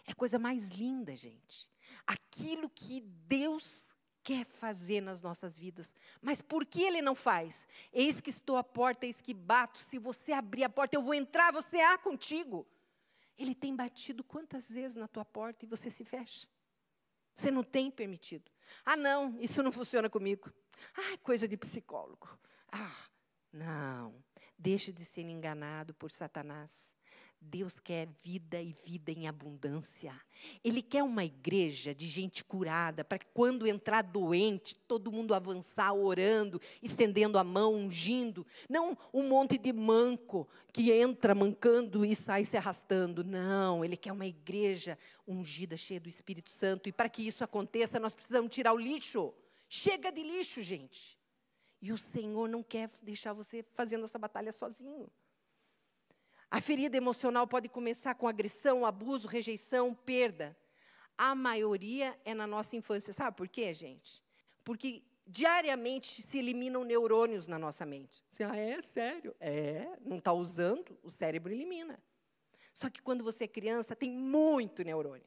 É 0.06 0.12
a 0.12 0.16
coisa 0.16 0.40
mais 0.40 0.72
linda, 0.72 1.16
gente. 1.16 1.70
Aquilo 2.06 2.70
que 2.70 3.02
Deus 3.02 3.91
quer 4.24 4.46
fazer 4.46 5.02
nas 5.02 5.22
nossas 5.22 5.58
vidas. 5.58 5.94
Mas 6.22 6.42
por 6.42 6.66
que 6.66 6.82
ele 6.82 7.02
não 7.02 7.16
faz? 7.16 7.68
Eis 7.92 8.22
que 8.22 8.30
estou 8.30 8.58
à 8.58 8.64
porta, 8.64 9.06
eis 9.06 9.22
que 9.22 9.34
bato. 9.34 9.80
Se 9.80 9.98
você 9.98 10.32
abrir 10.32 10.64
a 10.64 10.70
porta, 10.70 10.96
eu 10.96 11.02
vou 11.02 11.14
entrar, 11.14 11.52
você 11.52 11.80
há 11.80 11.98
contigo. 11.98 12.68
Ele 13.38 13.56
tem 13.56 13.76
batido 13.76 14.24
quantas 14.24 14.70
vezes 14.70 14.96
na 14.96 15.08
tua 15.08 15.26
porta 15.26 15.66
e 15.66 15.68
você 15.68 15.90
se 15.90 16.06
fecha? 16.06 16.48
Você 17.34 17.50
não 17.50 17.64
tem 17.64 17.90
permitido. 17.90 18.52
Ah, 18.86 18.96
não, 18.96 19.40
isso 19.40 19.64
não 19.64 19.72
funciona 19.72 20.10
comigo. 20.10 20.52
Ah, 20.96 21.18
coisa 21.24 21.48
de 21.48 21.58
psicólogo. 21.58 22.30
Ah, 22.72 23.06
não. 23.52 24.24
Deixe 24.58 24.92
de 24.92 25.04
ser 25.04 25.22
enganado 25.22 25.94
por 25.94 26.12
Satanás. 26.12 26.91
Deus 27.42 27.80
quer 27.80 28.08
vida 28.24 28.62
e 28.62 28.74
vida 28.86 29.12
em 29.12 29.28
abundância. 29.28 30.14
Ele 30.64 30.82
quer 30.82 31.04
uma 31.04 31.26
igreja 31.26 31.94
de 31.94 32.08
gente 32.08 32.44
curada, 32.44 33.04
para 33.04 33.18
que 33.18 33.26
quando 33.34 33.68
entrar 33.68 34.04
doente, 34.04 34.76
todo 34.76 35.12
mundo 35.12 35.34
avançar 35.34 35.92
orando, 35.92 36.62
estendendo 36.84 37.40
a 37.40 37.44
mão, 37.44 37.74
ungindo. 37.74 38.46
Não 38.70 38.96
um 39.12 39.28
monte 39.28 39.58
de 39.58 39.74
manco 39.74 40.48
que 40.72 40.92
entra 40.92 41.34
mancando 41.34 42.06
e 42.06 42.16
sai 42.16 42.46
se 42.46 42.56
arrastando. 42.56 43.24
Não, 43.24 43.84
ele 43.84 43.98
quer 43.98 44.12
uma 44.12 44.28
igreja 44.28 44.98
ungida, 45.28 45.76
cheia 45.76 46.00
do 46.00 46.08
Espírito 46.08 46.52
Santo. 46.52 46.88
E 46.88 46.92
para 46.92 47.10
que 47.10 47.26
isso 47.28 47.44
aconteça, 47.44 48.00
nós 48.00 48.14
precisamos 48.14 48.54
tirar 48.54 48.74
o 48.74 48.78
lixo. 48.78 49.34
Chega 49.68 50.12
de 50.12 50.22
lixo, 50.22 50.62
gente. 50.62 51.20
E 51.82 51.92
o 51.92 51.98
Senhor 51.98 52.48
não 52.48 52.62
quer 52.62 52.90
deixar 53.02 53.34
você 53.34 53.66
fazendo 53.74 54.04
essa 54.04 54.20
batalha 54.20 54.52
sozinho. 54.52 55.10
A 56.52 56.60
ferida 56.60 56.98
emocional 56.98 57.48
pode 57.48 57.70
começar 57.70 58.14
com 58.14 58.28
agressão, 58.28 58.86
abuso, 58.86 59.26
rejeição, 59.26 59.96
perda. 59.96 60.56
A 61.18 61.34
maioria 61.34 62.20
é 62.26 62.34
na 62.34 62.46
nossa 62.46 62.76
infância. 62.76 63.14
Sabe 63.14 63.38
por 63.38 63.48
quê, 63.48 63.74
gente? 63.74 64.22
Porque 64.62 65.02
diariamente 65.26 66.22
se 66.22 66.38
eliminam 66.38 66.84
neurônios 66.84 67.48
na 67.48 67.58
nossa 67.58 67.86
mente. 67.86 68.22
Você, 68.30 68.44
ah, 68.44 68.54
é 68.54 68.82
sério? 68.82 69.34
É, 69.40 69.98
não 70.02 70.18
está 70.18 70.34
usando, 70.34 71.00
o 71.02 71.10
cérebro 71.10 71.54
elimina. 71.54 71.98
Só 72.74 72.90
que 72.90 73.02
quando 73.02 73.24
você 73.24 73.46
é 73.46 73.48
criança, 73.48 73.96
tem 73.96 74.12
muito 74.12 74.84
neurônio. 74.84 75.26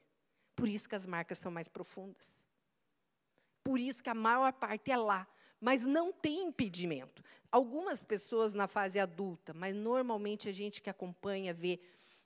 Por 0.55 0.69
isso 0.69 0.87
que 0.87 0.95
as 0.95 1.07
marcas 1.07 1.39
são 1.39 1.51
mais 1.51 1.69
profundas. 1.69 2.47
Por 3.63 3.81
isso 3.81 4.03
que 4.03 4.11
a 4.11 4.15
maior 4.15 4.53
parte 4.53 4.91
é 4.91 4.97
lá 4.97 5.27
mas 5.65 5.83
não 5.83 6.13
tem 6.13 6.43
impedimento. 6.43 7.25
Algumas 7.51 8.03
pessoas 8.03 8.53
na 8.53 8.67
fase 8.67 8.99
adulta, 8.99 9.55
mas 9.55 9.75
normalmente 9.75 10.47
a 10.47 10.53
gente 10.53 10.83
que 10.83 10.91
acompanha 10.91 11.55
vê, 11.55 11.81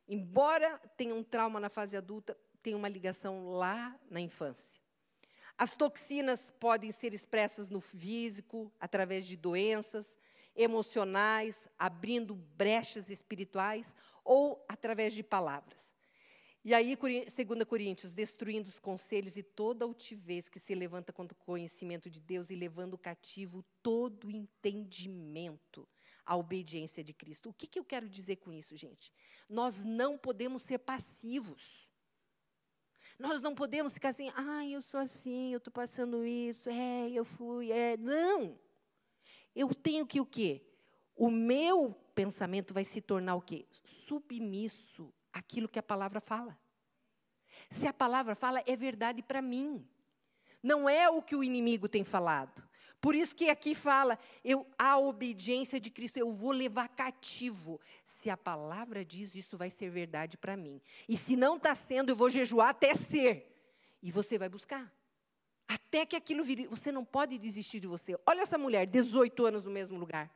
embora 0.09 0.77
tenha 0.97 1.15
um 1.15 1.23
trauma 1.23 1.61
na 1.61 1.69
fase 1.69 1.97
adulta, 1.97 2.37
tem 2.61 2.75
uma 2.75 2.89
ligação 2.89 3.51
lá 3.51 3.97
na 4.11 4.21
infância. 4.21 4.83
As 5.57 5.71
toxinas 5.71 6.53
podem 6.59 6.91
ser 6.91 7.15
expressas 7.15 7.71
no 7.71 7.81
físico, 7.81 8.73
através 8.81 9.25
de 9.25 9.37
doenças 9.37 10.17
emocionais, 10.57 11.69
abrindo 11.79 12.35
brechas 12.35 13.09
espirituais 13.09 13.95
ou 14.25 14.65
através 14.69 15.15
de 15.15 15.23
palavras. 15.23 15.93
E 16.69 16.75
aí, 16.75 16.95
2 16.95 17.65
Coríntios, 17.65 18.13
destruindo 18.13 18.69
os 18.69 18.79
conselhos 18.79 19.39
e 19.39 19.43
toda 19.43 19.87
altivez 19.87 20.51
que 20.51 20.61
se 20.61 20.75
levanta 20.75 21.15
contra 21.15 21.33
o 21.35 21.45
conhecimento 21.47 22.11
de 22.11 22.21
Deus 22.21 22.51
e 22.51 22.55
levando 22.55 22.99
cativo 22.99 23.65
todo 23.83 24.31
entendimento 24.31 25.89
à 26.27 26.37
obediência 26.37 27.03
de 27.03 27.15
Cristo. 27.15 27.49
O 27.49 27.55
que, 27.55 27.67
que 27.67 27.79
eu 27.79 27.85
quero 27.87 28.07
dizer 28.07 28.37
com 28.37 28.53
isso, 28.53 28.77
gente? 28.77 29.15
Nós 29.49 29.83
não 29.83 30.19
podemos 30.19 30.61
ser 30.61 30.77
passivos. 30.77 31.89
Nós 33.19 33.41
não 33.41 33.55
podemos 33.55 33.95
ficar 33.95 34.11
assim, 34.11 34.31
ah, 34.37 34.67
eu 34.67 34.83
sou 34.83 35.01
assim, 35.01 35.55
eu 35.55 35.57
estou 35.57 35.73
passando 35.73 36.23
isso, 36.23 36.69
é, 36.69 37.09
eu 37.09 37.25
fui, 37.25 37.73
é. 37.73 37.97
Não! 37.97 38.61
Eu 39.57 39.75
tenho 39.75 40.07
que 40.07 40.21
o 40.21 40.27
quê? 40.27 40.61
O 41.17 41.31
meu 41.31 41.95
pensamento 42.15 42.75
vai 42.75 42.85
se 42.85 43.01
tornar 43.01 43.37
o 43.37 43.41
quê? 43.41 43.65
Submisso 43.83 45.15
aquilo 45.33 45.69
que 45.69 45.79
a 45.79 45.83
palavra 45.83 46.21
fala. 46.21 46.59
Se 47.69 47.87
a 47.87 47.93
palavra 47.93 48.35
fala, 48.35 48.63
é 48.67 48.77
verdade 48.77 49.23
para 49.23 49.43
mim. 49.43 49.87
Não 50.63 50.89
é 50.89 51.09
o 51.09 51.23
que 51.23 51.37
o 51.37 51.45
inimigo 51.45 51.89
tem 51.89 52.05
falado. 52.05 52.67
Por 53.01 53.15
isso 53.15 53.35
que 53.35 53.49
aqui 53.49 53.77
fala, 53.77 54.19
eu, 54.43 54.67
a 54.77 54.99
obediência 54.99 55.79
de 55.79 55.89
Cristo, 55.89 56.17
eu 56.17 56.33
vou 56.33 56.51
levar 56.51 56.89
cativo. 56.89 57.81
Se 58.05 58.29
a 58.29 58.37
palavra 58.37 59.05
diz, 59.05 59.37
isso 59.37 59.57
vai 59.57 59.71
ser 59.71 59.89
verdade 59.89 60.37
para 60.37 60.57
mim. 60.57 60.81
E 61.09 61.17
se 61.17 61.37
não 61.37 61.57
está 61.57 61.75
sendo, 61.77 62.11
eu 62.11 62.17
vou 62.17 62.29
jejuar 62.29 62.71
até 62.71 62.95
ser. 62.95 63.55
E 64.03 64.11
você 64.11 64.37
vai 64.37 64.49
buscar. 64.49 64.93
Até 65.69 66.05
que 66.05 66.17
aquilo 66.17 66.43
vire. 66.43 66.67
Você 66.67 66.91
não 66.91 67.05
pode 67.05 67.39
desistir 67.39 67.79
de 67.79 67.87
você. 67.87 68.19
Olha 68.27 68.41
essa 68.41 68.59
mulher, 68.59 68.85
18 68.87 69.47
anos 69.47 69.65
no 69.65 69.71
mesmo 69.71 69.97
lugar. 69.97 70.35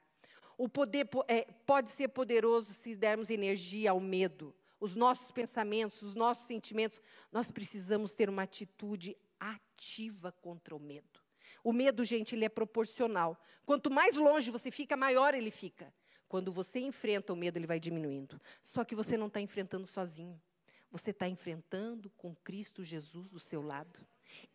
O 0.56 0.68
poder 0.68 1.08
é, 1.26 1.42
pode 1.66 1.90
ser 1.90 2.08
poderoso 2.08 2.72
se 2.72 2.94
dermos 2.94 3.28
energia 3.28 3.90
ao 3.90 3.98
medo 3.98 4.54
os 4.82 4.96
nossos 4.96 5.30
pensamentos, 5.30 6.02
os 6.02 6.16
nossos 6.16 6.44
sentimentos, 6.44 7.00
nós 7.30 7.52
precisamos 7.52 8.10
ter 8.10 8.28
uma 8.28 8.42
atitude 8.42 9.16
ativa 9.38 10.32
contra 10.32 10.74
o 10.74 10.80
medo. 10.80 11.20
O 11.62 11.72
medo, 11.72 12.04
gente, 12.04 12.34
ele 12.34 12.44
é 12.44 12.48
proporcional. 12.48 13.40
Quanto 13.64 13.92
mais 13.92 14.16
longe 14.16 14.50
você 14.50 14.72
fica, 14.72 14.96
maior 14.96 15.34
ele 15.34 15.52
fica. 15.52 15.94
Quando 16.26 16.50
você 16.50 16.80
enfrenta 16.80 17.32
o 17.32 17.36
medo, 17.36 17.58
ele 17.58 17.66
vai 17.66 17.78
diminuindo. 17.78 18.40
Só 18.60 18.84
que 18.84 18.96
você 18.96 19.16
não 19.16 19.28
está 19.28 19.40
enfrentando 19.40 19.86
sozinho. 19.86 20.42
Você 20.90 21.12
está 21.12 21.28
enfrentando 21.28 22.10
com 22.16 22.34
Cristo 22.34 22.82
Jesus 22.82 23.30
do 23.30 23.38
seu 23.38 23.62
lado. 23.62 24.04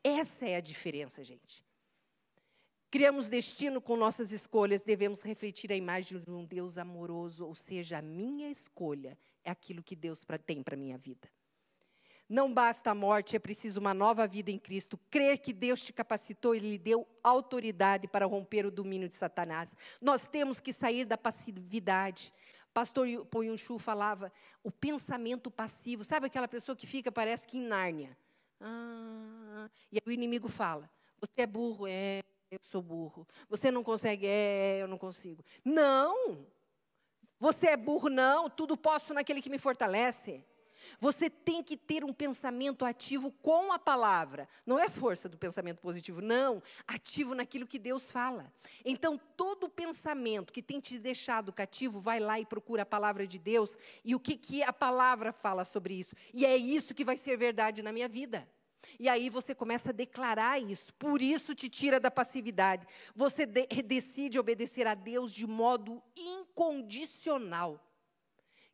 Essa 0.04 0.46
é 0.46 0.58
a 0.58 0.62
diferença, 0.62 1.24
gente. 1.24 1.64
Criamos 2.90 3.30
destino 3.30 3.82
com 3.82 3.96
nossas 3.96 4.34
escolhas, 4.34 4.84
devemos 4.84 5.22
refletir 5.22 5.72
a 5.72 5.76
imagem 5.76 6.20
de 6.20 6.30
um 6.30 6.44
Deus 6.44 6.78
amoroso, 6.78 7.46
ou 7.46 7.56
seja, 7.56 8.00
a 8.00 8.02
minha 8.02 8.50
escolha 8.50 9.18
é 9.48 9.52
aquilo 9.52 9.82
que 9.82 9.96
Deus 9.96 10.26
tem 10.46 10.62
para 10.62 10.76
a 10.76 10.78
minha 10.78 10.98
vida. 10.98 11.30
Não 12.30 12.54
basta 12.54 12.92
a 12.92 12.96
morte, 12.96 13.38
é 13.38 13.40
preciso 13.40 13.80
uma 13.80 13.94
nova 13.94 14.28
vida 14.28 14.52
em 14.52 14.60
Cristo. 14.60 15.00
Crer 15.10 15.38
que 15.38 15.54
Deus 15.54 15.82
te 15.82 15.94
capacitou 15.94 16.54
e 16.54 16.60
lhe 16.60 16.78
deu 16.78 17.08
autoridade 17.24 18.06
para 18.06 18.26
romper 18.26 18.66
o 18.66 18.72
domínio 18.72 19.08
de 19.08 19.16
Satanás. 19.16 19.74
Nós 20.02 20.24
temos 20.24 20.60
que 20.60 20.74
sair 20.74 21.06
da 21.06 21.18
passividade. 21.18 22.34
Pastor 22.74 23.08
Poyunchu 23.28 23.80
falava, 23.80 24.32
o 24.62 24.70
pensamento 24.70 25.50
passivo. 25.50 26.04
Sabe 26.04 26.28
aquela 26.28 26.50
pessoa 26.50 26.76
que 26.76 26.86
fica, 26.86 27.10
parece 27.10 27.48
que 27.48 27.58
em 27.58 27.66
Nárnia. 27.66 28.18
Ah, 28.60 29.70
e 29.90 29.96
aí 29.96 30.04
o 30.06 30.12
inimigo 30.12 30.50
fala, 30.50 30.90
você 31.22 31.44
é 31.44 31.48
burro, 31.48 31.88
é 31.88 32.22
eu 32.52 32.60
sou 32.62 32.82
burro. 32.82 33.26
Você 33.50 33.72
não 33.72 33.84
consegue, 33.84 34.28
é, 34.28 34.80
eu 34.82 34.88
não 34.88 34.98
consigo. 34.98 35.44
Não! 35.64 36.46
Você 37.40 37.68
é 37.68 37.78
burro, 37.78 38.10
não. 38.10 38.50
Tudo 38.50 38.76
posso 38.76 39.14
naquele 39.14 39.42
que 39.42 39.50
me 39.50 39.60
fortalece. 39.60 40.44
Você 41.00 41.30
tem 41.30 41.64
que 41.64 41.76
ter 41.76 42.04
um 42.04 42.14
pensamento 42.14 42.86
ativo 42.86 43.32
com 43.42 43.72
a 43.72 43.80
palavra. 43.80 44.48
Não 44.66 44.80
é 44.80 44.90
força 44.90 45.28
do 45.28 45.38
pensamento 45.38 45.82
positivo, 45.82 46.22
não. 46.22 46.62
Ativo 46.88 47.36
naquilo 47.36 47.68
que 47.68 47.80
Deus 47.80 48.10
fala. 48.10 48.52
Então, 48.86 49.20
todo 49.36 49.70
pensamento 49.70 50.54
que 50.54 50.62
tem 50.62 50.80
te 50.80 50.98
deixado 51.00 51.54
cativo, 51.54 52.00
vai 52.00 52.20
lá 52.20 52.40
e 52.40 52.46
procura 52.46 52.84
a 52.84 52.86
palavra 52.86 53.28
de 53.28 53.40
Deus 53.40 53.78
e 54.04 54.16
o 54.16 54.20
que, 54.20 54.36
que 54.36 54.64
a 54.64 54.74
palavra 54.74 55.32
fala 55.32 55.66
sobre 55.66 55.94
isso. 55.96 56.16
E 56.34 56.46
é 56.46 56.56
isso 56.56 56.96
que 56.96 57.06
vai 57.06 57.18
ser 57.18 57.38
verdade 57.38 57.82
na 57.82 57.92
minha 57.92 58.08
vida. 58.08 58.48
E 59.00 59.08
aí 59.10 59.30
você 59.30 59.54
começa 59.54 59.90
a 59.90 59.94
declarar 59.94 60.60
isso. 60.60 60.94
Por 60.96 61.22
isso 61.22 61.56
te 61.56 61.70
tira 61.70 62.00
da 62.00 62.12
passividade. 62.12 62.88
Você 63.16 63.46
de 63.46 63.68
decide 63.84 64.40
obedecer 64.40 64.88
a 64.88 64.94
Deus 64.94 65.34
de 65.34 65.46
modo 65.46 66.02
incondicional. 66.16 67.84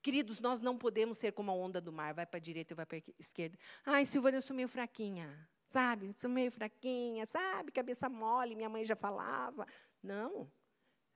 Queridos, 0.01 0.41
nós 0.41 0.61
não 0.61 0.78
podemos 0.78 1.18
ser 1.18 1.32
como 1.32 1.49
a 1.49 1.53
onda 1.53 1.80
do 1.80 1.93
mar, 1.93 2.14
vai 2.14 2.26
para 2.26 2.38
a 2.38 2.41
direita 2.41 2.74
e 2.74 2.76
vai 2.76 2.86
para 2.86 2.97
a 2.97 3.01
esquerda. 3.18 3.57
Ai, 3.86 4.05
Silvana, 4.05 4.38
eu 4.38 4.41
sou 4.41 4.53
meio 4.53 4.68
fraquinha, 4.68 5.49
sabe? 5.70 6.14
Sou 6.18 6.30
meio 6.30 6.51
fraquinha, 6.51 7.26
sabe? 7.26 7.72
Cabeça 7.72 8.09
mole, 8.09 8.53
minha 8.53 8.68
mãe 8.68 8.84
já 8.84 8.97
falava. 8.97 9.66
Não. 10.01 10.51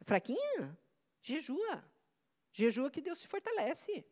Fraquinha? 0.03 0.77
Jejua. 1.21 1.83
Jejua 2.53 2.89
que 2.89 3.01
Deus 3.01 3.19
te 3.19 3.27
fortalece. 3.27 4.05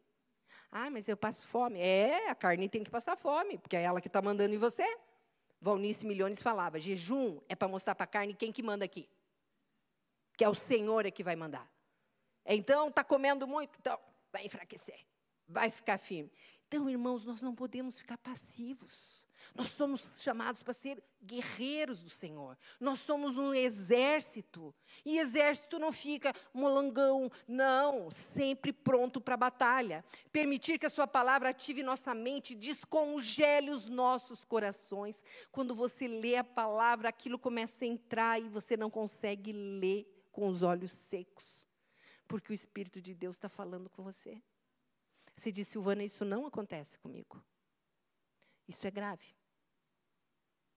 Ah, 0.78 0.90
mas 0.90 1.08
eu 1.08 1.16
passo 1.16 1.42
fome. 1.48 1.80
É, 1.80 2.30
a 2.30 2.36
carne 2.36 2.68
tem 2.68 2.84
que 2.84 2.92
passar 2.92 3.16
fome, 3.16 3.58
porque 3.58 3.78
é 3.78 3.84
ela 3.84 4.02
que 4.02 4.08
está 4.08 4.22
mandando 4.22 4.54
em 4.54 4.58
você. 4.58 4.86
Valnice 5.62 6.06
Milhões 6.06 6.42
falava: 6.42 6.78
jejum 6.82 7.40
é 7.48 7.56
para 7.56 7.70
mostrar 7.70 7.96
para 7.96 8.04
a 8.04 8.08
carne 8.08 8.34
quem 8.34 8.52
que 8.52 8.62
manda 8.62 8.84
aqui. 8.84 9.10
Que 10.36 10.44
é 10.44 10.50
o 10.50 10.54
Senhor 10.54 11.06
é 11.06 11.12
que 11.12 11.24
vai 11.24 11.34
mandar. 11.34 11.66
Então, 12.46 12.90
está 12.90 13.06
comendo 13.06 13.48
muito, 13.48 13.80
então 13.80 13.98
vai 14.34 14.46
enfraquecer, 14.46 15.00
vai 15.48 15.72
ficar 15.72 15.98
firme. 15.98 16.30
Então, 16.68 16.90
irmãos, 16.90 17.24
nós 17.24 17.42
não 17.42 17.56
podemos 17.56 17.98
ficar 17.98 18.18
passivos. 18.18 19.25
Nós 19.54 19.70
somos 19.70 20.22
chamados 20.22 20.64
para 20.64 20.74
ser 20.74 21.02
guerreiros 21.24 22.02
do 22.02 22.10
Senhor. 22.10 22.58
Nós 22.80 23.00
somos 23.00 23.38
um 23.38 23.54
exército. 23.54 24.74
E 25.04 25.18
exército 25.18 25.80
não 25.80 25.92
fica 25.92 26.34
molangão, 26.54 27.32
não, 27.48 28.10
sempre 28.12 28.72
pronto 28.74 29.20
para 29.22 29.36
a 29.36 29.38
batalha. 29.38 30.04
Permitir 30.32 30.80
que 30.80 30.86
a 30.86 30.90
sua 30.90 31.08
palavra 31.08 31.50
ative 31.50 31.84
nossa 31.84 32.14
mente, 32.14 32.56
descongele 32.56 33.72
os 33.72 33.88
nossos 33.88 34.44
corações. 34.44 35.24
Quando 35.52 35.76
você 35.76 36.08
lê 36.08 36.36
a 36.36 36.44
palavra, 36.44 37.10
aquilo 37.10 37.40
começa 37.40 37.86
a 37.86 37.88
entrar 37.88 38.42
e 38.42 38.50
você 38.50 38.76
não 38.76 38.90
consegue 38.90 39.52
ler 39.52 40.06
com 40.32 40.48
os 40.48 40.64
olhos 40.64 40.92
secos. 40.92 41.68
Porque 42.28 42.52
o 42.52 42.54
Espírito 42.54 43.02
de 43.02 43.14
Deus 43.14 43.36
está 43.36 43.48
falando 43.48 43.90
com 43.90 44.04
você. 44.04 44.42
Você 45.36 45.52
diz, 45.52 45.68
Silvana, 45.68 46.04
isso 46.04 46.24
não 46.24 46.46
acontece 46.46 46.98
comigo. 46.98 47.44
Isso 48.68 48.86
é 48.88 48.91
grave. 48.91 49.26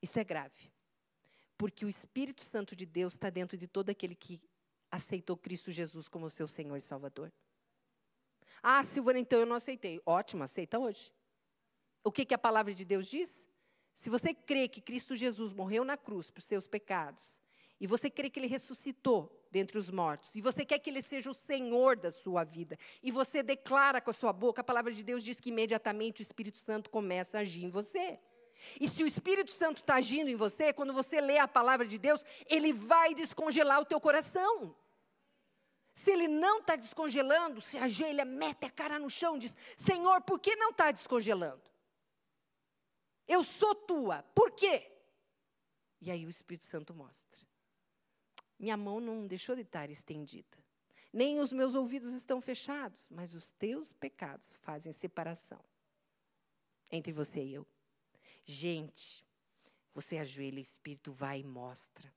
Isso 0.03 0.19
é 0.19 0.25
grave. 0.25 0.73
Porque 1.57 1.85
o 1.85 1.89
Espírito 1.89 2.43
Santo 2.43 2.77
de 2.77 2.87
Deus 2.87 3.15
está 3.15 3.31
dentro 3.31 3.57
de 3.57 3.67
todo 3.67 3.91
aquele 3.91 4.15
que 4.15 4.41
aceitou 4.91 5.37
Cristo 5.37 5.71
Jesus 5.71 6.09
como 6.09 6.31
seu 6.31 6.47
Senhor 6.47 6.77
e 6.77 6.81
Salvador. 6.81 7.33
Ah, 8.63 8.83
Silvana, 8.85 9.19
então 9.19 9.41
eu 9.41 9.47
não 9.47 9.57
aceitei. 9.57 10.01
Ótimo, 10.05 10.43
aceita 10.43 10.79
hoje. 10.79 11.13
O 12.03 12.13
que, 12.13 12.25
que 12.25 12.35
a 12.35 12.39
palavra 12.39 12.75
de 12.75 12.85
Deus 12.85 13.09
diz? 13.09 13.49
Se 13.93 14.09
você 14.09 14.33
crê 14.33 14.69
que 14.69 14.81
Cristo 14.81 15.17
Jesus 15.17 15.53
morreu 15.53 15.85
na 15.85 15.97
cruz 15.97 16.31
por 16.31 16.41
seus 16.41 16.67
pecados, 16.67 17.41
e 17.81 17.87
você 17.87 18.09
crê 18.09 18.31
que 18.31 18.39
ele 18.39 18.47
ressuscitou 18.47 19.38
dentre 19.51 19.79
os 19.79 19.91
mortos, 19.91 20.35
e 20.35 20.41
você 20.41 20.65
quer 20.65 20.79
que 20.79 20.91
ele 20.91 21.03
seja 21.03 21.31
o 21.31 21.35
Senhor 21.35 21.97
da 21.97 22.11
sua 22.11 22.45
vida, 22.45 22.79
e 23.03 23.11
você 23.11 23.43
declara 23.43 24.01
com 24.01 24.11
a 24.11 24.15
sua 24.15 24.33
boca, 24.33 24.61
a 24.61 24.65
palavra 24.65 24.93
de 24.93 25.03
Deus 25.03 25.25
diz 25.25 25.41
que 25.41 25.51
imediatamente 25.51 26.21
o 26.21 26.23
Espírito 26.23 26.59
Santo 26.59 26.91
começa 26.91 27.39
a 27.39 27.41
agir 27.41 27.65
em 27.65 27.71
você. 27.71 28.19
E 28.81 28.89
se 28.89 29.05
o 29.05 29.07
Espírito 29.07 29.53
Santo 29.53 29.81
está 29.81 29.97
agindo 29.97 30.29
em 30.29 30.37
você, 30.37 30.73
quando 30.73 30.93
você 30.93 31.21
lê 31.21 31.39
a 31.39 31.47
palavra 31.47 31.87
de 31.87 31.97
Deus, 31.97 32.25
ele 32.47 32.73
vai 32.73 33.15
descongelar 33.15 33.81
o 33.81 33.85
teu 33.85 34.01
coração. 34.01 34.75
Se 35.95 36.11
ele 36.11 36.29
não 36.29 36.61
está 36.61 36.77
descongelando, 36.77 37.61
se 37.61 37.77
ajoelha, 37.77 38.25
mete 38.25 38.65
a 38.65 38.71
cara 38.71 38.99
no 38.99 39.11
chão, 39.11 39.39
diz: 39.39 39.57
Senhor, 39.77 40.23
por 40.23 40.39
que 40.39 40.55
não 40.57 40.71
está 40.71 40.91
descongelando? 40.91 41.63
Eu 43.27 43.43
sou 43.45 43.75
tua, 43.75 44.23
por 44.35 44.53
quê? 44.53 44.91
E 46.01 46.11
aí 46.11 46.25
o 46.25 46.31
Espírito 46.31 46.65
Santo 46.65 46.95
mostra. 46.95 47.48
Minha 48.59 48.77
mão 48.77 49.01
não 49.01 49.27
deixou 49.27 49.55
de 49.55 49.63
estar 49.63 49.91
estendida. 49.91 50.59
Nem 51.13 51.41
os 51.41 51.53
meus 51.53 51.75
ouvidos 51.75 52.13
estão 52.13 52.41
fechados, 52.41 53.09
mas 53.11 53.35
os 53.35 53.53
teus 53.53 53.93
pecados 53.93 54.57
fazem 54.63 54.93
separação 54.93 55.61
entre 56.91 57.13
você 57.13 57.43
e 57.43 57.55
eu. 57.55 57.67
Gente, 58.45 59.25
você 59.95 60.19
ajoelha, 60.19 60.59
o 60.59 60.61
Espírito 60.61 61.13
vai 61.13 61.41
e 61.41 61.45
mostra. 61.45 62.13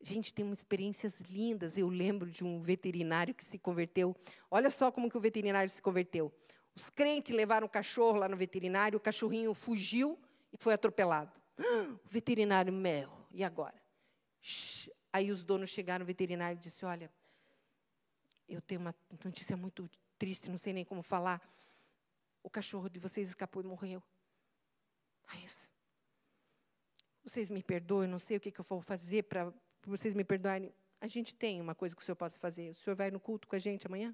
Gente, 0.00 0.34
tem 0.34 0.50
experiências 0.52 1.20
lindas. 1.20 1.78
Eu 1.78 1.88
lembro 1.88 2.30
de 2.30 2.44
um 2.44 2.60
veterinário 2.60 3.34
que 3.34 3.44
se 3.44 3.58
converteu. 3.58 4.14
Olha 4.50 4.70
só 4.70 4.92
como 4.92 5.10
que 5.10 5.16
o 5.16 5.20
veterinário 5.20 5.70
se 5.70 5.80
converteu. 5.80 6.32
Os 6.74 6.90
crentes 6.90 7.34
levaram 7.34 7.66
o 7.66 7.70
cachorro 7.70 8.18
lá 8.18 8.28
no 8.28 8.36
veterinário, 8.36 8.96
o 8.96 9.00
cachorrinho 9.00 9.54
fugiu 9.54 10.18
e 10.52 10.56
foi 10.58 10.74
atropelado. 10.74 11.32
O 12.04 12.08
veterinário, 12.08 12.72
meu, 12.72 13.10
e 13.30 13.42
agora? 13.44 13.80
Aí 15.14 15.30
os 15.30 15.44
donos 15.44 15.70
chegaram, 15.70 16.02
o 16.02 16.06
veterinário 16.06 16.58
disse: 16.58 16.84
Olha, 16.84 17.08
eu 18.48 18.60
tenho 18.60 18.80
uma 18.80 18.92
notícia 19.24 19.56
muito 19.56 19.88
triste, 20.18 20.50
não 20.50 20.58
sei 20.58 20.72
nem 20.72 20.84
como 20.84 21.04
falar. 21.04 21.40
O 22.42 22.50
cachorro 22.50 22.88
de 22.88 22.98
vocês 22.98 23.28
escapou 23.28 23.62
e 23.62 23.64
morreu. 23.64 24.02
Aí, 25.28 25.44
vocês 27.22 27.48
me 27.48 27.62
perdoem, 27.62 28.08
não 28.08 28.18
sei 28.18 28.38
o 28.38 28.40
que, 28.40 28.50
que 28.50 28.60
eu 28.60 28.64
vou 28.64 28.80
fazer 28.80 29.22
para 29.22 29.54
vocês 29.86 30.14
me 30.14 30.24
perdoarem. 30.24 30.74
A 31.00 31.06
gente 31.06 31.32
tem 31.32 31.60
uma 31.60 31.76
coisa 31.76 31.94
que 31.94 32.02
o 32.02 32.04
senhor 32.04 32.16
possa 32.16 32.36
fazer. 32.40 32.70
O 32.70 32.74
senhor 32.74 32.96
vai 32.96 33.12
no 33.12 33.20
culto 33.20 33.46
com 33.46 33.54
a 33.54 33.58
gente 33.60 33.86
amanhã? 33.86 34.12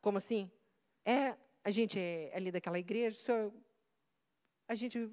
Como 0.00 0.18
assim? 0.18 0.48
É, 1.04 1.36
a 1.64 1.70
gente 1.72 1.98
é 1.98 2.30
ali 2.32 2.52
daquela 2.52 2.78
igreja, 2.78 3.18
o 3.18 3.20
senhor, 3.20 3.52
a 4.68 4.76
gente 4.76 5.10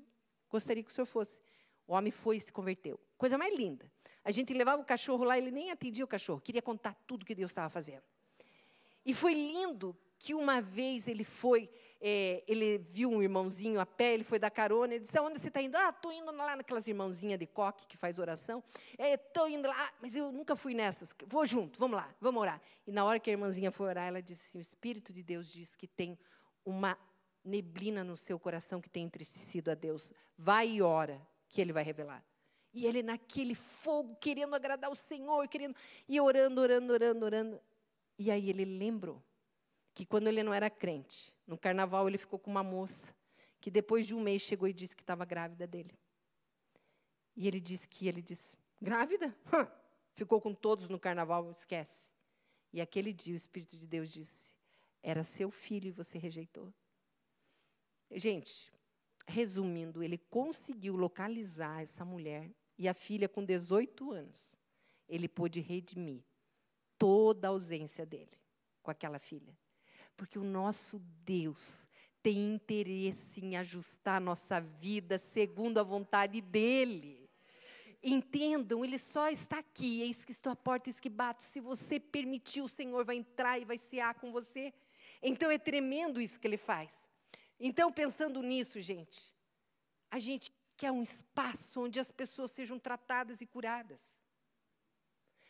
gostaria 0.52 0.84
que 0.84 0.92
o 0.92 0.94
senhor 0.94 1.08
fosse. 1.08 1.42
O 1.90 1.94
homem 1.94 2.12
foi 2.12 2.38
e 2.38 2.42
se 2.42 2.52
converteu. 2.52 3.00
Coisa 3.18 3.36
mais 3.36 3.52
linda. 3.58 3.92
A 4.24 4.30
gente 4.30 4.54
levava 4.54 4.80
o 4.80 4.86
cachorro 4.86 5.24
lá, 5.24 5.40
ele 5.40 5.50
nem 5.50 5.72
atendia 5.72 6.06
o 6.06 6.08
cachorro, 6.08 6.40
queria 6.40 6.62
contar 6.62 6.94
tudo 7.08 7.26
que 7.26 7.34
Deus 7.34 7.50
estava 7.50 7.68
fazendo. 7.68 8.04
E 9.04 9.12
foi 9.12 9.34
lindo 9.34 9.98
que 10.20 10.36
uma 10.36 10.62
vez 10.62 11.08
ele 11.08 11.24
foi, 11.24 11.68
é, 12.00 12.44
ele 12.48 12.78
viu 12.78 13.10
um 13.10 13.24
irmãozinho 13.24 13.80
a 13.80 13.88
pé, 13.88 14.14
ele 14.14 14.24
foi 14.24 14.38
dar 14.38 14.52
carona, 14.52 14.94
ele 14.94 15.04
disse, 15.04 15.18
aonde 15.18 15.40
você 15.40 15.48
está 15.48 15.64
indo? 15.64 15.76
Ah, 15.78 15.90
estou 15.90 16.12
indo 16.14 16.32
lá 16.32 16.56
naquelas 16.56 16.88
irmãozinhas 16.88 17.40
de 17.40 17.48
coque 17.48 17.88
que 17.88 17.98
faz 17.98 18.20
oração. 18.20 18.64
Estou 18.96 19.48
é, 19.48 19.50
indo 19.50 19.68
lá, 19.68 19.76
ah, 19.76 19.94
mas 20.00 20.16
eu 20.16 20.32
nunca 20.32 20.56
fui 20.56 20.76
nessas. 20.76 21.12
Vou 21.26 21.44
junto, 21.44 21.80
vamos 21.80 21.98
lá, 21.98 22.14
vamos 22.22 22.40
orar. 22.40 22.62
E 22.86 22.92
na 22.92 23.04
hora 23.04 23.20
que 23.20 23.32
a 23.32 23.34
irmãzinha 23.34 23.72
foi 23.72 23.88
orar, 23.88 24.08
ela 24.08 24.22
disse 24.22 24.46
assim, 24.48 24.60
o 24.60 24.62
Espírito 24.62 25.12
de 25.12 25.24
Deus 25.24 25.52
diz 25.52 25.74
que 25.74 25.88
tem 25.88 26.20
uma 26.64 26.96
neblina 27.44 28.04
no 28.04 28.16
seu 28.16 28.38
coração 28.38 28.80
que 28.80 28.90
tem 28.92 29.06
entristecido 29.06 29.72
a 29.72 29.74
Deus. 29.74 30.14
Vai 30.38 30.68
e 30.68 30.82
ora 30.84 31.20
que 31.50 31.60
ele 31.60 31.74
vai 31.74 31.84
revelar. 31.84 32.24
E 32.74 32.86
ele 32.86 33.02
naquele 33.02 33.56
fogo, 33.56 34.16
querendo 34.16 34.56
agradar 34.56 34.92
o 34.92 34.96
Senhor, 34.96 35.48
querendo, 35.48 35.76
e 36.08 36.22
orando, 36.22 36.62
orando, 36.62 36.94
orando, 36.94 37.26
orando. 37.26 37.62
E 38.18 38.30
aí 38.30 38.50
ele 38.50 38.64
lembrou 38.64 39.22
que 39.94 40.06
quando 40.06 40.28
ele 40.28 40.44
não 40.44 40.54
era 40.54 40.70
crente, 40.70 41.36
no 41.48 41.58
carnaval 41.58 42.08
ele 42.08 42.18
ficou 42.18 42.38
com 42.38 42.52
uma 42.52 42.64
moça 42.64 43.14
que 43.60 43.70
depois 43.70 44.08
de 44.08 44.16
um 44.16 44.22
mês 44.22 44.42
chegou 44.42 44.68
e 44.68 44.74
disse 44.74 44.96
que 44.96 45.04
estava 45.04 45.26
grávida 45.26 45.68
dele. 45.68 45.98
E 47.36 47.48
ele 47.48 47.60
disse 47.60 47.88
que 47.88 48.08
ele 48.08 48.22
disse: 48.22 48.58
"Grávida? 48.82 49.36
Ficou 50.14 50.40
com 50.40 50.54
todos 50.54 50.90
no 50.90 51.00
carnaval, 51.00 51.50
esquece". 51.52 52.08
E 52.72 52.80
aquele 52.80 53.12
dia 53.12 53.34
o 53.34 53.38
espírito 53.38 53.76
de 53.76 53.88
Deus 53.88 54.10
disse: 54.10 54.58
"Era 55.02 55.24
seu 55.24 55.50
filho 55.50 55.88
e 55.88 55.92
você 55.92 56.18
rejeitou". 56.18 56.74
Gente, 58.12 58.72
resumindo, 59.30 60.04
ele 60.04 60.18
conseguiu 60.18 60.96
localizar 60.96 61.82
essa 61.82 62.04
mulher 62.04 62.52
e 62.78 62.88
a 62.88 62.94
filha 62.94 63.30
com 63.30 63.46
18 63.46 64.12
anos. 64.12 64.58
Ele 65.08 65.28
pôde 65.28 65.60
redimir 65.60 66.24
toda 66.98 67.48
a 67.48 67.52
ausência 67.52 68.06
dele 68.06 68.38
com 68.82 68.92
aquela 68.92 69.20
filha. 69.20 69.58
Porque 70.18 70.38
o 70.38 70.44
nosso 70.44 71.00
Deus 71.24 71.88
tem 72.22 72.54
interesse 72.54 73.44
em 73.44 73.56
ajustar 73.56 74.18
a 74.18 74.20
nossa 74.20 74.60
vida 74.60 75.18
segundo 75.18 75.80
a 75.80 75.84
vontade 75.84 76.42
dele. 76.42 77.30
Entendam, 78.02 78.84
ele 78.84 78.98
só 78.98 79.30
está 79.30 79.60
aqui, 79.60 80.02
eis 80.02 80.24
que 80.24 80.32
estou 80.32 80.52
à 80.52 80.56
porta, 80.56 80.90
eis 80.90 81.00
que 81.00 81.10
bato. 81.10 81.44
Se 81.44 81.60
você 81.60 82.00
permitir, 82.00 82.62
o 82.62 82.70
Senhor 82.70 83.04
vai 83.06 83.18
entrar 83.18 83.60
e 83.60 83.66
vai 83.66 83.78
cear 83.78 84.14
com 84.16 84.32
você. 84.32 84.74
Então 85.22 85.50
é 85.52 85.58
tremendo 85.58 86.22
isso 86.22 86.40
que 86.40 86.48
ele 86.48 86.58
faz. 86.58 87.09
Então, 87.60 87.92
pensando 87.92 88.42
nisso, 88.42 88.80
gente, 88.80 89.36
a 90.10 90.18
gente 90.18 90.54
quer 90.78 90.92
um 90.92 91.02
espaço 91.02 91.82
onde 91.82 92.00
as 92.00 92.10
pessoas 92.10 92.52
sejam 92.52 92.80
tratadas 92.80 93.42
e 93.42 93.46
curadas. 93.46 94.18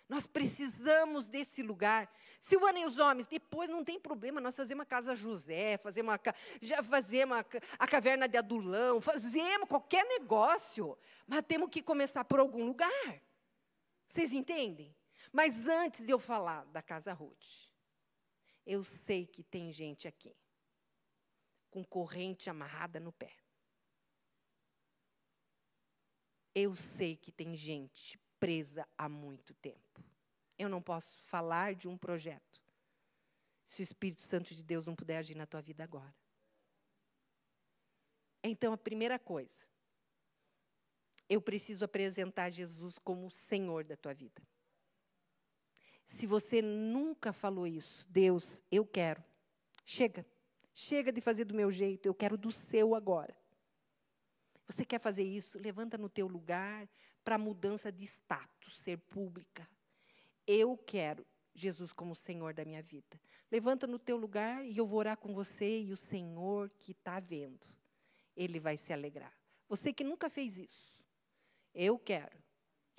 Nós 0.07 0.25
precisamos 0.25 1.27
desse 1.27 1.61
lugar. 1.61 2.11
Silvana 2.41 2.79
e 2.79 2.85
os 2.85 2.97
homens, 2.97 3.27
depois 3.27 3.69
não 3.69 3.83
tem 3.83 3.99
problema, 3.99 4.41
nós 4.41 4.55
fazemos 4.55 4.81
a 4.81 4.87
Casa 4.87 5.15
José, 5.15 5.77
fazemos 5.77 6.15
a, 6.15 6.19
já 6.59 6.81
fazemos 6.81 7.37
a, 7.37 7.45
a 7.77 7.87
caverna 7.87 8.27
de 8.27 8.35
Adulão, 8.35 8.99
fazemos 8.99 9.69
qualquer 9.69 10.03
negócio, 10.05 10.97
mas 11.27 11.45
temos 11.47 11.69
que 11.69 11.83
começar 11.83 12.25
por 12.25 12.39
algum 12.39 12.65
lugar. 12.65 13.21
Vocês 14.07 14.33
entendem? 14.33 14.95
Mas 15.31 15.67
antes 15.67 16.03
de 16.03 16.11
eu 16.11 16.17
falar 16.17 16.65
da 16.65 16.81
Casa 16.81 17.13
Ruth, 17.13 17.69
eu 18.65 18.83
sei 18.83 19.27
que 19.27 19.43
tem 19.43 19.71
gente 19.71 20.07
aqui 20.07 20.35
com 21.69 21.83
corrente 21.83 22.49
amarrada 22.49 22.99
no 22.99 23.11
pé. 23.11 23.33
Eu 26.53 26.75
sei 26.75 27.15
que 27.15 27.31
tem 27.31 27.55
gente 27.55 28.19
presa 28.39 28.87
há 28.97 29.07
muito 29.07 29.53
tempo. 29.55 30.03
Eu 30.57 30.67
não 30.67 30.81
posso 30.81 31.21
falar 31.21 31.75
de 31.75 31.87
um 31.87 31.97
projeto 31.97 32.61
se 33.65 33.81
o 33.81 33.83
Espírito 33.83 34.21
Santo 34.21 34.55
de 34.55 34.63
Deus 34.63 34.87
não 34.87 34.95
puder 34.95 35.17
agir 35.17 35.35
na 35.35 35.45
tua 35.45 35.61
vida 35.61 35.83
agora. 35.83 36.15
Então, 38.43 38.73
a 38.73 38.77
primeira 38.77 39.19
coisa, 39.19 39.65
eu 41.29 41.39
preciso 41.39 41.85
apresentar 41.85 42.49
Jesus 42.49 42.97
como 42.97 43.27
o 43.27 43.31
Senhor 43.31 43.83
da 43.83 43.95
tua 43.95 44.13
vida. 44.13 44.41
Se 46.03 46.25
você 46.25 46.61
nunca 46.61 47.31
falou 47.31 47.67
isso, 47.67 48.07
Deus, 48.09 48.63
eu 48.71 48.83
quero. 48.83 49.23
Chega. 49.85 50.25
Chega 50.81 51.11
de 51.11 51.19
fazer 51.19 51.43
do 51.43 51.53
meu 51.53 51.69
jeito, 51.69 52.05
eu 52.05 52.13
quero 52.13 52.37
do 52.37 52.49
seu 52.49 52.95
agora. 52.95 53.35
Você 54.65 54.85
quer 54.85 54.97
fazer 54.97 55.23
isso? 55.23 55.59
Levanta 55.59 55.97
no 55.97 56.07
teu 56.07 56.25
lugar 56.25 56.87
para 57.21 57.37
mudança 57.37 57.91
de 57.91 58.05
status, 58.05 58.77
ser 58.77 58.97
pública. 58.97 59.67
Eu 60.47 60.77
quero 60.77 61.25
Jesus 61.53 61.91
como 61.91 62.15
Senhor 62.15 62.53
da 62.53 62.63
minha 62.63 62.81
vida. 62.81 63.19
Levanta 63.51 63.85
no 63.85 63.99
teu 63.99 64.15
lugar 64.15 64.65
e 64.65 64.77
eu 64.77 64.85
vou 64.85 64.99
orar 64.99 65.17
com 65.17 65.33
você 65.33 65.81
e 65.81 65.91
o 65.91 65.97
Senhor 65.97 66.69
que 66.79 66.93
está 66.93 67.19
vendo, 67.19 67.67
Ele 68.33 68.57
vai 68.57 68.77
se 68.77 68.93
alegrar. 68.93 69.33
Você 69.67 69.91
que 69.91 70.05
nunca 70.05 70.29
fez 70.29 70.57
isso, 70.57 71.05
eu 71.73 71.99
quero 71.99 72.41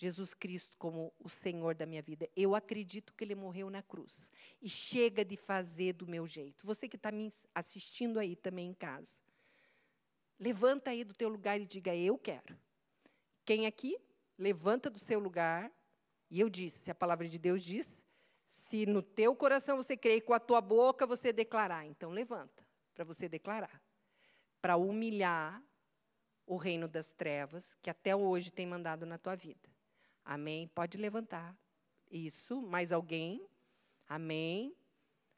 Jesus 0.00 0.32
Cristo 0.32 0.78
como 0.78 1.12
o 1.18 1.28
Senhor 1.28 1.74
da 1.74 1.84
minha 1.84 2.00
vida. 2.00 2.26
Eu 2.34 2.54
acredito 2.54 3.12
que 3.12 3.22
Ele 3.22 3.34
morreu 3.34 3.68
na 3.68 3.82
cruz. 3.82 4.32
E 4.62 4.68
chega 4.68 5.22
de 5.22 5.36
fazer 5.36 5.92
do 5.92 6.06
meu 6.06 6.26
jeito. 6.26 6.66
Você 6.66 6.88
que 6.88 6.96
está 6.96 7.12
me 7.12 7.30
assistindo 7.54 8.18
aí 8.18 8.34
também 8.34 8.70
em 8.70 8.72
casa. 8.72 9.12
Levanta 10.38 10.90
aí 10.90 11.04
do 11.04 11.12
teu 11.12 11.28
lugar 11.28 11.60
e 11.60 11.66
diga: 11.66 11.94
Eu 11.94 12.16
quero. 12.16 12.58
Quem 13.44 13.66
aqui? 13.66 13.98
Levanta 14.38 14.88
do 14.88 14.98
seu 14.98 15.20
lugar. 15.20 15.70
E 16.30 16.40
eu 16.40 16.48
disse: 16.48 16.90
a 16.90 16.94
palavra 16.94 17.28
de 17.28 17.38
Deus 17.38 17.62
diz: 17.62 18.02
se 18.48 18.86
no 18.86 19.02
teu 19.02 19.36
coração 19.36 19.76
você 19.76 19.98
crê 19.98 20.16
e 20.16 20.20
com 20.22 20.32
a 20.32 20.40
tua 20.40 20.62
boca 20.62 21.06
você 21.06 21.30
declarar, 21.30 21.84
então 21.84 22.10
levanta 22.10 22.66
para 22.94 23.04
você 23.04 23.28
declarar. 23.28 23.82
Para 24.62 24.78
humilhar 24.78 25.62
o 26.46 26.56
reino 26.56 26.88
das 26.88 27.12
trevas 27.12 27.76
que 27.82 27.90
até 27.90 28.16
hoje 28.16 28.50
tem 28.50 28.66
mandado 28.66 29.04
na 29.04 29.18
tua 29.18 29.36
vida. 29.36 29.68
Amém? 30.24 30.68
Pode 30.68 30.98
levantar. 30.98 31.56
Isso. 32.10 32.60
Mais 32.62 32.92
alguém? 32.92 33.46
Amém. 34.08 34.74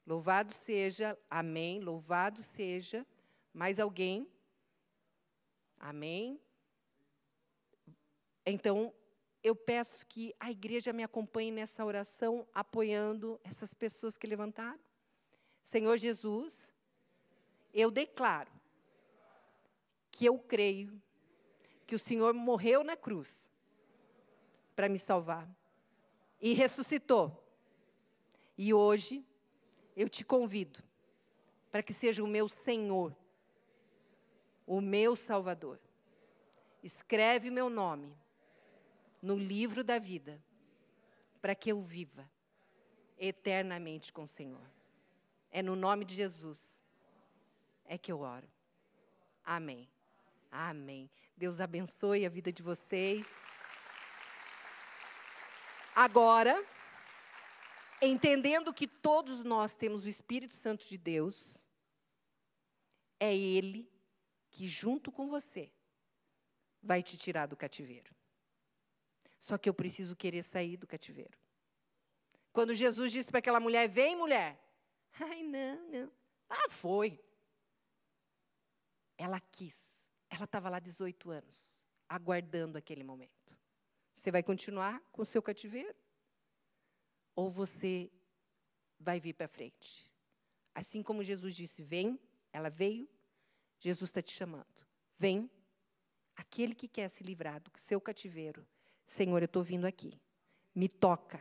Louvado 0.05 0.53
seja. 0.53 1.17
Amém. 1.29 1.79
Louvado 1.79 2.41
seja. 2.41 3.05
Mais 3.53 3.79
alguém? 3.79 4.27
Amém? 5.79 6.39
Então, 8.45 8.93
eu 9.43 9.55
peço 9.55 10.05
que 10.07 10.33
a 10.39 10.49
igreja 10.49 10.93
me 10.93 11.03
acompanhe 11.03 11.51
nessa 11.51 11.85
oração, 11.85 12.47
apoiando 12.53 13.39
essas 13.43 13.73
pessoas 13.73 14.17
que 14.17 14.25
levantaram. 14.25 14.79
Senhor 15.61 15.97
Jesus, 15.97 16.69
eu 17.73 17.91
declaro 17.91 18.51
que 20.11 20.25
eu 20.25 20.37
creio 20.37 21.01
que 21.85 21.95
o 21.95 21.99
Senhor 21.99 22.33
morreu 22.33 22.83
na 22.83 22.95
cruz 22.95 23.49
para 24.75 24.89
me 24.89 24.99
salvar 24.99 25.49
e 26.41 26.53
ressuscitou. 26.53 27.43
E 28.57 28.73
hoje 28.73 29.25
eu 29.95 30.09
te 30.09 30.23
convido 30.23 30.83
para 31.71 31.83
que 31.83 31.93
seja 31.93 32.23
o 32.23 32.27
meu 32.27 32.47
Senhor 32.47 33.15
o 34.65 34.81
meu 34.81 35.15
Salvador. 35.15 35.79
Escreve 36.81 37.49
meu 37.49 37.69
nome 37.69 38.15
no 39.21 39.37
livro 39.37 39.83
da 39.83 39.99
vida, 39.99 40.41
para 41.41 41.55
que 41.55 41.71
eu 41.71 41.81
viva 41.81 42.29
eternamente 43.17 44.11
com 44.11 44.23
o 44.23 44.27
Senhor. 44.27 44.69
É 45.51 45.61
no 45.61 45.75
nome 45.75 46.03
de 46.03 46.15
Jesus 46.15 46.81
é 47.85 47.97
que 47.97 48.11
eu 48.11 48.21
oro. 48.21 48.47
Amém. 49.45 49.87
Amém. 50.51 51.09
Deus 51.37 51.59
abençoe 51.59 52.25
a 52.25 52.29
vida 52.29 52.51
de 52.51 52.63
vocês. 52.63 53.27
Agora, 55.95 56.65
entendendo 58.01 58.73
que 58.73 58.87
todos 58.87 59.43
nós 59.43 59.73
temos 59.73 60.05
o 60.05 60.09
Espírito 60.09 60.53
Santo 60.53 60.87
de 60.87 60.97
Deus, 60.97 61.67
é 63.19 63.35
Ele 63.35 63.89
que 64.49 64.67
junto 64.67 65.11
com 65.11 65.27
você 65.27 65.71
vai 66.81 67.01
te 67.01 67.17
tirar 67.17 67.45
do 67.45 67.55
cativeiro. 67.55 68.13
Só 69.39 69.57
que 69.57 69.67
eu 69.67 69.73
preciso 69.73 70.15
querer 70.15 70.43
sair 70.43 70.77
do 70.77 70.87
cativeiro. 70.87 71.37
Quando 72.51 72.75
Jesus 72.75 73.11
disse 73.11 73.29
para 73.29 73.39
aquela 73.39 73.59
mulher: 73.59 73.89
Vem, 73.89 74.15
mulher. 74.15 74.59
Ai, 75.19 75.43
não, 75.43 75.89
não. 75.89 76.11
Ah, 76.49 76.69
foi. 76.69 77.19
Ela 79.17 79.39
quis. 79.39 79.81
Ela 80.29 80.45
estava 80.45 80.69
lá 80.69 80.79
18 80.79 81.29
anos, 81.29 81.87
aguardando 82.07 82.77
aquele 82.77 83.03
momento. 83.03 83.42
Você 84.13 84.31
vai 84.31 84.43
continuar 84.43 85.01
com 85.11 85.23
o 85.23 85.25
seu 85.25 85.41
cativeiro? 85.41 85.95
Ou 87.35 87.49
você 87.49 88.11
vai 88.99 89.19
vir 89.19 89.33
para 89.33 89.47
frente? 89.47 90.11
Assim 90.73 91.01
como 91.01 91.23
Jesus 91.23 91.55
disse: 91.55 91.81
Vem, 91.83 92.19
ela 92.51 92.69
veio, 92.69 93.09
Jesus 93.79 94.09
está 94.09 94.21
te 94.21 94.31
chamando. 94.31 94.65
Vem, 95.17 95.49
aquele 96.35 96.75
que 96.75 96.87
quer 96.87 97.09
se 97.09 97.23
livrar 97.23 97.59
do 97.59 97.71
seu 97.75 97.99
cativeiro. 97.99 98.65
Senhor, 99.05 99.41
eu 99.41 99.45
estou 99.45 99.63
vindo 99.63 99.85
aqui. 99.85 100.19
Me 100.73 100.87
toca. 100.87 101.39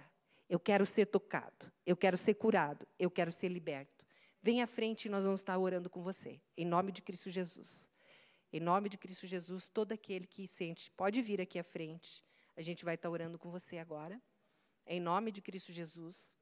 Eu 0.48 0.58
quero 0.58 0.84
ser 0.84 1.06
tocado. 1.06 1.70
Eu 1.86 1.96
quero 1.96 2.18
ser 2.18 2.34
curado. 2.34 2.86
Eu 2.98 3.10
quero 3.10 3.30
ser 3.30 3.48
liberto. 3.48 4.04
Vem 4.42 4.60
à 4.60 4.66
frente 4.66 5.06
e 5.06 5.08
nós 5.08 5.24
vamos 5.24 5.40
estar 5.40 5.56
orando 5.58 5.88
com 5.88 6.02
você. 6.02 6.40
Em 6.56 6.64
nome 6.64 6.90
de 6.90 7.00
Cristo 7.00 7.30
Jesus. 7.30 7.88
Em 8.52 8.60
nome 8.60 8.88
de 8.88 8.98
Cristo 8.98 9.26
Jesus, 9.26 9.66
todo 9.66 9.92
aquele 9.92 10.26
que 10.26 10.46
sente, 10.46 10.90
pode 10.90 11.22
vir 11.22 11.40
aqui 11.40 11.58
à 11.58 11.64
frente. 11.64 12.22
A 12.56 12.62
gente 12.62 12.84
vai 12.84 12.94
estar 12.94 13.10
orando 13.10 13.38
com 13.38 13.50
você 13.50 13.78
agora. 13.78 14.20
Em 14.86 15.00
nome 15.00 15.30
de 15.32 15.40
Cristo 15.40 15.72
Jesus. 15.72 16.36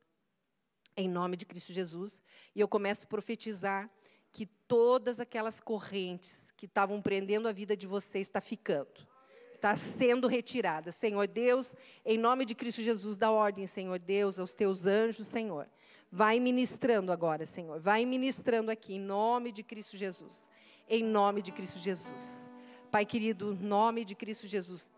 Em 0.97 1.09
nome 1.09 1.37
de 1.37 1.47
Cristo 1.47 1.73
Jesus. 1.73 2.23
E 2.55 2.61
eu 2.61 2.69
começo 2.69 3.05
a 3.05 3.07
profetizar 3.07 3.91
que 4.33 4.47
todas 4.47 5.21
aquelas 5.21 5.61
correntes 5.61 6.53
que 6.57 6.67
estavam 6.67 7.01
prendendo 7.03 7.49
a 7.49 7.53
vida 7.53 7.77
de 7.77 7.87
você 7.87 8.19
está 8.19 8.41
ficando. 8.41 9.09
está 9.55 9.77
sendo 9.77 10.27
retirada. 10.27 10.91
Senhor 10.91 11.27
Deus, 11.29 11.75
em 12.05 12.17
nome 12.17 12.45
de 12.45 12.55
Cristo 12.55 12.81
Jesus, 12.81 13.17
dá 13.17 13.31
ordem, 13.31 13.67
Senhor 13.67 13.99
Deus, 13.99 14.39
aos 14.39 14.53
teus 14.53 14.87
anjos, 14.87 15.27
Senhor. 15.27 15.69
Vai 16.11 16.41
ministrando 16.41 17.13
agora, 17.13 17.45
Senhor. 17.45 17.79
Vai 17.79 18.05
ministrando 18.05 18.71
aqui, 18.71 18.95
em 18.95 19.01
nome 19.01 19.53
de 19.53 19.63
Cristo 19.63 19.97
Jesus. 19.97 20.49
Em 20.89 21.05
nome 21.05 21.43
de 21.43 21.53
Cristo 21.53 21.79
Jesus. 21.79 22.49
Pai 22.91 23.05
querido, 23.05 23.55
nome 23.55 24.05
de 24.05 24.15
Cristo 24.15 24.49
Jesus. 24.49 24.91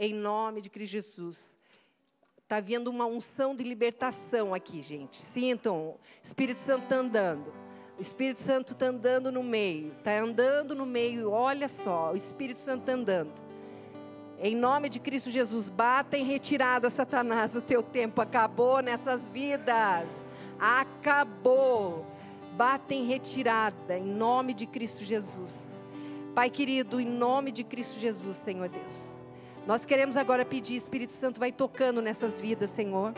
Em 0.00 0.14
nome 0.14 0.60
de 0.60 0.70
Cristo 0.70 0.92
Jesus. 0.92 1.58
Está 2.40 2.58
havendo 2.58 2.88
uma 2.88 3.04
unção 3.04 3.54
de 3.54 3.64
libertação 3.64 4.54
aqui, 4.54 4.80
gente. 4.80 5.16
Sintam, 5.16 5.96
Espírito 6.22 6.60
Santo 6.60 6.84
está 6.84 6.96
andando. 6.96 7.52
O 7.98 8.00
Espírito 8.00 8.38
Santo 8.38 8.72
está 8.72 8.86
andando 8.86 9.32
no 9.32 9.42
meio. 9.42 9.92
Está 9.98 10.20
andando 10.20 10.72
no 10.72 10.86
meio. 10.86 11.32
Olha 11.32 11.66
só, 11.66 12.12
o 12.12 12.16
Espírito 12.16 12.60
Santo 12.60 12.82
está 12.82 12.92
andando. 12.92 13.32
Em 14.40 14.54
nome 14.54 14.88
de 14.88 15.00
Cristo 15.00 15.30
Jesus, 15.30 15.68
bata 15.68 16.16
em 16.16 16.24
retirada, 16.24 16.88
Satanás. 16.88 17.56
O 17.56 17.60
teu 17.60 17.82
tempo 17.82 18.20
acabou 18.20 18.80
nessas 18.80 19.28
vidas. 19.28 20.08
Acabou. 20.60 22.06
Bata 22.56 22.94
em 22.94 23.04
retirada, 23.04 23.98
em 23.98 24.04
nome 24.04 24.54
de 24.54 24.64
Cristo 24.66 25.02
Jesus. 25.02 25.58
Pai 26.36 26.50
querido, 26.50 27.00
em 27.00 27.06
nome 27.06 27.50
de 27.50 27.64
Cristo 27.64 27.98
Jesus, 27.98 28.36
Senhor 28.36 28.68
Deus. 28.68 29.17
Nós 29.68 29.84
queremos 29.84 30.16
agora 30.16 30.46
pedir, 30.46 30.76
Espírito 30.76 31.12
Santo, 31.12 31.38
vai 31.38 31.52
tocando 31.52 32.00
nessas 32.00 32.40
vidas, 32.40 32.70
Senhor. 32.70 33.12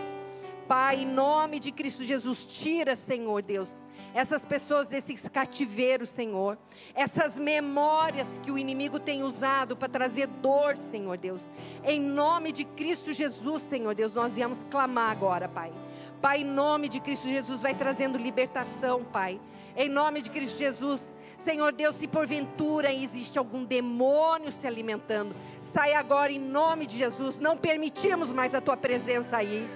Pai, 0.66 1.02
em 1.02 1.06
nome 1.06 1.60
de 1.60 1.70
Cristo 1.70 2.02
Jesus, 2.02 2.44
tira, 2.44 2.96
Senhor 2.96 3.40
Deus, 3.40 3.76
essas 4.12 4.44
pessoas 4.44 4.88
desses 4.88 5.20
cativeiros, 5.28 6.08
Senhor. 6.08 6.58
Essas 6.92 7.38
memórias 7.38 8.40
que 8.42 8.50
o 8.50 8.58
inimigo 8.58 8.98
tem 8.98 9.22
usado 9.22 9.76
para 9.76 9.88
trazer 9.88 10.26
dor, 10.26 10.76
Senhor 10.76 11.16
Deus. 11.16 11.52
Em 11.84 12.00
nome 12.00 12.50
de 12.50 12.64
Cristo 12.64 13.12
Jesus, 13.12 13.62
Senhor 13.62 13.94
Deus, 13.94 14.16
nós 14.16 14.34
viemos 14.34 14.64
clamar 14.68 15.12
agora, 15.12 15.48
Pai. 15.48 15.72
Pai, 16.20 16.40
em 16.40 16.44
nome 16.44 16.88
de 16.88 16.98
Cristo 16.98 17.28
Jesus, 17.28 17.62
vai 17.62 17.76
trazendo 17.76 18.18
libertação, 18.18 19.04
Pai. 19.04 19.40
Em 19.80 19.88
nome 19.88 20.20
de 20.20 20.28
Cristo 20.28 20.58
Jesus, 20.58 21.10
Senhor 21.38 21.72
Deus, 21.72 21.94
se 21.94 22.06
porventura 22.06 22.92
existe 22.92 23.38
algum 23.38 23.64
demônio 23.64 24.52
se 24.52 24.66
alimentando, 24.66 25.34
sai 25.62 25.94
agora 25.94 26.30
em 26.30 26.38
nome 26.38 26.84
de 26.84 26.98
Jesus. 26.98 27.38
Não 27.38 27.56
permitimos 27.56 28.30
mais 28.30 28.54
a 28.54 28.60
tua 28.60 28.76
presença 28.76 29.38
aí. 29.38 29.66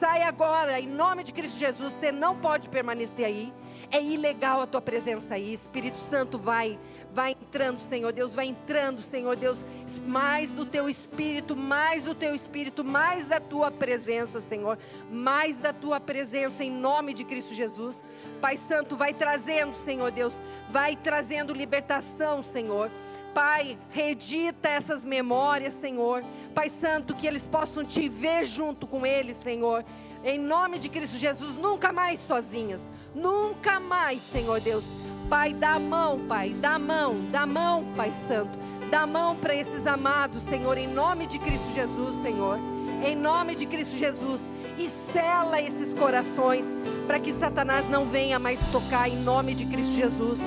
Sai 0.00 0.22
agora 0.22 0.80
em 0.80 0.86
nome 0.86 1.22
de 1.22 1.34
Cristo 1.34 1.58
Jesus. 1.58 1.92
Você 1.92 2.10
não 2.10 2.34
pode 2.36 2.70
permanecer 2.70 3.26
aí. 3.26 3.52
É 3.90 4.02
ilegal 4.02 4.62
a 4.62 4.66
tua 4.66 4.80
presença 4.80 5.34
aí. 5.34 5.52
Espírito 5.52 5.98
Santo 6.08 6.38
vai, 6.38 6.78
vai 7.14 7.32
entrando, 7.32 7.78
Senhor 7.78 8.12
Deus, 8.12 8.34
vai 8.34 8.46
entrando, 8.46 9.02
Senhor 9.02 9.36
Deus, 9.36 9.64
mais 10.06 10.50
do 10.50 10.64
teu 10.64 10.88
espírito, 10.88 11.56
mais 11.56 12.04
do 12.04 12.14
teu 12.14 12.34
espírito, 12.34 12.84
mais 12.84 13.26
da 13.26 13.40
tua 13.40 13.70
presença, 13.70 14.40
Senhor, 14.40 14.78
mais 15.10 15.58
da 15.58 15.72
tua 15.72 16.00
presença 16.00 16.62
em 16.62 16.70
nome 16.70 17.12
de 17.12 17.24
Cristo 17.24 17.54
Jesus. 17.54 18.02
Pai 18.40 18.56
Santo, 18.56 18.96
vai 18.96 19.12
trazendo, 19.12 19.74
Senhor 19.74 20.10
Deus, 20.10 20.40
vai 20.68 20.96
trazendo 20.96 21.52
libertação, 21.52 22.42
Senhor. 22.42 22.90
Pai, 23.34 23.78
redita 23.90 24.68
essas 24.68 25.04
memórias, 25.04 25.74
Senhor. 25.74 26.24
Pai 26.54 26.68
Santo, 26.68 27.14
que 27.14 27.26
eles 27.26 27.46
possam 27.46 27.84
te 27.84 28.08
ver 28.08 28.44
junto 28.44 28.86
com 28.86 29.06
eles, 29.06 29.36
Senhor 29.36 29.84
em 30.24 30.38
nome 30.38 30.78
de 30.78 30.88
Cristo 30.88 31.16
Jesus, 31.16 31.56
nunca 31.56 31.92
mais 31.92 32.20
sozinhas, 32.20 32.90
nunca 33.14 33.80
mais, 33.80 34.22
Senhor 34.30 34.60
Deus. 34.60 34.86
Pai, 35.30 35.54
dá 35.54 35.74
a 35.74 35.78
mão, 35.78 36.18
Pai, 36.26 36.50
dá 36.60 36.74
a 36.74 36.78
mão, 36.78 37.16
dá 37.30 37.42
a 37.42 37.46
mão, 37.46 37.84
Pai 37.96 38.12
Santo, 38.26 38.50
dá 38.90 39.02
a 39.02 39.06
mão 39.06 39.36
para 39.36 39.54
esses 39.54 39.86
amados, 39.86 40.42
Senhor, 40.42 40.76
em 40.76 40.88
nome 40.88 41.28
de 41.28 41.38
Cristo 41.38 41.72
Jesus, 41.72 42.16
Senhor, 42.16 42.58
em 43.06 43.14
nome 43.14 43.54
de 43.54 43.64
Cristo 43.64 43.96
Jesus, 43.96 44.42
e 44.76 44.90
sela 45.12 45.62
esses 45.62 45.94
corações 45.94 46.66
para 47.06 47.20
que 47.20 47.32
Satanás 47.32 47.88
não 47.88 48.06
venha 48.06 48.40
mais 48.40 48.58
tocar, 48.72 49.08
em 49.08 49.16
nome 49.16 49.54
de 49.54 49.66
Cristo 49.66 49.94
Jesus, 49.94 50.40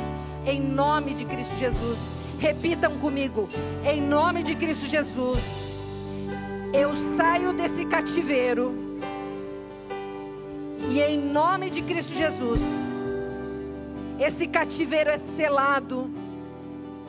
em 0.45 0.59
nome 0.59 1.13
de 1.13 1.23
Cristo 1.23 1.55
Jesus. 1.55 1.99
Repitam 2.37 2.97
comigo, 2.97 3.47
em 3.85 4.01
nome 4.01 4.43
de 4.43 4.53
Cristo 4.53 4.85
Jesus. 4.85 5.39
Eu 6.73 6.91
saio 7.15 7.53
desse 7.53 7.85
cativeiro. 7.85 8.73
E 10.91 10.99
em 10.99 11.17
nome 11.17 11.69
de 11.69 11.81
Cristo 11.81 12.13
Jesus, 12.13 12.59
esse 14.23 14.47
cativeiro 14.47 15.09
é 15.09 15.17
selado 15.17 16.09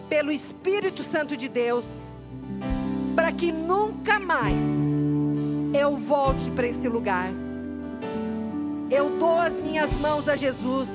pelo 0.08 0.32
Espírito 0.32 1.02
Santo 1.04 1.36
de 1.36 1.48
Deus, 1.48 1.86
para 3.14 3.30
que 3.30 3.52
nunca 3.52 4.18
mais 4.18 4.66
eu 5.72 5.96
volte 5.96 6.50
para 6.50 6.66
esse 6.66 6.88
lugar. 6.88 7.30
Eu 8.90 9.10
dou 9.18 9.38
as 9.38 9.60
minhas 9.60 9.92
mãos 9.92 10.28
a 10.28 10.34
Jesus 10.34 10.88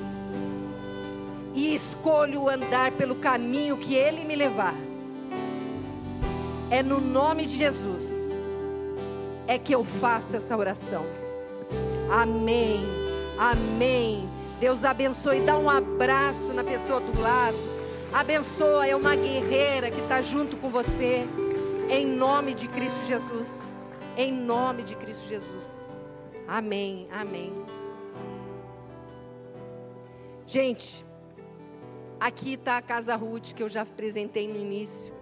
e 1.54 1.74
escolho 1.74 2.50
andar 2.50 2.92
pelo 2.92 3.14
caminho 3.14 3.78
que 3.78 3.94
Ele 3.94 4.22
me 4.22 4.36
levar. 4.36 4.74
É 6.70 6.82
no 6.82 7.00
nome 7.00 7.46
de 7.46 7.56
Jesus 7.56 8.10
é 9.46 9.58
que 9.58 9.74
eu 9.74 9.82
faço 9.84 10.36
essa 10.36 10.54
oração. 10.54 11.04
Amém. 12.10 12.84
Amém. 13.38 14.39
Deus 14.60 14.84
abençoe. 14.84 15.40
Dá 15.40 15.56
um 15.56 15.70
abraço 15.70 16.52
na 16.52 16.62
pessoa 16.62 17.00
do 17.00 17.18
lado. 17.18 17.56
Abençoa. 18.12 18.86
É 18.86 18.94
uma 18.94 19.16
guerreira 19.16 19.90
que 19.90 20.00
está 20.00 20.20
junto 20.20 20.58
com 20.58 20.68
você. 20.68 21.26
Em 21.88 22.06
nome 22.06 22.52
de 22.52 22.68
Cristo 22.68 23.06
Jesus. 23.06 23.54
Em 24.18 24.30
nome 24.30 24.82
de 24.82 24.94
Cristo 24.94 25.26
Jesus. 25.26 25.66
Amém. 26.46 27.08
Amém. 27.10 27.54
Gente, 30.46 31.06
aqui 32.18 32.54
está 32.54 32.76
a 32.76 32.82
Casa 32.82 33.16
Ruth 33.16 33.54
que 33.54 33.62
eu 33.62 33.68
já 33.68 33.80
apresentei 33.80 34.46
no 34.46 34.58
início. 34.58 35.14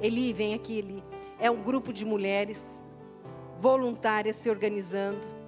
Eli, 0.00 0.32
vem 0.32 0.54
aqui, 0.54 0.78
Eli. 0.78 1.04
É 1.38 1.50
um 1.50 1.62
grupo 1.62 1.92
de 1.92 2.06
mulheres 2.06 2.80
voluntárias 3.60 4.36
se 4.36 4.48
organizando 4.48 5.40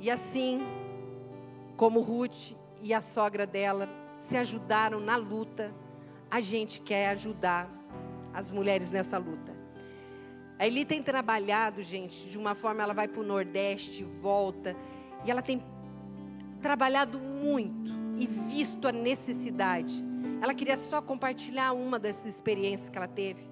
e 0.00 0.10
assim, 0.10 0.66
como 1.80 2.02
Ruth 2.02 2.52
e 2.82 2.92
a 2.92 3.00
sogra 3.00 3.46
dela 3.46 3.88
se 4.18 4.36
ajudaram 4.36 5.00
na 5.00 5.16
luta, 5.16 5.72
a 6.30 6.38
gente 6.38 6.78
quer 6.78 7.08
ajudar 7.08 7.70
as 8.34 8.52
mulheres 8.52 8.90
nessa 8.90 9.16
luta. 9.16 9.56
A 10.58 10.66
Eli 10.66 10.84
tem 10.84 11.02
trabalhado, 11.02 11.80
gente, 11.80 12.28
de 12.28 12.36
uma 12.36 12.54
forma, 12.54 12.82
ela 12.82 12.92
vai 12.92 13.08
para 13.08 13.22
o 13.22 13.24
Nordeste, 13.24 14.04
volta, 14.04 14.76
e 15.24 15.30
ela 15.30 15.40
tem 15.40 15.64
trabalhado 16.60 17.18
muito 17.18 17.90
e 18.18 18.26
visto 18.26 18.86
a 18.86 18.92
necessidade. 18.92 20.04
Ela 20.42 20.52
queria 20.52 20.76
só 20.76 21.00
compartilhar 21.00 21.72
uma 21.72 21.98
dessas 21.98 22.26
experiências 22.26 22.90
que 22.90 22.98
ela 22.98 23.08
teve. 23.08 23.42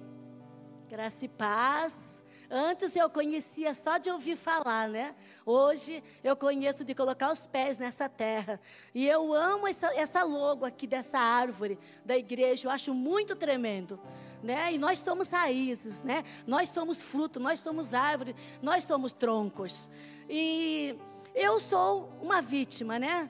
Graça 0.87 1.25
e 1.25 1.29
paz. 1.29 2.21
Antes 2.51 2.95
eu 2.95 3.07
conhecia 3.11 3.75
só 3.75 3.99
de 3.99 4.09
ouvir 4.09 4.35
falar, 4.35 4.89
né? 4.89 5.13
Hoje 5.45 6.03
eu 6.23 6.35
conheço 6.35 6.83
de 6.83 6.95
colocar 6.95 7.31
os 7.31 7.45
pés 7.45 7.77
nessa 7.77 8.09
terra. 8.09 8.59
E 8.93 9.07
eu 9.07 9.33
amo 9.33 9.67
essa, 9.67 9.87
essa 9.95 10.23
logo 10.23 10.65
aqui 10.65 10.87
dessa 10.87 11.19
árvore 11.19 11.77
da 12.03 12.17
igreja. 12.17 12.67
Eu 12.67 12.71
acho 12.71 12.91
muito 12.91 13.35
tremendo. 13.35 13.99
Né? 14.41 14.73
E 14.73 14.77
nós 14.79 14.97
somos 14.99 15.29
raízes, 15.29 16.01
né? 16.01 16.23
Nós 16.47 16.69
somos 16.69 16.99
fruto, 16.99 17.39
nós 17.39 17.59
somos 17.59 17.93
árvore, 17.93 18.35
nós 18.63 18.83
somos 18.83 19.13
troncos. 19.13 19.87
E 20.27 20.95
eu 21.35 21.59
sou 21.59 22.09
uma 22.19 22.41
vítima, 22.41 22.97
né? 22.97 23.29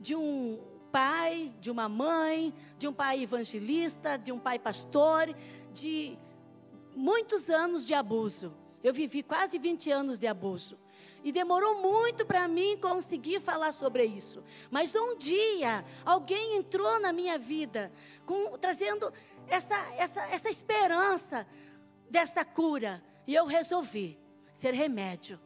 De 0.00 0.14
um 0.14 0.58
pai, 0.90 1.52
de 1.60 1.70
uma 1.70 1.88
mãe, 1.88 2.54
de 2.78 2.88
um 2.88 2.92
pai 2.94 3.22
evangelista, 3.22 4.16
de 4.16 4.32
um 4.32 4.38
pai 4.38 4.58
pastor, 4.58 5.34
de 5.74 6.16
muitos 6.98 7.48
anos 7.48 7.86
de 7.86 7.94
abuso. 7.94 8.52
Eu 8.82 8.92
vivi 8.92 9.22
quase 9.22 9.58
20 9.58 9.90
anos 9.90 10.18
de 10.18 10.26
abuso. 10.26 10.78
E 11.24 11.32
demorou 11.32 11.80
muito 11.80 12.24
para 12.26 12.46
mim 12.46 12.76
conseguir 12.76 13.40
falar 13.40 13.72
sobre 13.72 14.04
isso. 14.04 14.42
Mas 14.70 14.94
um 14.94 15.16
dia, 15.16 15.84
alguém 16.04 16.56
entrou 16.56 17.00
na 17.00 17.12
minha 17.12 17.38
vida, 17.38 17.92
com, 18.26 18.56
trazendo 18.58 19.12
essa, 19.46 19.76
essa, 19.96 20.22
essa 20.26 20.48
esperança 20.48 21.46
dessa 22.10 22.44
cura. 22.44 23.02
E 23.26 23.34
eu 23.34 23.46
resolvi 23.46 24.18
ser 24.52 24.74
remédio. 24.74 25.40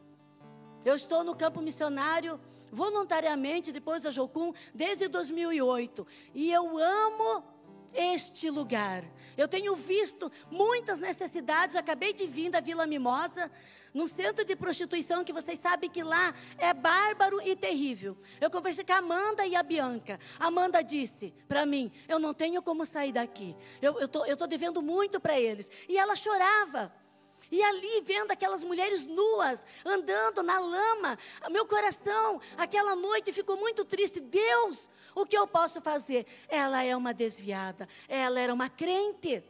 Eu 0.85 0.95
estou 0.95 1.23
no 1.23 1.35
campo 1.35 1.61
missionário 1.61 2.39
voluntariamente, 2.71 3.71
depois 3.71 4.03
da 4.03 4.11
Jocum, 4.11 4.53
desde 4.73 5.07
2008. 5.07 6.05
E 6.33 6.51
eu 6.51 6.77
amo 6.77 7.52
este 7.93 8.49
lugar. 8.49 9.03
Eu 9.37 9.47
tenho 9.47 9.75
visto 9.75 10.31
muitas 10.49 10.99
necessidades. 10.99 11.75
acabei 11.75 12.13
de 12.13 12.25
vir 12.27 12.49
da 12.49 12.59
Vila 12.59 12.85
Mimosa, 12.85 13.51
num 13.93 14.07
centro 14.07 14.43
de 14.43 14.55
prostituição 14.55 15.23
que 15.23 15.33
vocês 15.33 15.59
sabem 15.59 15.89
que 15.89 16.03
lá 16.03 16.33
é 16.57 16.73
bárbaro 16.73 17.39
e 17.47 17.55
terrível. 17.55 18.17
Eu 18.41 18.49
conversei 18.49 18.83
com 18.83 18.93
a 18.93 18.97
Amanda 18.97 19.45
e 19.45 19.55
a 19.55 19.63
Bianca. 19.63 20.19
Amanda 20.39 20.83
disse 20.83 21.33
para 21.47 21.65
mim: 21.65 21.91
Eu 22.07 22.19
não 22.19 22.33
tenho 22.33 22.61
como 22.61 22.85
sair 22.85 23.11
daqui. 23.11 23.55
Eu 23.81 23.99
estou 23.99 24.25
eu 24.25 24.37
tô 24.37 24.47
devendo 24.47 24.81
muito 24.81 25.19
para 25.19 25.39
eles. 25.39 25.69
E 25.87 25.97
ela 25.97 26.15
chorava. 26.15 26.91
E 27.53 27.61
ali, 27.61 28.01
vendo 28.01 28.31
aquelas 28.31 28.63
mulheres 28.63 29.03
nuas, 29.03 29.63
andando 29.85 30.41
na 30.41 30.57
lama, 30.57 31.19
meu 31.51 31.67
coração, 31.67 32.41
aquela 32.57 32.95
noite 32.95 33.31
ficou 33.31 33.55
muito 33.55 33.85
triste. 33.85 34.19
Deus, 34.19 34.89
o 35.15 35.25
que 35.25 35.37
eu 35.37 35.47
posso 35.47 35.81
fazer? 35.81 36.25
Ela 36.47 36.83
é 36.83 36.95
uma 36.95 37.13
desviada, 37.13 37.87
ela 38.07 38.39
era 38.39 38.53
uma 38.53 38.69
crente. 38.69 39.43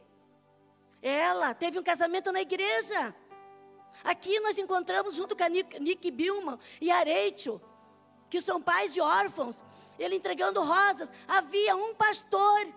Ela 1.01 1.53
teve 1.53 1.77
um 1.77 1.83
casamento 1.83 2.31
na 2.31 2.41
igreja. 2.41 3.13
Aqui 4.03 4.39
nós 4.39 4.57
encontramos, 4.57 5.15
junto 5.15 5.35
com 5.35 5.43
a 5.43 5.49
Nick, 5.49 5.79
Nick 5.79 6.11
Billman 6.11 6.57
e 6.79 6.89
a 6.89 6.99
Rachel, 6.99 7.61
que 8.29 8.41
são 8.41 8.61
pais 8.61 8.93
de 8.93 9.01
órfãos, 9.01 9.61
ele 9.99 10.15
entregando 10.15 10.63
rosas. 10.63 11.11
Havia 11.27 11.75
um 11.75 11.93
pastor 11.93 12.67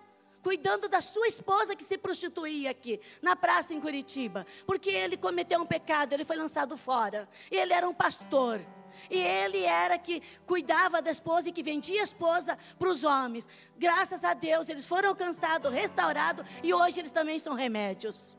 cuidando 0.41 0.87
da 0.87 1.01
sua 1.01 1.27
esposa 1.27 1.75
que 1.75 1.83
se 1.83 1.97
prostituía 1.97 2.71
aqui, 2.71 3.01
na 3.21 3.35
praça 3.35 3.73
em 3.73 3.81
Curitiba, 3.81 4.45
porque 4.65 4.89
ele 4.89 5.17
cometeu 5.17 5.59
um 5.59 5.65
pecado, 5.65 6.13
ele 6.13 6.23
foi 6.23 6.37
lançado 6.37 6.77
fora. 6.77 7.27
Ele 7.51 7.73
era 7.73 7.87
um 7.87 7.93
pastor. 7.93 8.61
E 9.09 9.17
ele 9.17 9.63
era 9.63 9.97
que 9.97 10.21
cuidava 10.45 11.01
da 11.01 11.11
esposa 11.11 11.49
e 11.49 11.51
que 11.51 11.63
vendia 11.63 12.01
a 12.01 12.03
esposa 12.03 12.57
para 12.77 12.89
os 12.89 13.03
homens. 13.03 13.47
Graças 13.77 14.23
a 14.23 14.33
Deus, 14.33 14.69
eles 14.69 14.85
foram 14.85 15.09
alcançados, 15.09 15.71
restaurados 15.73 16.45
e 16.63 16.73
hoje 16.73 16.99
eles 16.99 17.11
também 17.11 17.39
são 17.39 17.53
remédios. 17.53 18.35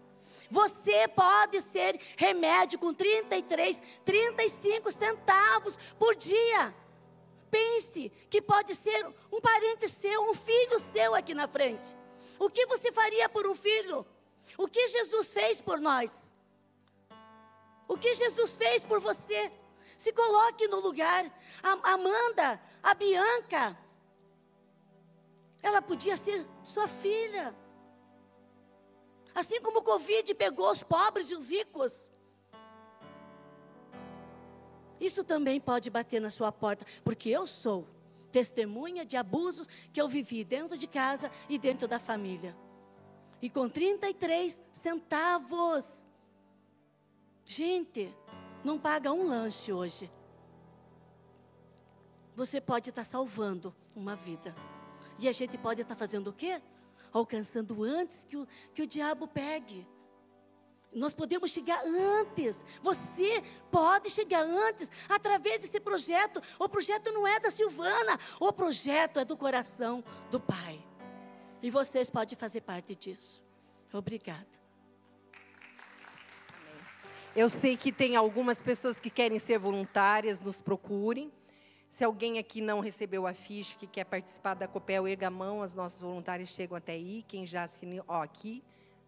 Você 0.50 1.06
pode 1.08 1.60
ser 1.60 2.00
remédio 2.16 2.78
com 2.78 2.94
33, 2.94 3.82
35 4.04 4.90
centavos 4.90 5.78
por 5.98 6.14
dia. 6.14 6.74
Pense 7.50 8.10
que 8.30 8.40
pode 8.40 8.74
ser 8.74 9.06
um 9.32 9.40
parente 9.40 9.88
seu, 9.88 10.22
um 10.22 10.34
filho 10.34 10.78
seu 10.78 11.14
aqui 11.14 11.34
na 11.34 11.48
frente. 11.48 11.96
O 12.38 12.48
que 12.48 12.66
você 12.66 12.92
faria 12.92 13.28
por 13.28 13.46
um 13.46 13.54
filho? 13.54 14.06
O 14.56 14.68
que 14.68 14.86
Jesus 14.88 15.28
fez 15.28 15.60
por 15.60 15.80
nós? 15.80 16.32
O 17.86 17.96
que 17.96 18.14
Jesus 18.14 18.54
fez 18.54 18.84
por 18.84 19.00
você? 19.00 19.50
Se 19.98 20.12
coloque 20.12 20.68
no 20.68 20.78
lugar. 20.78 21.26
A 21.60 21.92
Amanda, 21.92 22.58
a 22.80 22.94
Bianca, 22.94 23.76
ela 25.60 25.82
podia 25.82 26.16
ser 26.16 26.46
sua 26.62 26.86
filha. 26.86 27.54
Assim 29.34 29.60
como 29.60 29.80
o 29.80 29.82
Covid 29.82 30.32
pegou 30.34 30.70
os 30.70 30.84
pobres 30.84 31.30
e 31.32 31.34
os 31.34 31.50
ricos. 31.50 32.12
Isso 35.00 35.24
também 35.24 35.60
pode 35.60 35.90
bater 35.90 36.20
na 36.20 36.30
sua 36.30 36.52
porta, 36.52 36.86
porque 37.02 37.28
eu 37.28 37.46
sou 37.46 37.86
testemunha 38.30 39.04
de 39.04 39.16
abusos 39.16 39.68
que 39.92 40.00
eu 40.00 40.08
vivi 40.08 40.44
dentro 40.44 40.76
de 40.76 40.86
casa 40.86 41.30
e 41.48 41.58
dentro 41.58 41.88
da 41.88 41.98
família. 41.98 42.56
E 43.42 43.50
com 43.50 43.68
33 43.68 44.62
centavos. 44.70 46.06
Gente, 47.44 48.14
não 48.64 48.78
paga 48.78 49.12
um 49.12 49.26
lanche 49.26 49.72
hoje. 49.72 50.10
Você 52.34 52.60
pode 52.60 52.90
estar 52.90 53.04
salvando 53.04 53.74
uma 53.96 54.14
vida. 54.14 54.54
E 55.18 55.28
a 55.28 55.32
gente 55.32 55.58
pode 55.58 55.82
estar 55.82 55.96
fazendo 55.96 56.28
o 56.28 56.32
quê? 56.32 56.62
Alcançando 57.12 57.82
antes 57.82 58.24
que 58.24 58.36
o, 58.36 58.46
que 58.72 58.82
o 58.82 58.86
diabo 58.86 59.26
pegue. 59.26 59.86
Nós 60.92 61.12
podemos 61.12 61.50
chegar 61.50 61.82
antes. 61.84 62.64
Você 62.82 63.42
pode 63.70 64.10
chegar 64.10 64.42
antes 64.42 64.90
através 65.08 65.60
desse 65.60 65.80
projeto. 65.80 66.40
O 66.58 66.68
projeto 66.68 67.10
não 67.12 67.26
é 67.26 67.40
da 67.40 67.50
Silvana, 67.50 68.18
o 68.40 68.52
projeto 68.52 69.18
é 69.18 69.24
do 69.24 69.36
coração 69.36 70.02
do 70.30 70.40
Pai. 70.40 70.84
E 71.62 71.70
vocês 71.70 72.08
podem 72.08 72.38
fazer 72.38 72.60
parte 72.60 72.94
disso. 72.94 73.42
Obrigada. 73.92 74.57
Eu 77.38 77.48
sei 77.48 77.76
que 77.76 77.92
tem 77.92 78.16
algumas 78.16 78.60
pessoas 78.60 78.98
que 78.98 79.08
querem 79.08 79.38
ser 79.38 79.60
voluntárias, 79.60 80.40
nos 80.40 80.60
procurem. 80.60 81.30
Se 81.88 82.02
alguém 82.02 82.36
aqui 82.36 82.60
não 82.60 82.80
recebeu 82.80 83.28
a 83.28 83.32
ficha, 83.32 83.76
que 83.78 83.86
quer 83.86 84.02
participar 84.02 84.54
da 84.54 84.66
Copel, 84.66 85.06
erga 85.06 85.28
a 85.28 85.30
mão, 85.30 85.62
as 85.62 85.72
nossas 85.72 86.00
voluntárias 86.00 86.48
chegam 86.48 86.76
até 86.76 86.94
aí. 86.94 87.24
Quem 87.28 87.46
já 87.46 87.62
assinou, 87.62 88.04
ó, 88.08 88.22
aqui 88.24 88.60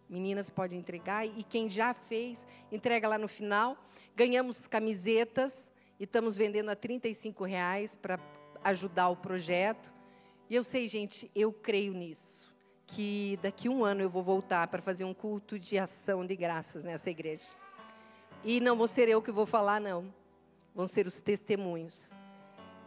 Meninas 0.08 0.48
podem 0.48 0.78
entregar 0.78 1.26
e 1.26 1.42
quem 1.42 1.68
já 1.68 1.92
fez, 1.92 2.46
entrega 2.70 3.08
lá 3.08 3.18
no 3.18 3.26
final. 3.26 3.76
Ganhamos 4.14 4.64
camisetas 4.64 5.68
e 5.98 6.04
estamos 6.04 6.36
vendendo 6.36 6.68
a 6.68 6.76
35 6.76 7.42
reais 7.42 7.96
para 7.96 8.16
ajudar 8.62 9.08
o 9.08 9.16
projeto. 9.16 9.92
E 10.48 10.54
eu 10.54 10.62
sei, 10.62 10.86
gente, 10.86 11.28
eu 11.34 11.52
creio 11.52 11.92
nisso, 11.94 12.54
que 12.86 13.40
daqui 13.42 13.66
a 13.66 13.72
um 13.72 13.84
ano 13.84 14.02
eu 14.02 14.08
vou 14.08 14.22
voltar 14.22 14.68
para 14.68 14.80
fazer 14.80 15.02
um 15.02 15.12
culto 15.12 15.58
de 15.58 15.76
ação 15.80 16.24
de 16.24 16.36
graças 16.36 16.84
nessa 16.84 17.10
igreja. 17.10 17.58
E 18.43 18.59
não 18.61 18.76
vou 18.76 18.88
ser 18.88 19.09
eu 19.09 19.20
que 19.20 19.30
vou 19.30 19.45
falar, 19.45 19.80
não. 19.80 20.12
Vão 20.74 20.86
ser 20.86 21.07
os 21.07 21.20
testemunhos. 21.20 22.11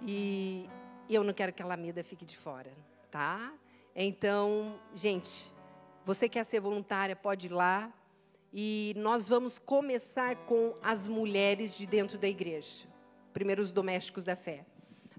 E 0.02 0.68
eu 1.10 1.24
não 1.24 1.34
quero 1.34 1.54
que 1.54 1.62
a 1.62 1.66
Alameda 1.66 2.04
fique 2.04 2.26
de 2.26 2.36
fora, 2.36 2.72
tá? 3.12 3.54
Então, 3.96 4.80
gente, 4.96 5.54
você 6.04 6.28
quer 6.28 6.44
ser 6.44 6.60
voluntária, 6.60 7.16
pode 7.16 7.48
ir 7.48 7.52
lá. 7.52 7.92
E 8.52 8.94
nós 8.98 9.28
vamos 9.28 9.58
começar 9.60 10.36
com 10.46 10.74
as 10.82 11.08
mulheres 11.08 11.76
de 11.76 11.86
dentro 11.86 12.18
da 12.18 12.28
igreja. 12.28 12.88
Primeiro, 13.32 13.62
os 13.62 13.72
domésticos 13.72 14.24
da 14.24 14.36
fé. 14.36 14.66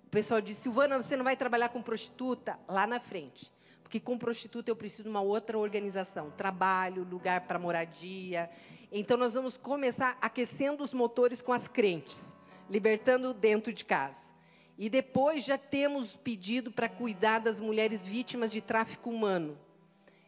O 0.06 0.10
pessoal 0.10 0.40
disse, 0.40 0.62
Silvana, 0.62 1.00
você 1.00 1.16
não 1.16 1.24
vai 1.24 1.36
trabalhar 1.36 1.68
com 1.68 1.82
prostituta? 1.82 2.58
Lá 2.68 2.86
na 2.86 3.00
frente. 3.00 3.52
Porque 3.82 3.98
com 3.98 4.16
prostituta 4.16 4.70
eu 4.70 4.76
preciso 4.76 5.04
de 5.04 5.08
uma 5.08 5.20
outra 5.20 5.58
organização. 5.58 6.30
Trabalho, 6.32 7.06
lugar 7.08 7.42
para 7.42 7.58
moradia. 7.58 8.50
Então, 8.96 9.16
nós 9.16 9.34
vamos 9.34 9.58
começar 9.58 10.16
aquecendo 10.20 10.84
os 10.84 10.94
motores 10.94 11.42
com 11.42 11.52
as 11.52 11.66
crentes. 11.66 12.36
Libertando 12.70 13.34
dentro 13.34 13.72
de 13.72 13.84
casa. 13.84 14.32
E 14.78 14.88
depois 14.88 15.44
já 15.44 15.58
temos 15.58 16.14
pedido 16.14 16.70
para 16.70 16.88
cuidar 16.88 17.40
das 17.40 17.58
mulheres 17.58 18.06
vítimas 18.06 18.52
de 18.52 18.60
tráfico 18.60 19.10
humano. 19.10 19.58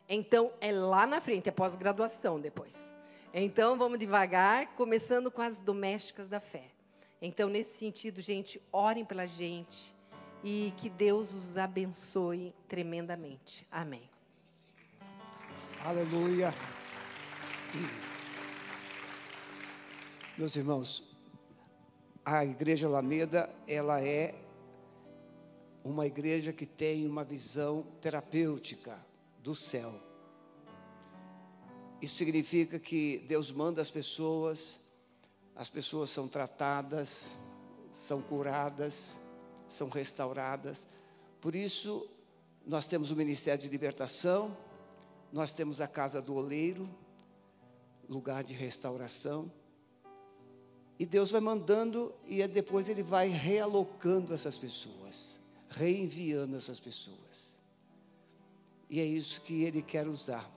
Então, 0.08 0.52
é 0.60 0.72
lá 0.72 1.06
na 1.06 1.20
frente, 1.20 1.48
é 1.48 1.52
pós-graduação 1.52 2.40
depois. 2.40 2.76
Então, 3.32 3.78
vamos 3.78 4.00
devagar, 4.00 4.74
começando 4.74 5.30
com 5.30 5.42
as 5.42 5.60
domésticas 5.60 6.28
da 6.28 6.40
fé. 6.40 6.64
Então, 7.22 7.48
nesse 7.48 7.78
sentido, 7.78 8.20
gente, 8.20 8.60
orem 8.72 9.04
pela 9.04 9.26
gente 9.26 9.94
e 10.42 10.72
que 10.76 10.90
Deus 10.90 11.32
os 11.32 11.56
abençoe 11.56 12.52
tremendamente. 12.66 13.64
Amém. 13.70 14.10
Aleluia. 15.84 16.52
Meus 20.38 20.54
irmãos, 20.54 21.02
a 22.22 22.44
Igreja 22.44 22.86
Alameda, 22.86 23.48
ela 23.66 24.02
é 24.02 24.34
uma 25.82 26.06
igreja 26.06 26.52
que 26.52 26.66
tem 26.66 27.06
uma 27.06 27.24
visão 27.24 27.86
terapêutica 28.02 28.98
do 29.42 29.54
céu. 29.54 29.98
Isso 32.02 32.16
significa 32.16 32.78
que 32.78 33.24
Deus 33.26 33.50
manda 33.50 33.80
as 33.80 33.90
pessoas, 33.90 34.78
as 35.54 35.70
pessoas 35.70 36.10
são 36.10 36.28
tratadas, 36.28 37.30
são 37.90 38.20
curadas, 38.20 39.18
são 39.66 39.88
restauradas. 39.88 40.86
Por 41.40 41.54
isso, 41.54 42.06
nós 42.66 42.86
temos 42.86 43.10
o 43.10 43.16
Ministério 43.16 43.62
de 43.62 43.70
Libertação, 43.70 44.54
nós 45.32 45.54
temos 45.54 45.80
a 45.80 45.88
Casa 45.88 46.20
do 46.20 46.34
Oleiro, 46.34 46.86
lugar 48.06 48.44
de 48.44 48.52
restauração. 48.52 49.50
E 50.98 51.04
Deus 51.04 51.30
vai 51.30 51.40
mandando 51.40 52.14
e 52.26 52.40
é 52.40 52.48
depois 52.48 52.88
Ele 52.88 53.02
vai 53.02 53.28
realocando 53.28 54.32
essas 54.32 54.56
pessoas, 54.56 55.38
reenviando 55.68 56.56
essas 56.56 56.80
pessoas. 56.80 57.56
E 58.88 59.00
é 59.00 59.04
isso 59.04 59.40
que 59.40 59.64
ele 59.64 59.82
quer 59.82 60.06
usar. 60.06 60.48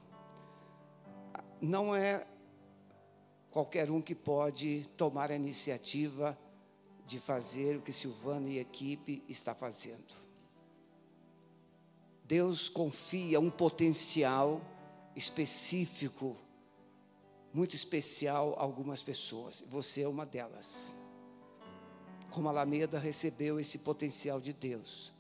Não 1.59 1.95
é 1.95 2.25
qualquer 3.49 3.89
um 3.89 4.01
que 4.01 4.13
pode 4.13 4.85
tomar 4.95 5.31
a 5.31 5.35
iniciativa 5.35 6.37
de 7.05 7.19
fazer 7.19 7.77
o 7.77 7.81
que 7.81 7.91
Silvana 7.91 8.47
e 8.47 8.59
equipe 8.59 9.23
está 9.27 9.55
fazendo. 9.55 10.13
Deus 12.23 12.69
confia 12.69 13.39
um 13.39 13.49
potencial 13.49 14.61
específico, 15.15 16.37
muito 17.54 17.76
especial 17.76 18.56
a 18.58 18.62
algumas 18.62 19.02
pessoas. 19.02 19.64
Você 19.70 20.02
é 20.02 20.08
uma 20.08 20.26
delas. 20.26 20.91
Como 22.32 22.47
Alameda 22.47 23.00
recebeu 23.00 23.60
esse 23.60 23.80
potencial 23.80 24.39
de 24.39 24.54
Deus 24.54 25.12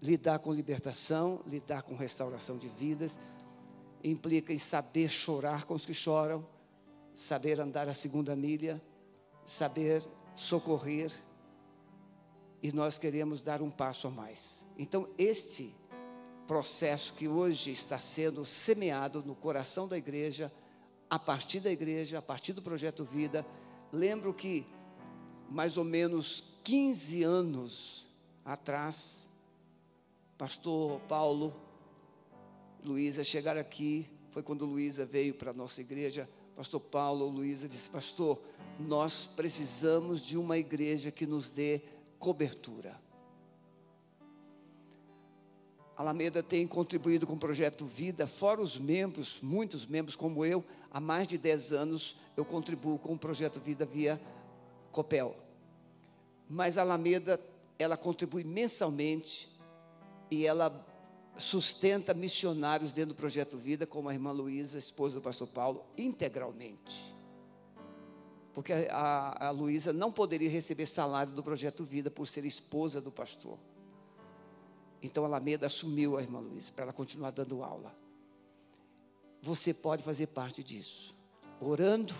lidar 0.00 0.38
com 0.38 0.52
libertação, 0.52 1.40
lidar 1.46 1.82
com 1.82 1.94
restauração 1.94 2.56
de 2.56 2.68
vidas, 2.68 3.18
implica 4.04 4.52
em 4.52 4.58
saber 4.58 5.08
chorar 5.08 5.64
com 5.64 5.74
os 5.74 5.86
que 5.86 5.94
choram, 5.94 6.46
saber 7.14 7.60
andar 7.60 7.88
a 7.88 7.94
segunda 7.94 8.36
milha, 8.36 8.80
saber 9.46 10.06
socorrer, 10.34 11.10
e 12.62 12.72
nós 12.72 12.98
queremos 12.98 13.42
dar 13.42 13.62
um 13.62 13.70
passo 13.70 14.06
a 14.08 14.10
mais. 14.10 14.66
Então, 14.78 15.08
este 15.18 15.74
processo 16.46 17.12
que 17.14 17.26
hoje 17.26 17.70
está 17.70 17.98
sendo 17.98 18.44
semeado 18.44 19.22
no 19.22 19.34
coração 19.34 19.88
da 19.88 19.96
igreja, 19.96 20.52
a 21.08 21.18
partir 21.18 21.60
da 21.60 21.70
igreja, 21.70 22.18
a 22.18 22.22
partir 22.22 22.52
do 22.52 22.62
projeto 22.62 23.04
Vida. 23.04 23.46
Lembro 23.92 24.34
que 24.34 24.66
mais 25.48 25.76
ou 25.76 25.84
menos 25.84 26.44
15 26.64 27.22
anos 27.22 28.06
atrás, 28.44 29.28
pastor 30.36 31.00
Paulo, 31.02 31.54
Luísa 32.84 33.24
chegaram 33.24 33.60
aqui, 33.60 34.08
foi 34.30 34.42
quando 34.42 34.66
Luísa 34.66 35.06
veio 35.06 35.34
para 35.34 35.50
a 35.50 35.54
nossa 35.54 35.80
igreja, 35.80 36.28
pastor 36.54 36.80
Paulo, 36.80 37.28
Luísa 37.28 37.68
disse, 37.68 37.88
pastor, 37.88 38.40
nós 38.78 39.26
precisamos 39.26 40.24
de 40.24 40.36
uma 40.36 40.58
igreja 40.58 41.10
que 41.10 41.26
nos 41.26 41.48
dê 41.50 41.82
cobertura. 42.18 43.00
Alameda 45.96 46.42
tem 46.42 46.66
contribuído 46.66 47.26
com 47.26 47.32
o 47.32 47.38
projeto 47.38 47.86
Vida, 47.86 48.26
fora 48.26 48.60
os 48.60 48.76
membros, 48.78 49.40
muitos 49.40 49.86
membros 49.86 50.14
como 50.14 50.44
eu, 50.44 50.62
há 50.90 51.00
mais 51.00 51.26
de 51.26 51.38
10 51.38 51.72
anos 51.72 52.16
eu 52.36 52.44
contribuo 52.44 52.98
com 52.98 53.14
o 53.14 53.18
projeto 53.18 53.58
Vida 53.60 53.86
via 53.86 54.20
Copel. 54.92 55.34
Mas 56.48 56.76
a 56.76 56.82
Alameda, 56.82 57.40
ela 57.78 57.96
contribui 57.96 58.44
mensalmente 58.44 59.48
e 60.30 60.46
ela 60.46 60.84
sustenta 61.38 62.12
missionários 62.12 62.92
dentro 62.92 63.14
do 63.14 63.16
projeto 63.16 63.56
Vida, 63.56 63.86
como 63.86 64.10
a 64.10 64.12
irmã 64.12 64.32
Luísa, 64.32 64.78
esposa 64.78 65.14
do 65.14 65.22
pastor 65.22 65.48
Paulo, 65.48 65.84
integralmente. 65.96 67.14
Porque 68.52 68.72
a, 68.72 68.86
a, 68.90 69.46
a 69.48 69.50
Luísa 69.50 69.94
não 69.94 70.12
poderia 70.12 70.50
receber 70.50 70.84
salário 70.84 71.32
do 71.32 71.42
projeto 71.42 71.84
Vida 71.84 72.10
por 72.10 72.26
ser 72.26 72.44
esposa 72.44 73.00
do 73.00 73.10
pastor. 73.10 73.58
Então 75.02 75.24
a 75.24 75.26
Alameda 75.26 75.66
assumiu 75.66 76.16
a 76.16 76.22
irmã 76.22 76.40
Luísa 76.40 76.72
para 76.72 76.84
ela 76.84 76.92
continuar 76.92 77.30
dando 77.30 77.62
aula. 77.62 77.94
Você 79.42 79.72
pode 79.72 80.02
fazer 80.02 80.28
parte 80.28 80.62
disso, 80.62 81.14
orando, 81.60 82.14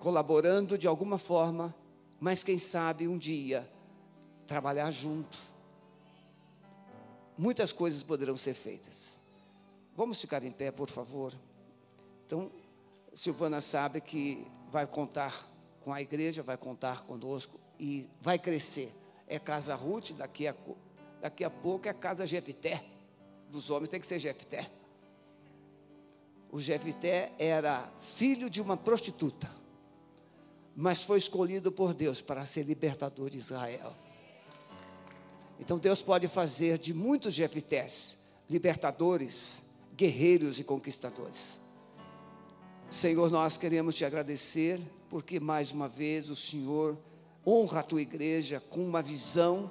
colaborando 0.00 0.76
de 0.76 0.86
alguma 0.86 1.16
forma, 1.16 1.74
mas 2.20 2.44
quem 2.44 2.58
sabe 2.58 3.08
um 3.08 3.16
dia 3.16 3.70
trabalhar 4.46 4.90
junto. 4.90 5.38
Muitas 7.38 7.72
coisas 7.72 8.02
poderão 8.02 8.36
ser 8.36 8.54
feitas. 8.54 9.20
Vamos 9.96 10.20
ficar 10.20 10.42
em 10.42 10.50
pé, 10.50 10.70
por 10.70 10.90
favor. 10.90 11.32
Então, 12.26 12.50
Silvana 13.14 13.60
sabe 13.60 14.00
que 14.00 14.46
vai 14.70 14.86
contar 14.86 15.48
com 15.80 15.92
a 15.92 16.00
igreja, 16.00 16.42
vai 16.42 16.56
contar 16.56 17.04
conosco 17.04 17.60
e 17.78 18.08
vai 18.20 18.38
crescer. 18.38 18.94
É 19.26 19.38
Casa 19.38 19.74
Ruth, 19.74 20.12
daqui 20.12 20.46
a 20.46 20.54
Daqui 21.22 21.44
a 21.44 21.50
pouco 21.50 21.86
é 21.86 21.90
a 21.92 21.94
casa 21.94 22.26
Jefité. 22.26 22.84
Dos 23.48 23.70
homens 23.70 23.88
tem 23.88 24.00
que 24.00 24.06
ser 24.08 24.18
Jefté. 24.18 24.68
O 26.50 26.60
Jefité 26.60 27.32
era 27.38 27.88
filho 28.00 28.50
de 28.50 28.60
uma 28.60 28.76
prostituta, 28.76 29.48
mas 30.74 31.04
foi 31.04 31.18
escolhido 31.18 31.70
por 31.70 31.94
Deus 31.94 32.20
para 32.20 32.44
ser 32.44 32.64
libertador 32.64 33.30
de 33.30 33.38
Israel. 33.38 33.94
Então 35.60 35.78
Deus 35.78 36.02
pode 36.02 36.26
fazer 36.26 36.76
de 36.76 36.92
muitos 36.92 37.32
Jeftés 37.32 38.18
libertadores, 38.50 39.62
guerreiros 39.96 40.58
e 40.58 40.64
conquistadores. 40.64 41.60
Senhor, 42.90 43.30
nós 43.30 43.56
queremos 43.56 43.94
te 43.94 44.04
agradecer 44.04 44.80
porque 45.08 45.38
mais 45.38 45.70
uma 45.70 45.88
vez 45.88 46.28
o 46.28 46.34
Senhor 46.34 46.98
honra 47.46 47.78
a 47.78 47.84
tua 47.84 48.02
igreja 48.02 48.58
com 48.58 48.84
uma 48.84 49.00
visão 49.00 49.70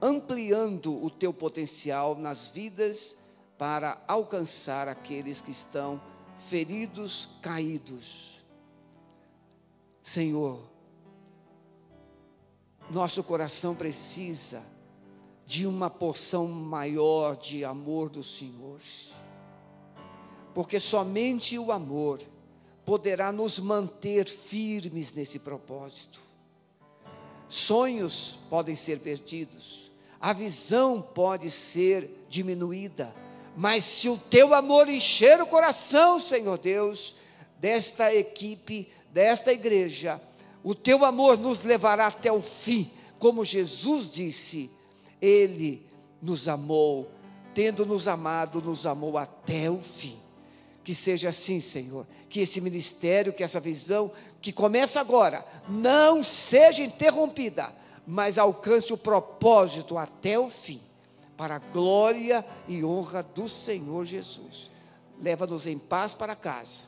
ampliando 0.00 1.04
o 1.04 1.10
teu 1.10 1.32
potencial 1.32 2.14
nas 2.14 2.46
vidas 2.46 3.16
para 3.56 4.02
alcançar 4.06 4.88
aqueles 4.88 5.40
que 5.40 5.50
estão 5.50 6.00
feridos, 6.48 7.28
caídos. 7.42 8.42
Senhor, 10.02 10.60
nosso 12.90 13.22
coração 13.22 13.74
precisa 13.74 14.62
de 15.44 15.66
uma 15.66 15.90
porção 15.90 16.46
maior 16.46 17.36
de 17.36 17.64
amor 17.64 18.08
do 18.08 18.22
Senhor, 18.22 18.80
porque 20.54 20.78
somente 20.78 21.58
o 21.58 21.72
amor 21.72 22.20
poderá 22.84 23.30
nos 23.32 23.58
manter 23.58 24.26
firmes 24.26 25.12
nesse 25.12 25.38
propósito. 25.38 26.20
Sonhos 27.48 28.38
podem 28.48 28.74
ser 28.74 29.00
perdidos, 29.00 29.87
a 30.20 30.32
visão 30.32 31.00
pode 31.00 31.50
ser 31.50 32.24
diminuída, 32.28 33.14
mas 33.56 33.84
se 33.84 34.08
o 34.08 34.16
teu 34.16 34.54
amor 34.54 34.88
encher 34.88 35.40
o 35.40 35.46
coração, 35.46 36.18
Senhor 36.18 36.58
Deus, 36.58 37.16
desta 37.58 38.14
equipe, 38.14 38.88
desta 39.12 39.52
igreja, 39.52 40.20
o 40.62 40.74
teu 40.74 41.04
amor 41.04 41.38
nos 41.38 41.62
levará 41.62 42.06
até 42.08 42.32
o 42.32 42.40
fim, 42.40 42.90
como 43.18 43.44
Jesus 43.44 44.10
disse, 44.10 44.70
Ele 45.20 45.86
nos 46.20 46.48
amou, 46.48 47.10
tendo 47.54 47.86
nos 47.86 48.06
amado, 48.08 48.60
nos 48.60 48.86
amou 48.86 49.16
até 49.16 49.70
o 49.70 49.78
fim. 49.78 50.16
Que 50.84 50.94
seja 50.94 51.28
assim, 51.28 51.60
Senhor, 51.60 52.06
que 52.28 52.40
esse 52.40 52.60
ministério, 52.60 53.32
que 53.32 53.42
essa 53.42 53.60
visão, 53.60 54.10
que 54.40 54.52
começa 54.52 55.00
agora, 55.00 55.44
não 55.68 56.24
seja 56.24 56.82
interrompida 56.82 57.72
mas 58.10 58.38
alcance 58.38 58.90
o 58.90 58.96
propósito 58.96 59.98
até 59.98 60.38
o 60.38 60.48
fim, 60.48 60.80
para 61.36 61.56
a 61.56 61.58
glória 61.58 62.42
e 62.66 62.82
honra 62.82 63.22
do 63.22 63.50
Senhor 63.50 64.06
Jesus. 64.06 64.70
Leva-nos 65.20 65.66
em 65.66 65.76
paz 65.76 66.14
para 66.14 66.34
casa, 66.34 66.84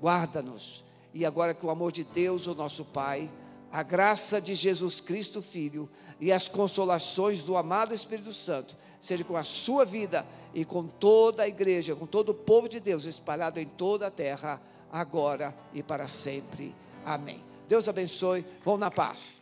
guarda-nos, 0.00 0.84
e 1.12 1.26
agora 1.26 1.52
que 1.52 1.66
o 1.66 1.70
amor 1.70 1.90
de 1.90 2.04
Deus, 2.04 2.46
o 2.46 2.54
nosso 2.54 2.84
Pai, 2.84 3.28
a 3.72 3.82
graça 3.82 4.40
de 4.40 4.54
Jesus 4.54 5.00
Cristo, 5.00 5.42
Filho, 5.42 5.90
e 6.20 6.30
as 6.30 6.48
consolações 6.48 7.42
do 7.42 7.56
amado 7.56 7.92
Espírito 7.92 8.32
Santo, 8.32 8.76
seja 9.00 9.24
com 9.24 9.36
a 9.36 9.42
sua 9.42 9.84
vida 9.84 10.24
e 10.54 10.64
com 10.64 10.86
toda 10.86 11.42
a 11.42 11.48
igreja, 11.48 11.96
com 11.96 12.06
todo 12.06 12.28
o 12.28 12.34
povo 12.34 12.68
de 12.68 12.78
Deus 12.78 13.04
espalhado 13.04 13.58
em 13.58 13.66
toda 13.66 14.06
a 14.06 14.10
terra, 14.12 14.62
agora 14.92 15.52
e 15.74 15.82
para 15.82 16.06
sempre. 16.06 16.72
Amém. 17.04 17.42
Deus 17.66 17.88
abençoe. 17.88 18.46
Vão 18.64 18.78
na 18.78 18.92
paz. 18.92 19.41